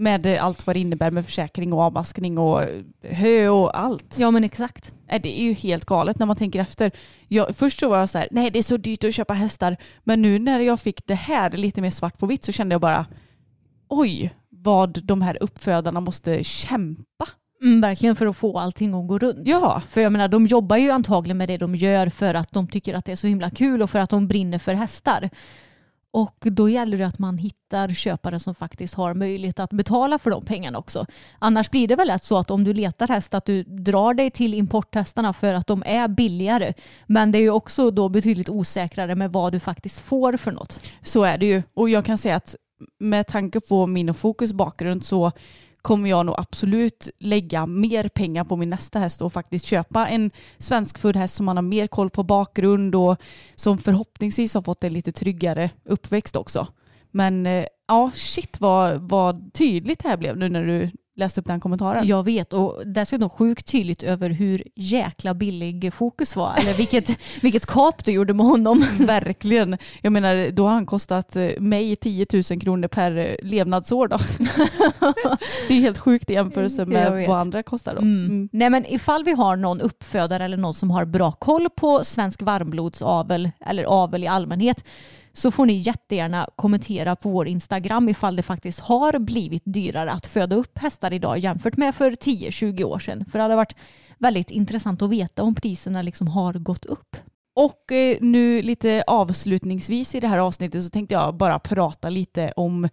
Med 0.00 0.26
allt 0.26 0.66
vad 0.66 0.76
det 0.76 0.80
innebär 0.80 1.10
med 1.10 1.24
försäkring 1.24 1.72
och 1.72 1.80
avmaskning 1.80 2.38
och 2.38 2.62
hö 3.02 3.48
och 3.48 3.78
allt. 3.78 4.14
Ja 4.18 4.30
men 4.30 4.44
exakt. 4.44 4.92
Nej, 5.10 5.20
Det 5.20 5.40
är 5.40 5.44
ju 5.44 5.52
helt 5.52 5.84
galet 5.84 6.18
när 6.18 6.26
man 6.26 6.36
tänker 6.36 6.60
efter. 6.60 6.90
Jag, 7.28 7.56
först 7.56 7.80
så 7.80 7.88
var 7.88 7.98
jag 7.98 8.08
så 8.08 8.18
här, 8.18 8.28
nej 8.30 8.50
det 8.50 8.58
är 8.58 8.62
så 8.62 8.76
dyrt 8.76 9.04
att 9.04 9.14
köpa 9.14 9.34
hästar. 9.34 9.76
Men 10.04 10.22
nu 10.22 10.38
när 10.38 10.60
jag 10.60 10.80
fick 10.80 11.06
det 11.06 11.14
här 11.14 11.50
lite 11.50 11.80
mer 11.80 11.90
svart 11.90 12.18
på 12.18 12.26
vitt 12.26 12.44
så 12.44 12.52
kände 12.52 12.74
jag 12.74 12.80
bara, 12.80 13.06
oj 13.88 14.34
vad 14.50 15.04
de 15.04 15.22
här 15.22 15.38
uppfödarna 15.42 16.00
måste 16.00 16.44
kämpa. 16.44 17.28
Mm, 17.62 17.80
verkligen 17.80 18.16
för 18.16 18.26
att 18.26 18.36
få 18.36 18.58
allting 18.58 18.94
att 18.94 19.08
gå 19.08 19.18
runt. 19.18 19.38
Ja, 19.44 19.82
För 19.90 20.00
jag 20.00 20.12
menar, 20.12 20.28
de 20.28 20.46
jobbar 20.46 20.76
ju 20.76 20.90
antagligen 20.90 21.38
med 21.38 21.48
det 21.48 21.56
de 21.56 21.74
gör 21.74 22.08
för 22.08 22.34
att 22.34 22.52
de 22.52 22.68
tycker 22.68 22.94
att 22.94 23.04
det 23.04 23.12
är 23.12 23.16
så 23.16 23.26
himla 23.26 23.50
kul 23.50 23.82
och 23.82 23.90
för 23.90 23.98
att 23.98 24.10
de 24.10 24.28
brinner 24.28 24.58
för 24.58 24.74
hästar. 24.74 25.30
Och 26.10 26.36
då 26.40 26.68
gäller 26.68 26.98
det 26.98 27.06
att 27.06 27.18
man 27.18 27.38
hittar 27.38 27.88
köpare 27.88 28.40
som 28.40 28.54
faktiskt 28.54 28.94
har 28.94 29.14
möjlighet 29.14 29.58
att 29.58 29.70
betala 29.70 30.18
för 30.18 30.30
de 30.30 30.44
pengarna 30.44 30.78
också. 30.78 31.06
Annars 31.38 31.70
blir 31.70 31.88
det 31.88 31.96
väl 31.96 32.06
lätt 32.06 32.24
så 32.24 32.38
att 32.38 32.50
om 32.50 32.64
du 32.64 32.74
letar 32.74 33.08
häst 33.08 33.34
att 33.34 33.44
du 33.44 33.62
drar 33.62 34.14
dig 34.14 34.30
till 34.30 34.54
importhästarna 34.54 35.32
för 35.32 35.54
att 35.54 35.66
de 35.66 35.82
är 35.86 36.08
billigare. 36.08 36.72
Men 37.06 37.32
det 37.32 37.38
är 37.38 37.42
ju 37.42 37.50
också 37.50 37.90
då 37.90 38.08
betydligt 38.08 38.48
osäkrare 38.48 39.14
med 39.14 39.32
vad 39.32 39.52
du 39.52 39.60
faktiskt 39.60 40.00
får 40.00 40.36
för 40.36 40.52
något. 40.52 40.80
så 41.02 41.22
är 41.22 41.38
det 41.38 41.46
ju. 41.46 41.62
Och 41.74 41.90
jag 41.90 42.04
kan 42.04 42.18
säga 42.18 42.36
att 42.36 42.56
med 42.98 43.26
tanke 43.26 43.60
på 43.60 43.86
min 43.86 44.08
och 44.08 44.16
Fokus 44.16 44.52
bakgrund 44.52 45.04
så 45.04 45.32
kommer 45.82 46.10
jag 46.10 46.26
nog 46.26 46.34
absolut 46.38 47.08
lägga 47.18 47.66
mer 47.66 48.08
pengar 48.08 48.44
på 48.44 48.56
min 48.56 48.70
nästa 48.70 48.98
häst 48.98 49.22
och 49.22 49.32
faktiskt 49.32 49.64
köpa 49.64 50.08
en 50.08 50.30
svenskfödd 50.58 51.16
häst 51.16 51.34
som 51.34 51.46
man 51.46 51.56
har 51.56 51.62
mer 51.62 51.86
koll 51.86 52.10
på 52.10 52.22
bakgrund 52.22 52.94
och 52.94 53.16
som 53.56 53.78
förhoppningsvis 53.78 54.54
har 54.54 54.62
fått 54.62 54.84
en 54.84 54.92
lite 54.92 55.12
tryggare 55.12 55.70
uppväxt 55.84 56.36
också. 56.36 56.66
Men 57.10 57.46
eh, 57.46 57.66
ja, 57.88 58.10
shit 58.14 58.60
vad, 58.60 59.10
vad 59.10 59.52
tydligt 59.54 60.02
det 60.02 60.08
här 60.08 60.16
blev 60.16 60.36
nu 60.36 60.48
när 60.48 60.64
du 60.64 60.90
läste 61.18 61.40
upp 61.40 61.46
den 61.46 61.60
kommentaren. 61.60 62.06
Jag 62.06 62.22
vet 62.22 62.52
och 62.52 62.82
dessutom 62.86 63.30
sjukt 63.30 63.66
tydligt 63.66 64.02
över 64.02 64.30
hur 64.30 64.62
jäkla 64.74 65.34
billig 65.34 65.94
fokus 65.94 66.36
var. 66.36 66.54
Eller 66.58 66.74
vilket, 66.74 67.18
vilket 67.42 67.66
kap 67.66 68.04
du 68.04 68.12
gjorde 68.12 68.34
med 68.34 68.46
honom. 68.46 68.84
Verkligen. 68.98 69.78
Jag 70.02 70.12
menar, 70.12 70.50
då 70.50 70.66
har 70.66 70.74
han 70.74 70.86
kostat 70.86 71.36
eh, 71.36 71.48
mig 71.58 71.96
10 71.96 72.26
000 72.32 72.60
kronor 72.60 72.88
per 72.88 73.16
eh, 73.16 73.34
levnadsår. 73.42 74.08
Då. 74.08 74.18
det 75.68 75.74
är 75.74 75.80
helt 75.80 75.98
sjukt 75.98 76.30
i 76.30 76.32
jämförelse 76.32 76.82
Jag 76.82 76.88
med 76.88 77.28
vad 77.28 77.38
andra 77.38 77.62
kostar. 77.62 77.94
Då. 77.94 78.00
Mm. 78.00 78.24
Mm. 78.24 78.48
Nej 78.52 78.70
men 78.70 78.86
ifall 78.86 79.24
vi 79.24 79.32
har 79.32 79.56
någon 79.56 79.80
uppfödare 79.80 80.44
eller 80.44 80.56
någon 80.56 80.74
som 80.74 80.90
har 80.90 81.04
bra 81.04 81.32
koll 81.32 81.68
på 81.76 82.04
svensk 82.04 82.42
varmblodsavel 82.42 83.50
eller 83.60 83.84
avel 83.84 84.24
i 84.24 84.26
allmänhet 84.26 84.84
så 85.38 85.50
får 85.50 85.66
ni 85.66 85.72
jättegärna 85.72 86.48
kommentera 86.56 87.16
på 87.16 87.28
vår 87.30 87.48
Instagram 87.48 88.08
ifall 88.08 88.36
det 88.36 88.42
faktiskt 88.42 88.80
har 88.80 89.18
blivit 89.18 89.62
dyrare 89.64 90.10
att 90.10 90.26
föda 90.26 90.56
upp 90.56 90.78
hästar 90.78 91.12
idag 91.12 91.38
jämfört 91.38 91.76
med 91.76 91.94
för 91.94 92.10
10-20 92.10 92.84
år 92.84 92.98
sedan. 92.98 93.24
För 93.24 93.38
det 93.38 93.42
hade 93.42 93.56
varit 93.56 93.76
väldigt 94.18 94.50
intressant 94.50 95.02
att 95.02 95.10
veta 95.10 95.42
om 95.42 95.54
priserna 95.54 96.02
liksom 96.02 96.28
har 96.28 96.54
gått 96.54 96.84
upp. 96.84 97.16
Och 97.56 97.92
eh, 97.92 98.16
nu 98.20 98.62
lite 98.62 99.04
avslutningsvis 99.06 100.14
i 100.14 100.20
det 100.20 100.28
här 100.28 100.38
avsnittet 100.38 100.84
så 100.84 100.90
tänkte 100.90 101.14
jag 101.14 101.36
bara 101.36 101.58
prata 101.58 102.08
lite 102.08 102.52
om 102.56 102.88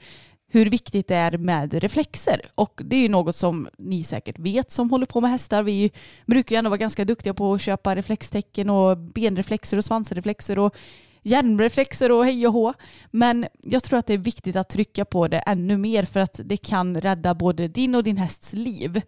hur 0.47 0.69
viktigt 0.69 1.07
det 1.07 1.15
är 1.15 1.37
med 1.37 1.73
reflexer. 1.73 2.41
Och 2.55 2.81
det 2.83 2.95
är 2.95 3.01
ju 3.01 3.09
något 3.09 3.35
som 3.35 3.67
ni 3.77 4.03
säkert 4.03 4.39
vet 4.39 4.71
som 4.71 4.89
håller 4.89 5.05
på 5.05 5.21
med 5.21 5.31
hästar. 5.31 5.63
Vi 5.63 5.91
brukar 6.25 6.55
ju 6.55 6.57
ändå 6.57 6.69
vara 6.69 6.77
ganska 6.77 7.05
duktiga 7.05 7.33
på 7.33 7.53
att 7.53 7.61
köpa 7.61 7.95
reflextecken 7.95 8.69
och 8.69 8.97
benreflexer 8.97 9.77
och 9.77 9.85
svansreflexer 9.85 10.59
och 10.59 10.75
hjärnreflexer 11.25 12.11
och 12.11 12.25
hej 12.25 12.47
och 12.47 12.53
hå. 12.53 12.73
Men 13.11 13.47
jag 13.63 13.83
tror 13.83 13.99
att 13.99 14.07
det 14.07 14.13
är 14.13 14.17
viktigt 14.17 14.55
att 14.55 14.69
trycka 14.69 15.05
på 15.05 15.27
det 15.27 15.37
ännu 15.37 15.77
mer 15.77 16.03
för 16.03 16.19
att 16.19 16.39
det 16.43 16.57
kan 16.57 17.01
rädda 17.01 17.33
både 17.35 17.67
din 17.67 17.95
och 17.95 18.03
din 18.03 18.17
hästs 18.17 18.53
liv. 18.53 19.01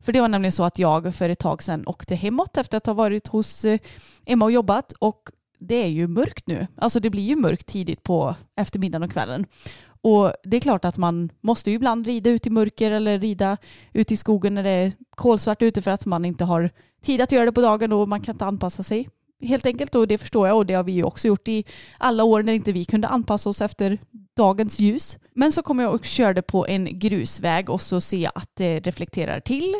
För 0.00 0.12
det 0.12 0.20
var 0.20 0.28
nämligen 0.28 0.52
så 0.52 0.64
att 0.64 0.78
jag 0.78 1.14
för 1.14 1.28
ett 1.28 1.38
tag 1.38 1.62
sedan 1.62 1.86
åkte 1.86 2.14
hemåt 2.14 2.56
efter 2.56 2.76
att 2.76 2.86
ha 2.86 2.94
varit 2.94 3.26
hos 3.26 3.64
eh, 3.64 3.80
Emma 4.26 4.44
och 4.44 4.52
jobbat 4.52 4.92
och 4.92 5.30
det 5.58 5.74
är 5.74 5.88
ju 5.88 6.06
mörkt 6.06 6.46
nu. 6.46 6.66
Alltså 6.76 7.00
det 7.00 7.10
blir 7.10 7.22
ju 7.22 7.36
mörkt 7.36 7.66
tidigt 7.66 8.02
på 8.02 8.34
eftermiddagen 8.56 9.02
och 9.02 9.12
kvällen. 9.12 9.46
Och 9.84 10.32
det 10.44 10.56
är 10.56 10.60
klart 10.60 10.84
att 10.84 10.98
man 10.98 11.30
måste 11.40 11.70
ju 11.70 11.76
ibland 11.76 12.06
rida 12.06 12.30
ut 12.30 12.46
i 12.46 12.50
mörker 12.50 12.90
eller 12.90 13.18
rida 13.18 13.56
ut 13.92 14.12
i 14.12 14.16
skogen 14.16 14.54
när 14.54 14.62
det 14.62 14.70
är 14.70 14.92
kolsvart 15.10 15.62
ute 15.62 15.82
för 15.82 15.90
att 15.90 16.06
man 16.06 16.24
inte 16.24 16.44
har 16.44 16.70
tid 17.02 17.20
att 17.20 17.32
göra 17.32 17.44
det 17.44 17.52
på 17.52 17.60
dagen 17.60 17.92
och 17.92 18.08
man 18.08 18.20
kan 18.20 18.34
inte 18.34 18.44
anpassa 18.44 18.82
sig. 18.82 19.08
Helt 19.42 19.66
enkelt 19.66 19.94
och 19.94 20.08
det 20.08 20.18
förstår 20.18 20.48
jag 20.48 20.56
och 20.56 20.66
det 20.66 20.74
har 20.74 20.82
vi 20.84 20.92
ju 20.92 21.04
också 21.04 21.28
gjort 21.28 21.48
i 21.48 21.64
alla 21.98 22.24
år 22.24 22.42
när 22.42 22.52
inte 22.52 22.72
vi 22.72 22.84
kunde 22.84 23.08
anpassa 23.08 23.48
oss 23.50 23.60
efter 23.60 23.98
dagens 24.36 24.78
ljus. 24.78 25.18
Men 25.34 25.52
så 25.52 25.62
kom 25.62 25.78
jag 25.78 25.94
och 25.94 26.04
körde 26.04 26.42
på 26.42 26.66
en 26.66 26.98
grusväg 26.98 27.70
och 27.70 27.82
så 27.82 28.00
ser 28.00 28.18
jag 28.18 28.32
att 28.34 28.50
det 28.54 28.80
reflekterar 28.80 29.40
till 29.40 29.74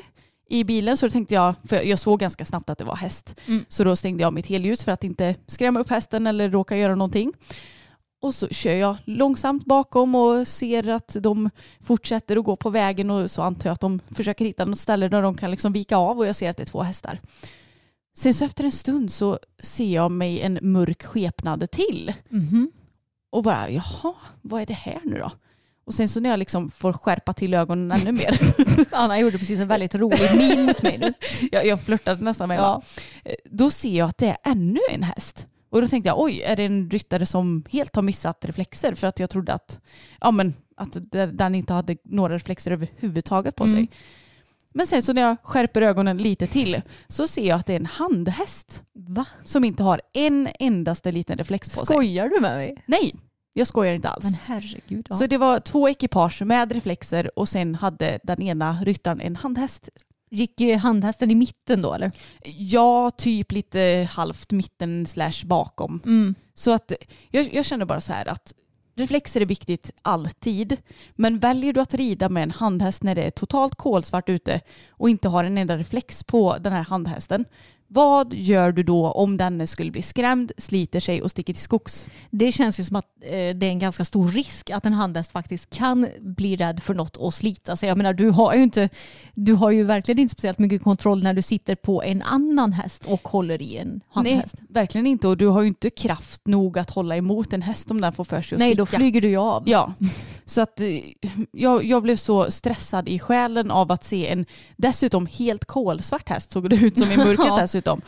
i 0.48 0.64
bilen 0.64 0.96
så 0.96 1.06
då 1.06 1.10
tänkte 1.10 1.34
jag, 1.34 1.54
för 1.64 1.82
jag 1.82 1.98
såg 1.98 2.20
ganska 2.20 2.44
snabbt 2.44 2.70
att 2.70 2.78
det 2.78 2.84
var 2.84 2.96
häst, 2.96 3.40
Mm. 3.46 3.64
så 3.68 3.84
då 3.84 3.96
stängde 3.96 4.22
jag 4.22 4.32
mitt 4.32 4.46
helljus 4.46 4.84
för 4.84 4.92
att 4.92 5.04
inte 5.04 5.34
skrämma 5.46 5.80
upp 5.80 5.90
hästen 5.90 6.26
eller 6.26 6.50
råka 6.50 6.76
göra 6.76 6.94
någonting. 6.94 7.32
Och 8.22 8.34
så 8.34 8.48
kör 8.48 8.74
jag 8.74 8.96
långsamt 9.04 9.64
bakom 9.64 10.14
och 10.14 10.48
ser 10.48 10.88
att 10.88 11.16
de 11.20 11.50
fortsätter 11.80 12.36
att 12.36 12.44
gå 12.44 12.56
på 12.56 12.70
vägen 12.70 13.10
och 13.10 13.30
så 13.30 13.42
antar 13.42 13.68
jag 13.70 13.74
att 13.74 13.80
de 13.80 14.00
försöker 14.14 14.44
hitta 14.44 14.64
något 14.64 14.78
ställe 14.78 15.08
där 15.08 15.22
de 15.22 15.36
kan 15.36 15.50
liksom 15.50 15.72
vika 15.72 15.96
av 15.96 16.18
och 16.18 16.26
jag 16.26 16.36
ser 16.36 16.50
att 16.50 16.56
det 16.56 16.62
är 16.62 16.66
två 16.66 16.82
hästar. 16.82 17.20
Sen 18.14 18.34
så 18.34 18.44
efter 18.44 18.64
en 18.64 18.72
stund 18.72 19.10
så 19.12 19.38
ser 19.62 19.94
jag 19.94 20.10
mig 20.10 20.40
en 20.40 20.58
mörk 20.62 21.02
skepnad 21.02 21.70
till 21.70 22.12
Mhm. 22.28 22.70
och 23.30 23.42
bara 23.42 23.70
jaha, 23.70 24.14
vad 24.42 24.62
är 24.62 24.66
det 24.66 24.74
här 24.74 25.00
nu 25.04 25.18
då? 25.18 25.30
Och 25.84 25.94
sen 25.94 26.08
så 26.08 26.20
när 26.20 26.30
jag 26.30 26.38
liksom 26.38 26.70
får 26.70 26.92
skärpa 26.92 27.32
till 27.32 27.54
ögonen 27.54 27.92
ännu 28.00 28.12
mer, 28.12 28.54
Anna 28.94 29.18
gjorde 29.20 29.38
precis 29.38 29.60
en 29.60 29.68
väldigt 29.68 29.94
rolig 29.94 30.30
min 30.36 30.62
mot 30.66 30.82
mig 30.82 30.98
nu. 30.98 31.12
jag, 31.52 31.66
jag 31.66 31.80
flörtade 31.82 32.24
nästan 32.24 32.48
med 32.48 32.58
Ja. 32.58 32.82
ja. 33.24 33.30
då 33.44 33.70
ser 33.70 33.98
jag 33.98 34.08
att 34.08 34.18
det 34.18 34.26
är 34.28 34.36
ännu 34.44 34.80
en 34.90 35.02
häst. 35.02 35.46
Och 35.70 35.80
då 35.80 35.86
tänkte 35.86 36.08
jag, 36.08 36.20
oj, 36.20 36.40
är 36.42 36.56
det 36.56 36.64
en 36.64 36.90
ryttare 36.90 37.26
som 37.26 37.64
helt 37.70 37.94
har 37.96 38.02
missat 38.02 38.44
reflexer? 38.44 38.94
För 38.94 39.06
att 39.06 39.18
jag 39.20 39.30
trodde 39.30 39.52
att, 39.54 39.80
ja, 40.20 40.30
men, 40.30 40.54
att 40.76 40.96
den 41.32 41.54
inte 41.54 41.72
hade 41.72 41.96
några 42.04 42.34
reflexer 42.34 42.70
överhuvudtaget 42.70 43.56
på 43.56 43.64
Mm. 43.64 43.86
Men 44.74 44.86
sen 44.86 45.02
så 45.02 45.12
när 45.12 45.22
jag 45.22 45.36
skärper 45.42 45.82
ögonen 45.82 46.18
lite 46.18 46.46
till 46.46 46.82
så 47.08 47.28
ser 47.28 47.48
jag 47.48 47.58
att 47.58 47.66
det 47.66 47.72
är 47.72 47.80
en 47.80 47.86
handhäst 47.86 48.82
Va? 48.94 49.26
som 49.44 49.64
inte 49.64 49.82
har 49.82 50.00
en 50.12 50.48
endaste 50.58 51.12
liten 51.12 51.38
reflex 51.38 51.68
på 51.68 51.86
sig. 51.86 51.94
Skojar 51.94 52.28
du 52.28 52.40
med 52.40 52.56
mig? 52.56 52.84
Nej, 52.86 53.14
jag 53.52 53.66
skojar 53.66 53.94
inte 53.94 54.08
alls. 54.08 54.24
Men 54.24 54.34
herregud. 54.44 55.06
Ja. 55.10 55.16
Så 55.16 55.26
det 55.26 55.38
var 55.38 55.58
två 55.58 55.88
ekipage 55.88 56.42
med 56.42 56.72
reflexer 56.72 57.38
och 57.38 57.48
sen 57.48 57.74
hade 57.74 58.18
den 58.22 58.42
ena 58.42 58.78
ryttaren 58.82 59.20
en 59.20 59.36
handhäst. 59.36 59.88
Gick 60.30 60.60
handhästen 60.82 61.30
i 61.30 61.34
mitten 61.34 61.82
då 61.82 61.94
eller? 61.94 62.10
Ja, 62.44 63.10
typ 63.10 63.52
lite 63.52 64.08
halvt 64.12 64.52
mitten 64.52 65.06
slash 65.06 65.44
bakom. 65.44 66.00
Mm. 66.04 66.34
Så 66.54 66.70
att 66.70 66.92
jag, 67.30 67.54
jag 67.54 67.64
känner 67.64 67.84
bara 67.84 68.00
så 68.00 68.12
här 68.12 68.28
att 68.28 68.54
reflexer 68.94 69.40
är 69.40 69.46
viktigt 69.46 69.90
alltid. 70.02 70.76
Men 71.14 71.38
väljer 71.38 71.72
du 71.72 71.80
att 71.80 71.94
rida 71.94 72.28
med 72.28 72.42
en 72.42 72.50
handhäst 72.50 73.02
när 73.02 73.14
det 73.14 73.22
är 73.22 73.30
totalt 73.30 73.74
kolsvart 73.74 74.28
ute 74.28 74.60
och 74.90 75.10
inte 75.10 75.28
har 75.28 75.44
en 75.44 75.58
enda 75.58 75.76
reflex 75.78 76.24
på 76.24 76.56
den 76.58 76.72
här 76.72 76.82
handhästen. 76.82 77.44
Vad 77.94 78.34
gör 78.34 78.72
du 78.72 78.82
då 78.82 79.10
om 79.10 79.36
den 79.36 79.66
skulle 79.66 79.90
bli 79.90 80.02
skrämd, 80.02 80.52
sliter 80.58 81.00
sig 81.00 81.22
och 81.22 81.30
sticker 81.30 81.52
till 81.52 81.62
skogs? 81.62 82.06
Det 82.30 82.52
känns 82.52 82.80
ju 82.80 82.84
som 82.84 82.96
att 82.96 83.06
eh, 83.20 83.30
det 83.30 83.66
är 83.66 83.70
en 83.70 83.78
ganska 83.78 84.04
stor 84.04 84.28
risk 84.28 84.70
att 84.70 84.86
en 84.86 84.92
handhäst 84.92 85.32
faktiskt 85.32 85.70
kan 85.76 86.08
bli 86.20 86.56
rädd 86.56 86.82
för 86.82 86.94
något 86.94 87.16
och 87.16 87.34
slita 87.34 87.76
sig. 87.76 87.88
Jag 87.88 87.98
menar, 87.98 88.12
du 88.12 88.30
har 88.30 88.54
ju, 88.54 88.62
inte, 88.62 88.88
du 89.34 89.52
har 89.52 89.70
ju 89.70 89.84
verkligen 89.84 90.18
inte 90.18 90.32
speciellt 90.32 90.58
mycket 90.58 90.82
kontroll 90.82 91.22
när 91.22 91.34
du 91.34 91.42
sitter 91.42 91.74
på 91.74 92.02
en 92.02 92.22
annan 92.22 92.72
häst 92.72 93.04
och 93.06 93.28
håller 93.28 93.62
i 93.62 93.76
en 93.76 94.00
handhäst. 94.08 94.54
Nej, 94.58 94.66
verkligen 94.68 95.06
inte. 95.06 95.28
Och 95.28 95.36
du 95.36 95.46
har 95.46 95.62
ju 95.62 95.68
inte 95.68 95.90
kraft 95.90 96.46
nog 96.46 96.78
att 96.78 96.90
hålla 96.90 97.16
emot 97.16 97.52
en 97.52 97.62
häst 97.62 97.90
om 97.90 98.00
den 98.00 98.12
får 98.12 98.24
för 98.24 98.42
sig 98.42 98.56
att 98.56 98.58
Nej, 98.58 98.68
sticka. 98.68 98.80
då 98.80 98.86
flyger 98.86 99.20
du 99.20 99.28
ju 99.28 99.36
av. 99.36 99.62
Ja, 99.66 99.94
så 100.44 100.60
att 100.60 100.80
eh, 100.80 100.86
jag, 101.52 101.84
jag 101.84 102.02
blev 102.02 102.16
så 102.16 102.50
stressad 102.50 103.08
i 103.08 103.18
själen 103.18 103.70
av 103.70 103.92
att 103.92 104.04
se 104.04 104.28
en 104.28 104.46
dessutom 104.76 105.26
helt 105.26 105.64
kolsvart 105.64 106.28
häst 106.28 106.52
såg 106.52 106.70
det 106.70 106.76
ut 106.76 106.98
som 106.98 107.12
i 107.12 107.16
mörkret 107.16 107.46
Ja 107.48 107.66
dessutom 107.82 108.00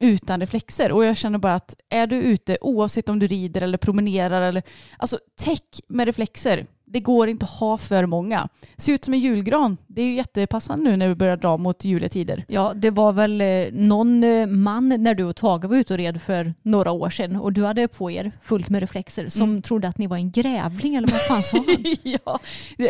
utan 0.00 0.40
reflexer 0.40 0.92
och 0.92 1.04
jag 1.04 1.16
känner 1.16 1.38
bara 1.38 1.54
att 1.54 1.74
är 1.88 2.06
du 2.06 2.16
ute 2.16 2.58
oavsett 2.60 3.08
om 3.08 3.18
du 3.18 3.26
rider 3.26 3.62
eller 3.62 3.78
promenerar 3.78 4.42
eller 4.42 4.62
alltså 4.98 5.18
täck 5.36 5.80
med 5.88 6.06
reflexer. 6.06 6.66
Det 6.90 7.00
går 7.00 7.28
inte 7.28 7.44
att 7.44 7.50
ha 7.50 7.78
för 7.78 8.06
många. 8.06 8.48
Se 8.76 8.92
ut 8.92 9.04
som 9.04 9.14
en 9.14 9.20
julgran. 9.20 9.76
Det 9.86 10.02
är 10.02 10.06
ju 10.06 10.14
jättepassande 10.14 10.90
nu 10.90 10.96
när 10.96 11.08
vi 11.08 11.14
börjar 11.14 11.36
dra 11.36 11.56
mot 11.56 11.84
juletider. 11.84 12.44
Ja, 12.48 12.72
det 12.76 12.90
var 12.90 13.12
väl 13.12 13.40
eh, 13.40 13.46
någon 13.72 14.24
eh, 14.24 14.46
man 14.46 14.88
när 14.88 15.14
du 15.14 15.24
och 15.24 15.36
Tage 15.36 15.64
var 15.64 15.76
ute 15.76 15.92
och 15.94 15.98
red 15.98 16.22
för 16.22 16.54
några 16.62 16.90
år 16.90 17.10
sedan 17.10 17.36
och 17.36 17.52
du 17.52 17.64
hade 17.64 17.88
på 17.88 18.10
er 18.10 18.32
fullt 18.42 18.68
med 18.68 18.80
reflexer 18.80 19.28
som 19.28 19.42
Mm. 19.50 19.62
trodde 19.62 19.88
att 19.88 19.98
ni 19.98 20.06
var 20.06 20.16
en 20.16 20.30
grävling 20.30 20.94
eller 20.94 21.08
vad 21.12 21.20
fan 21.20 21.42
sa 21.42 21.56
han? 21.66 21.96
ja. 22.02 22.38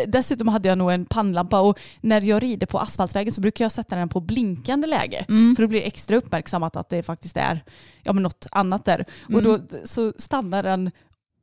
Dessutom 0.07 0.47
hade 0.47 0.69
jag 0.69 0.77
nog 0.77 0.91
en 0.91 1.05
pannlampa 1.05 1.59
och 1.59 1.79
när 2.01 2.21
jag 2.21 2.43
rider 2.43 2.67
på 2.67 2.79
asfaltvägen 2.79 3.33
så 3.33 3.41
brukar 3.41 3.65
jag 3.65 3.71
sätta 3.71 3.95
den 3.95 4.09
på 4.09 4.19
blinkande 4.19 4.87
läge 4.87 5.25
Mm. 5.29 5.55
för 5.55 5.63
att 5.63 5.69
bli 5.69 5.83
extra 5.83 6.15
uppmärksammat 6.17 6.75
att 6.75 6.89
det 6.89 7.03
faktiskt 7.03 7.37
är 7.37 7.63
ja, 8.03 8.13
men 8.13 8.23
något 8.23 8.47
annat 8.51 8.85
där. 8.85 9.05
Och 9.33 9.43
då 9.43 9.59
så 9.85 10.13
stannar 10.17 10.63
den 10.63 10.91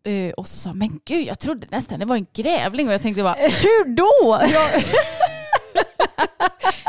eh, 0.07 0.33
och 0.33 0.49
så 0.49 0.59
sa 0.59 0.75
men 0.75 1.01
gud 1.05 1.27
jag 1.27 1.39
trodde 1.39 1.67
nästan 1.71 1.99
det 1.99 2.07
var 2.07 2.17
en 2.17 2.27
grävling 2.35 2.89
och 2.89 2.95
jag 2.95 3.03
tänkte 3.03 3.23
bara 3.23 3.35
Hur 3.35 3.95
då? 3.95 4.41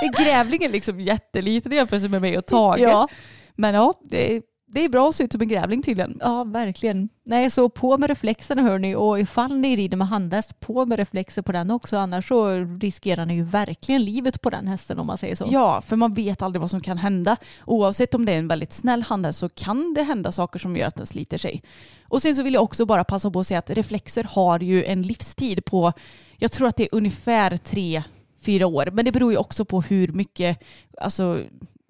grävling 0.18 0.64
är 0.64 0.70
liksom 0.70 1.00
jätteliten 1.00 1.74
i 1.74 1.76
jämförelse 1.76 2.10
med 2.10 2.22
mig 2.22 2.38
och 2.38 2.46
Tage. 2.46 2.80
Ja. 2.80 3.08
Men 3.56 3.76
ja, 3.76 3.94
det, 4.02 4.42
det 4.70 4.86
är 4.86 4.90
bra 4.90 5.10
att 5.10 5.16
se 5.16 5.24
ut 5.24 5.32
som 5.32 5.42
en 5.42 5.48
grävling 5.48 5.82
tydligen. 5.82 6.18
Ja, 6.22 6.44
verkligen. 6.44 7.10
Nej, 7.24 7.50
så 7.50 7.70
på 7.70 7.98
med 7.98 8.10
reflexerna 8.10 8.62
hörni 8.62 8.96
och 8.96 9.20
ifall 9.20 9.58
ni 9.58 9.76
rider 9.76 9.98
med 9.98 10.08
handhäst, 10.08 10.60
på 10.60 10.86
med 10.86 11.00
reflexer 11.00 11.42
på 11.42 11.52
den 11.52 11.72
också. 11.72 11.98
Annars 11.98 12.28
så 12.28 12.50
riskerar 12.82 13.26
ni 13.26 13.36
ju 13.36 13.44
verkligen 13.44 14.06
livet 14.06 14.42
på 14.42 14.50
den 14.50 14.68
hästen 14.68 15.00
om 15.00 15.08
man 15.08 15.18
säger 15.18 15.36
så. 15.36 15.48
Ja, 15.52 15.82
för 15.82 15.96
man 15.96 16.14
vet 16.14 16.42
aldrig 16.42 16.62
vad 16.62 16.70
som 16.70 16.82
kan 16.82 16.98
hända. 16.98 17.38
Oavsett 17.66 18.14
om 18.14 18.26
det 18.26 18.34
är 18.34 18.40
en 18.40 18.48
väldigt 18.48 18.74
snäll 18.74 19.04
handhäst 19.04 19.40
så 19.40 19.50
kan 19.50 19.94
det 19.94 20.04
hända 20.04 20.32
saker 20.32 20.60
som 20.60 20.78
gör 20.78 20.88
att 20.88 20.96
den 20.96 21.06
sliter 21.06 21.38
sig. 21.38 21.64
Och 22.04 22.22
sen 22.22 22.36
så 22.36 22.44
vill 22.44 22.54
jag 22.54 22.64
också 22.64 22.86
bara 22.86 23.04
passa 23.04 23.32
på 23.32 23.40
att 23.40 23.48
säga 23.48 23.60
att 23.60 23.70
reflexer 23.70 24.24
har 24.24 24.60
ju 24.60 24.84
en 24.84 25.02
livstid 25.02 25.66
på, 25.66 25.94
jag 26.38 26.52
tror 26.52 26.68
att 26.68 26.76
det 26.76 26.84
är 26.84 26.90
ungefär 26.92 27.58
tre, 27.58 28.04
fyra 28.42 28.68
år. 28.68 28.90
Men 28.94 29.06
det 29.06 29.12
beror 29.12 29.32
ju 29.32 29.38
också 29.38 29.66
på 29.66 29.82
hur 29.82 30.08
mycket, 30.08 30.64
alltså 31.02 31.40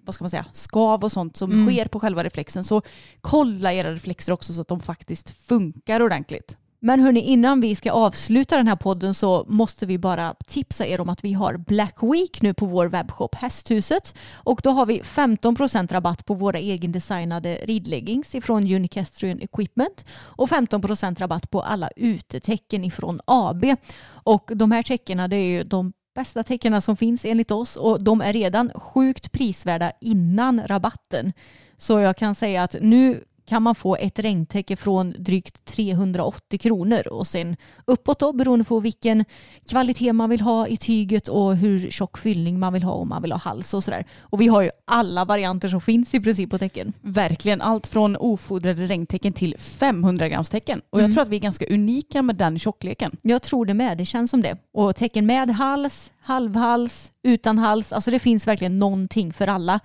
vad 0.08 0.14
ska 0.14 0.24
man 0.24 0.30
säga, 0.30 0.46
skav 0.52 1.04
och 1.04 1.12
sånt 1.12 1.36
som 1.36 1.66
sker 1.66 1.88
på 1.88 2.00
själva 2.00 2.24
reflexen. 2.24 2.64
Så 2.64 2.82
kolla 3.20 3.72
era 3.72 3.92
reflexer 3.92 4.32
också 4.32 4.52
så 4.52 4.60
att 4.60 4.68
de 4.68 4.80
faktiskt 4.80 5.30
funkar 5.30 6.02
ordentligt. 6.02 6.56
Men 6.80 7.00
hörni, 7.00 7.20
innan 7.20 7.60
vi 7.60 7.74
ska 7.74 7.92
avsluta 7.92 8.56
den 8.56 8.68
här 8.68 8.76
podden 8.76 9.14
så 9.14 9.44
måste 9.48 9.86
vi 9.86 9.98
bara 9.98 10.34
tipsa 10.46 10.86
er 10.86 11.00
om 11.00 11.08
att 11.08 11.24
vi 11.24 11.32
har 11.32 11.56
Black 11.56 11.96
Week 12.02 12.42
nu 12.42 12.54
på 12.54 12.66
vår 12.66 12.86
webbshop 12.86 13.34
Hästhuset. 13.34 14.14
Och 14.32 14.60
då 14.64 14.70
har 14.70 14.86
vi 14.86 15.02
15% 15.02 15.92
rabatt 15.92 16.26
på 16.26 16.34
våra 16.34 16.58
egendesignade 16.58 17.54
ridleggings 17.54 18.34
ifrån 18.34 18.62
Unicastrian 18.74 19.40
Equipment 19.40 20.04
och 20.20 20.48
15% 20.48 21.18
rabatt 21.18 21.50
på 21.50 21.62
alla 21.62 21.90
utetecken 21.96 22.84
ifrån 22.84 23.20
AB. 23.24 23.64
Och 24.08 24.50
de 24.54 24.70
här 24.70 24.82
täckena 24.82 25.28
det 25.28 25.36
är 25.36 25.48
ju 25.48 25.64
de 25.64 25.92
bästa 26.18 26.42
tecknen 26.42 26.82
som 26.82 26.96
finns 26.96 27.24
enligt 27.24 27.50
oss 27.50 27.76
och 27.76 28.02
de 28.02 28.20
är 28.20 28.32
redan 28.32 28.70
sjukt 28.74 29.32
prisvärda 29.32 29.92
innan 30.00 30.62
rabatten. 30.66 31.32
Så 31.76 32.00
jag 32.00 32.16
kan 32.16 32.34
säga 32.34 32.62
att 32.62 32.76
nu 32.80 33.24
kan 33.48 33.62
man 33.62 33.74
få 33.74 33.96
ett 33.96 34.18
regntäcke 34.18 34.76
från 34.76 35.14
drygt 35.18 35.64
380 35.64 36.58
kronor 36.58 37.08
och 37.08 37.26
sen 37.26 37.56
uppåt 37.84 38.18
då 38.20 38.32
beroende 38.32 38.64
på 38.64 38.80
vilken 38.80 39.24
kvalitet 39.68 40.12
man 40.12 40.30
vill 40.30 40.40
ha 40.40 40.66
i 40.66 40.76
tyget 40.76 41.28
och 41.28 41.56
hur 41.56 41.90
tjock 41.90 42.18
fyllning 42.18 42.58
man 42.58 42.72
vill 42.72 42.82
ha 42.82 42.92
om 42.92 43.08
man 43.08 43.22
vill 43.22 43.32
ha 43.32 43.38
hals 43.38 43.74
och 43.74 43.84
sådär. 43.84 44.04
Och 44.20 44.40
vi 44.40 44.46
har 44.46 44.62
ju 44.62 44.70
alla 44.84 45.24
varianter 45.24 45.68
som 45.68 45.80
finns 45.80 46.14
i 46.14 46.20
princip 46.20 46.50
på 46.50 46.58
tecken. 46.58 46.92
Verkligen, 47.00 47.60
allt 47.60 47.86
från 47.86 48.16
ofodrade 48.16 48.86
regntecken 48.86 49.32
till 49.32 49.54
500 49.58 50.28
grams 50.28 50.50
tecken. 50.50 50.80
Och 50.90 50.98
jag 51.00 51.04
Mm. 51.04 51.14
tror 51.14 51.22
att 51.22 51.28
vi 51.28 51.36
är 51.36 51.40
ganska 51.40 51.66
unika 51.66 52.22
med 52.22 52.36
den 52.36 52.58
tjockleken. 52.58 53.16
Jag 53.22 53.42
tror 53.42 53.66
det 53.66 53.74
med, 53.74 53.98
det 53.98 54.06
känns 54.06 54.30
som 54.30 54.42
det. 54.42 54.56
Och 54.74 54.96
tecken 54.96 55.26
med 55.26 55.50
hals, 55.50 56.12
halvhals, 56.20 57.12
utan 57.22 57.58
hals, 57.58 57.92
alltså 57.92 58.10
det 58.10 58.18
finns 58.18 58.46
verkligen 58.46 58.78
någonting 58.78 59.32
för 59.32 59.46
alla. 59.46 59.80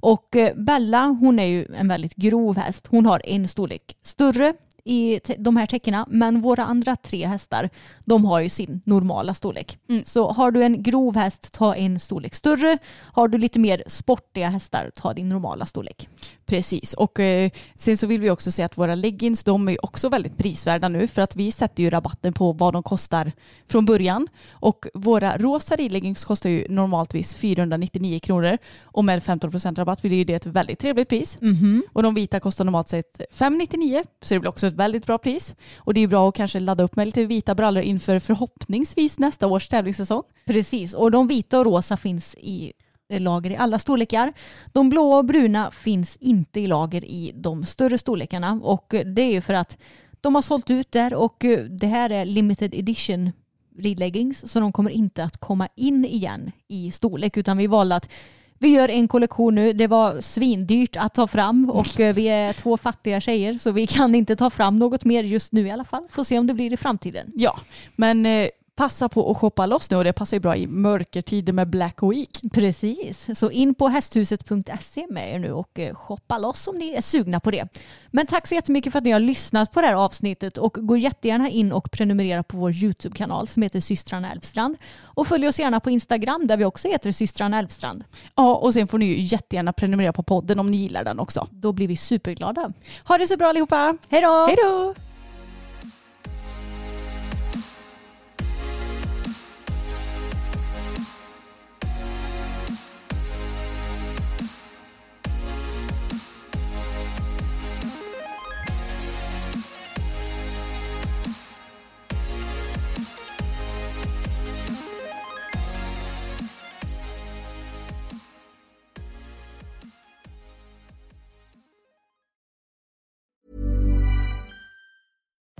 Och 0.00 0.36
eh, 0.36 0.54
Bella, 0.56 1.16
hon 1.20 1.38
är 1.38 1.46
ju 1.46 1.66
en 1.74 1.88
väldigt 1.88 2.14
grov 2.14 2.56
häst. 2.56 2.86
Hon 2.86 3.06
har 3.06 3.22
en 3.24 3.48
storlek 3.48 3.96
större 4.02 4.54
i 4.86 5.20
de 5.38 5.56
här 5.56 5.66
teckena, 5.66 6.06
men 6.10 6.40
våra 6.40 6.64
andra 6.64 6.96
tre 6.96 7.26
hästar, 7.26 7.70
de 8.04 8.24
har 8.24 8.40
ju 8.40 8.48
sin 8.48 8.80
normala 8.84 9.34
storlek. 9.34 9.78
Så 10.04 10.30
har 10.30 10.50
du 10.50 10.62
en 10.62 10.82
grov 10.82 11.16
häst, 11.16 11.52
ta 11.52 11.74
en 11.74 12.00
storlek 12.00 12.34
större. 12.34 12.78
Har 12.96 13.28
du 13.28 13.38
lite 13.38 13.58
mer 13.58 13.82
sportiga 13.86 14.48
hästar, 14.48 14.90
ta 14.94 15.12
din 15.12 15.28
normala 15.28 15.66
storlek. 15.66 16.08
Precis, 16.46 16.92
och 16.92 17.20
eh, 17.20 17.50
sen 17.74 17.96
så 17.96 18.06
vill 18.06 18.20
vi 18.20 18.30
också 18.30 18.52
säga 18.52 18.66
att 18.66 18.78
våra 18.78 18.94
leggings 18.94 19.44
de 19.44 19.68
är 19.68 19.84
också 19.84 20.08
väldigt 20.08 20.36
prisvärda 20.36 20.88
nu 20.88 21.06
för 21.06 21.22
att 21.22 21.36
vi 21.36 21.52
sätter 21.52 21.82
ju 21.82 21.90
rabatten 21.90 22.32
på 22.32 22.52
vad 22.52 22.72
de 22.72 22.82
kostar 22.82 23.32
från 23.68 23.84
början. 23.84 24.28
Och 24.50 24.86
våra 24.94 25.38
rosa 25.38 25.76
ridleggings 25.76 26.24
kostar 26.24 26.50
ju 26.50 26.66
normaltvis 26.68 27.34
499 27.34 28.20
kronor 28.20 28.58
och 28.82 29.04
med 29.04 29.22
15% 29.22 29.76
rabatt 29.76 30.02
blir 30.02 30.10
det 30.10 30.16
ju 30.16 30.24
det 30.24 30.34
ett 30.34 30.46
väldigt 30.46 30.78
trevligt 30.78 31.08
pris. 31.08 31.38
Och 31.92 32.02
de 32.02 32.14
vita 32.14 32.40
kostar 32.40 32.64
normalt 32.64 32.88
sett 32.88 33.20
599 33.30 34.02
så 34.22 34.34
det 34.34 34.40
blir 34.40 34.50
också 34.50 34.66
ett 34.66 34.75
väldigt 34.76 35.06
bra 35.06 35.18
pris. 35.18 35.54
Och 35.76 35.94
det 35.94 36.00
är 36.00 36.06
bra 36.06 36.28
att 36.28 36.34
kanske 36.34 36.60
ladda 36.60 36.84
upp 36.84 36.96
med 36.96 37.06
lite 37.06 37.26
vita 37.26 37.54
brallor 37.54 37.82
inför 37.82 38.18
förhoppningsvis 38.18 39.18
nästa 39.18 39.46
års 39.46 39.68
tävlingssäsong. 39.68 40.22
Precis, 40.46 40.94
och 40.94 41.10
de 41.10 41.28
vita 41.28 41.58
och 41.58 41.64
rosa 41.64 41.96
finns 41.96 42.34
i 42.34 42.72
eh, 43.08 43.20
lager 43.20 43.50
i 43.50 43.56
alla 43.56 43.78
storlekar. 43.78 44.32
De 44.72 44.90
blåa 44.90 45.18
och 45.18 45.24
bruna 45.24 45.70
finns 45.70 46.16
inte 46.16 46.60
i 46.60 46.66
lager 46.66 47.04
i 47.04 47.32
de 47.34 47.64
större 47.64 47.98
storlekarna 47.98 48.60
och 48.62 48.94
eh, 48.94 49.06
det 49.06 49.22
är 49.22 49.32
ju 49.32 49.40
för 49.40 49.54
att 49.54 49.78
de 50.20 50.34
har 50.34 50.42
sålt 50.42 50.70
ut 50.70 50.92
där 50.92 51.14
och 51.14 51.44
eh, 51.44 51.64
det 51.64 51.86
här 51.86 52.10
är 52.10 52.24
limited 52.24 52.74
edition 52.74 53.32
ridleggings 53.78 54.52
så 54.52 54.60
de 54.60 54.72
kommer 54.72 54.90
inte 54.90 55.24
att 55.24 55.36
komma 55.36 55.68
in 55.74 56.04
igen 56.04 56.52
i 56.68 56.90
storlek 56.90 57.36
utan 57.36 57.56
vi 57.56 57.66
valde 57.66 57.96
att 57.96 58.08
vi 58.58 58.68
gör 58.68 58.88
en 58.88 59.08
kollektion 59.08 59.54
nu. 59.54 59.72
Det 59.72 59.86
var 59.86 60.20
svindyrt 60.20 60.96
att 60.96 61.14
ta 61.14 61.26
fram 61.26 61.70
och 61.70 62.00
eh, 62.00 62.14
vi 62.14 62.28
är 62.28 62.52
två 62.52 62.76
fattiga 62.76 63.20
tjejer 63.20 63.58
så 63.58 63.70
vi 63.70 63.86
kan 63.86 64.14
inte 64.14 64.36
ta 64.36 64.50
fram 64.50 64.78
något 64.78 65.04
mer 65.04 65.24
just 65.24 65.52
nu 65.52 65.66
i 65.66 65.70
alla 65.70 65.84
fall. 65.84 66.06
Får 66.10 66.24
se 66.24 66.38
om 66.38 66.46
det 66.46 66.54
blir 66.54 66.72
i 66.72 66.76
framtiden. 66.76 67.32
Ja, 67.34 67.60
men 67.96 68.26
eh, 68.26 68.48
passa 68.76 69.08
på 69.08 69.30
att 69.30 69.36
shoppa 69.36 69.66
loss 69.66 69.90
nu 69.90 69.96
och 69.96 70.04
det 70.04 70.12
passar 70.12 70.36
ju 70.36 70.40
bra 70.40 70.56
i 70.56 70.66
mörkertider 70.66 71.52
med 71.52 71.68
Black 71.70 72.02
Week. 72.02 72.40
Precis, 72.52 73.38
så 73.38 73.50
in 73.50 73.74
på 73.74 73.88
hästhuset.se 73.88 75.06
med 75.10 75.34
er 75.34 75.38
nu 75.38 75.52
och 75.52 75.78
eh, 75.78 75.94
shoppa 75.94 76.38
loss 76.38 76.68
om 76.68 76.76
ni 76.76 76.94
är 76.94 77.00
sugna 77.00 77.40
på 77.40 77.50
det. 77.50 77.68
Men 78.10 78.26
tack 78.26 78.46
så 78.46 78.54
jättemycket 78.54 78.92
för 78.92 78.98
att 78.98 79.04
ni 79.04 79.10
har 79.10 79.20
lyssnat 79.20 79.72
på 79.72 79.80
det 79.80 79.86
här 79.86 79.94
avsnittet 79.94 80.58
och 80.58 80.76
gå 80.80 80.96
jättegärna 80.96 81.50
in 81.50 81.72
och 81.72 81.90
prenumerera 81.90 82.42
på 82.42 82.56
vår 82.56 82.72
YouTube-kanal 82.72 83.48
som 83.48 83.62
heter 83.62 83.80
systrarna 83.80 84.32
Elfstrand. 84.32 84.76
Och 85.02 85.26
följ 85.26 85.48
oss 85.48 85.58
gärna 85.58 85.80
på 85.80 85.90
Instagram 85.90 86.46
där 86.46 86.56
vi 86.56 86.64
också 86.64 86.88
heter 86.88 87.12
systrarna 87.12 87.58
Elfstrand. 87.58 88.04
Ja, 88.34 88.54
och 88.54 88.72
sen 88.72 88.88
får 88.88 88.98
ni 88.98 89.06
ju 89.06 89.20
jättegärna 89.20 89.72
prenumerera 89.72 90.12
på 90.12 90.22
podden 90.22 90.60
om 90.60 90.70
ni 90.70 90.76
gillar 90.76 91.04
den 91.04 91.18
också. 91.18 91.46
Då 91.50 91.72
blir 91.72 91.88
vi 91.88 91.96
superglada. 91.96 92.72
Ha 93.04 93.18
det 93.18 93.26
så 93.26 93.36
bra 93.36 93.48
allihopa! 93.48 93.96
Hej 94.08 94.22
då! 94.22 94.46
Hej 94.46 94.56
då! 94.56 95.05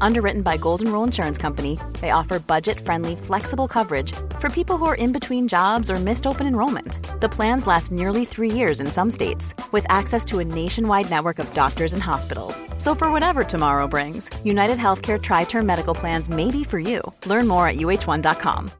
Underwritten 0.00 0.42
by 0.42 0.56
Golden 0.56 0.92
Rule 0.92 1.04
Insurance 1.04 1.38
Company, 1.38 1.78
they 2.00 2.10
offer 2.10 2.38
budget 2.38 2.78
friendly, 2.80 3.16
flexible 3.16 3.66
coverage 3.66 4.12
for 4.38 4.50
people 4.50 4.76
who 4.76 4.84
are 4.86 4.94
in 4.94 5.12
between 5.12 5.48
jobs 5.48 5.90
or 5.90 5.96
missed 5.96 6.26
open 6.26 6.46
enrollment. 6.46 7.20
The 7.20 7.28
plans 7.28 7.66
last 7.66 7.90
nearly 7.90 8.24
three 8.24 8.50
years 8.50 8.80
in 8.80 8.86
some 8.86 9.10
states, 9.10 9.54
with 9.72 9.86
access 9.88 10.24
to 10.26 10.38
a 10.38 10.44
nationwide 10.44 11.10
network 11.10 11.38
of 11.38 11.52
doctors 11.54 11.92
and 11.92 12.02
hospitals. 12.02 12.62
So, 12.76 12.94
for 12.94 13.10
whatever 13.10 13.44
tomorrow 13.44 13.86
brings, 13.86 14.30
United 14.44 14.78
Healthcare 14.78 15.20
Tri 15.20 15.44
Term 15.44 15.66
Medical 15.66 15.94
Plans 15.94 16.30
may 16.30 16.50
be 16.50 16.64
for 16.64 16.78
you. 16.78 17.00
Learn 17.26 17.48
more 17.48 17.66
at 17.66 17.76
uh1.com. 17.76 18.70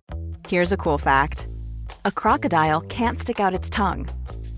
Here's 0.46 0.72
a 0.72 0.76
cool 0.76 0.98
fact 0.98 1.48
a 2.04 2.12
crocodile 2.12 2.80
can't 2.82 3.18
stick 3.18 3.40
out 3.40 3.54
its 3.54 3.68
tongue. 3.68 4.08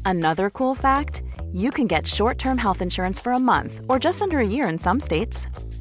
Another 0.04 0.50
cool 0.50 0.74
fact 0.74 1.22
you 1.52 1.70
can 1.70 1.86
get 1.86 2.06
short 2.06 2.38
term 2.38 2.58
health 2.58 2.82
insurance 2.82 3.18
for 3.18 3.32
a 3.32 3.38
month 3.38 3.80
or 3.88 3.98
just 3.98 4.22
under 4.22 4.38
a 4.38 4.46
year 4.46 4.68
in 4.68 4.78
some 4.78 5.00
states. 5.00 5.48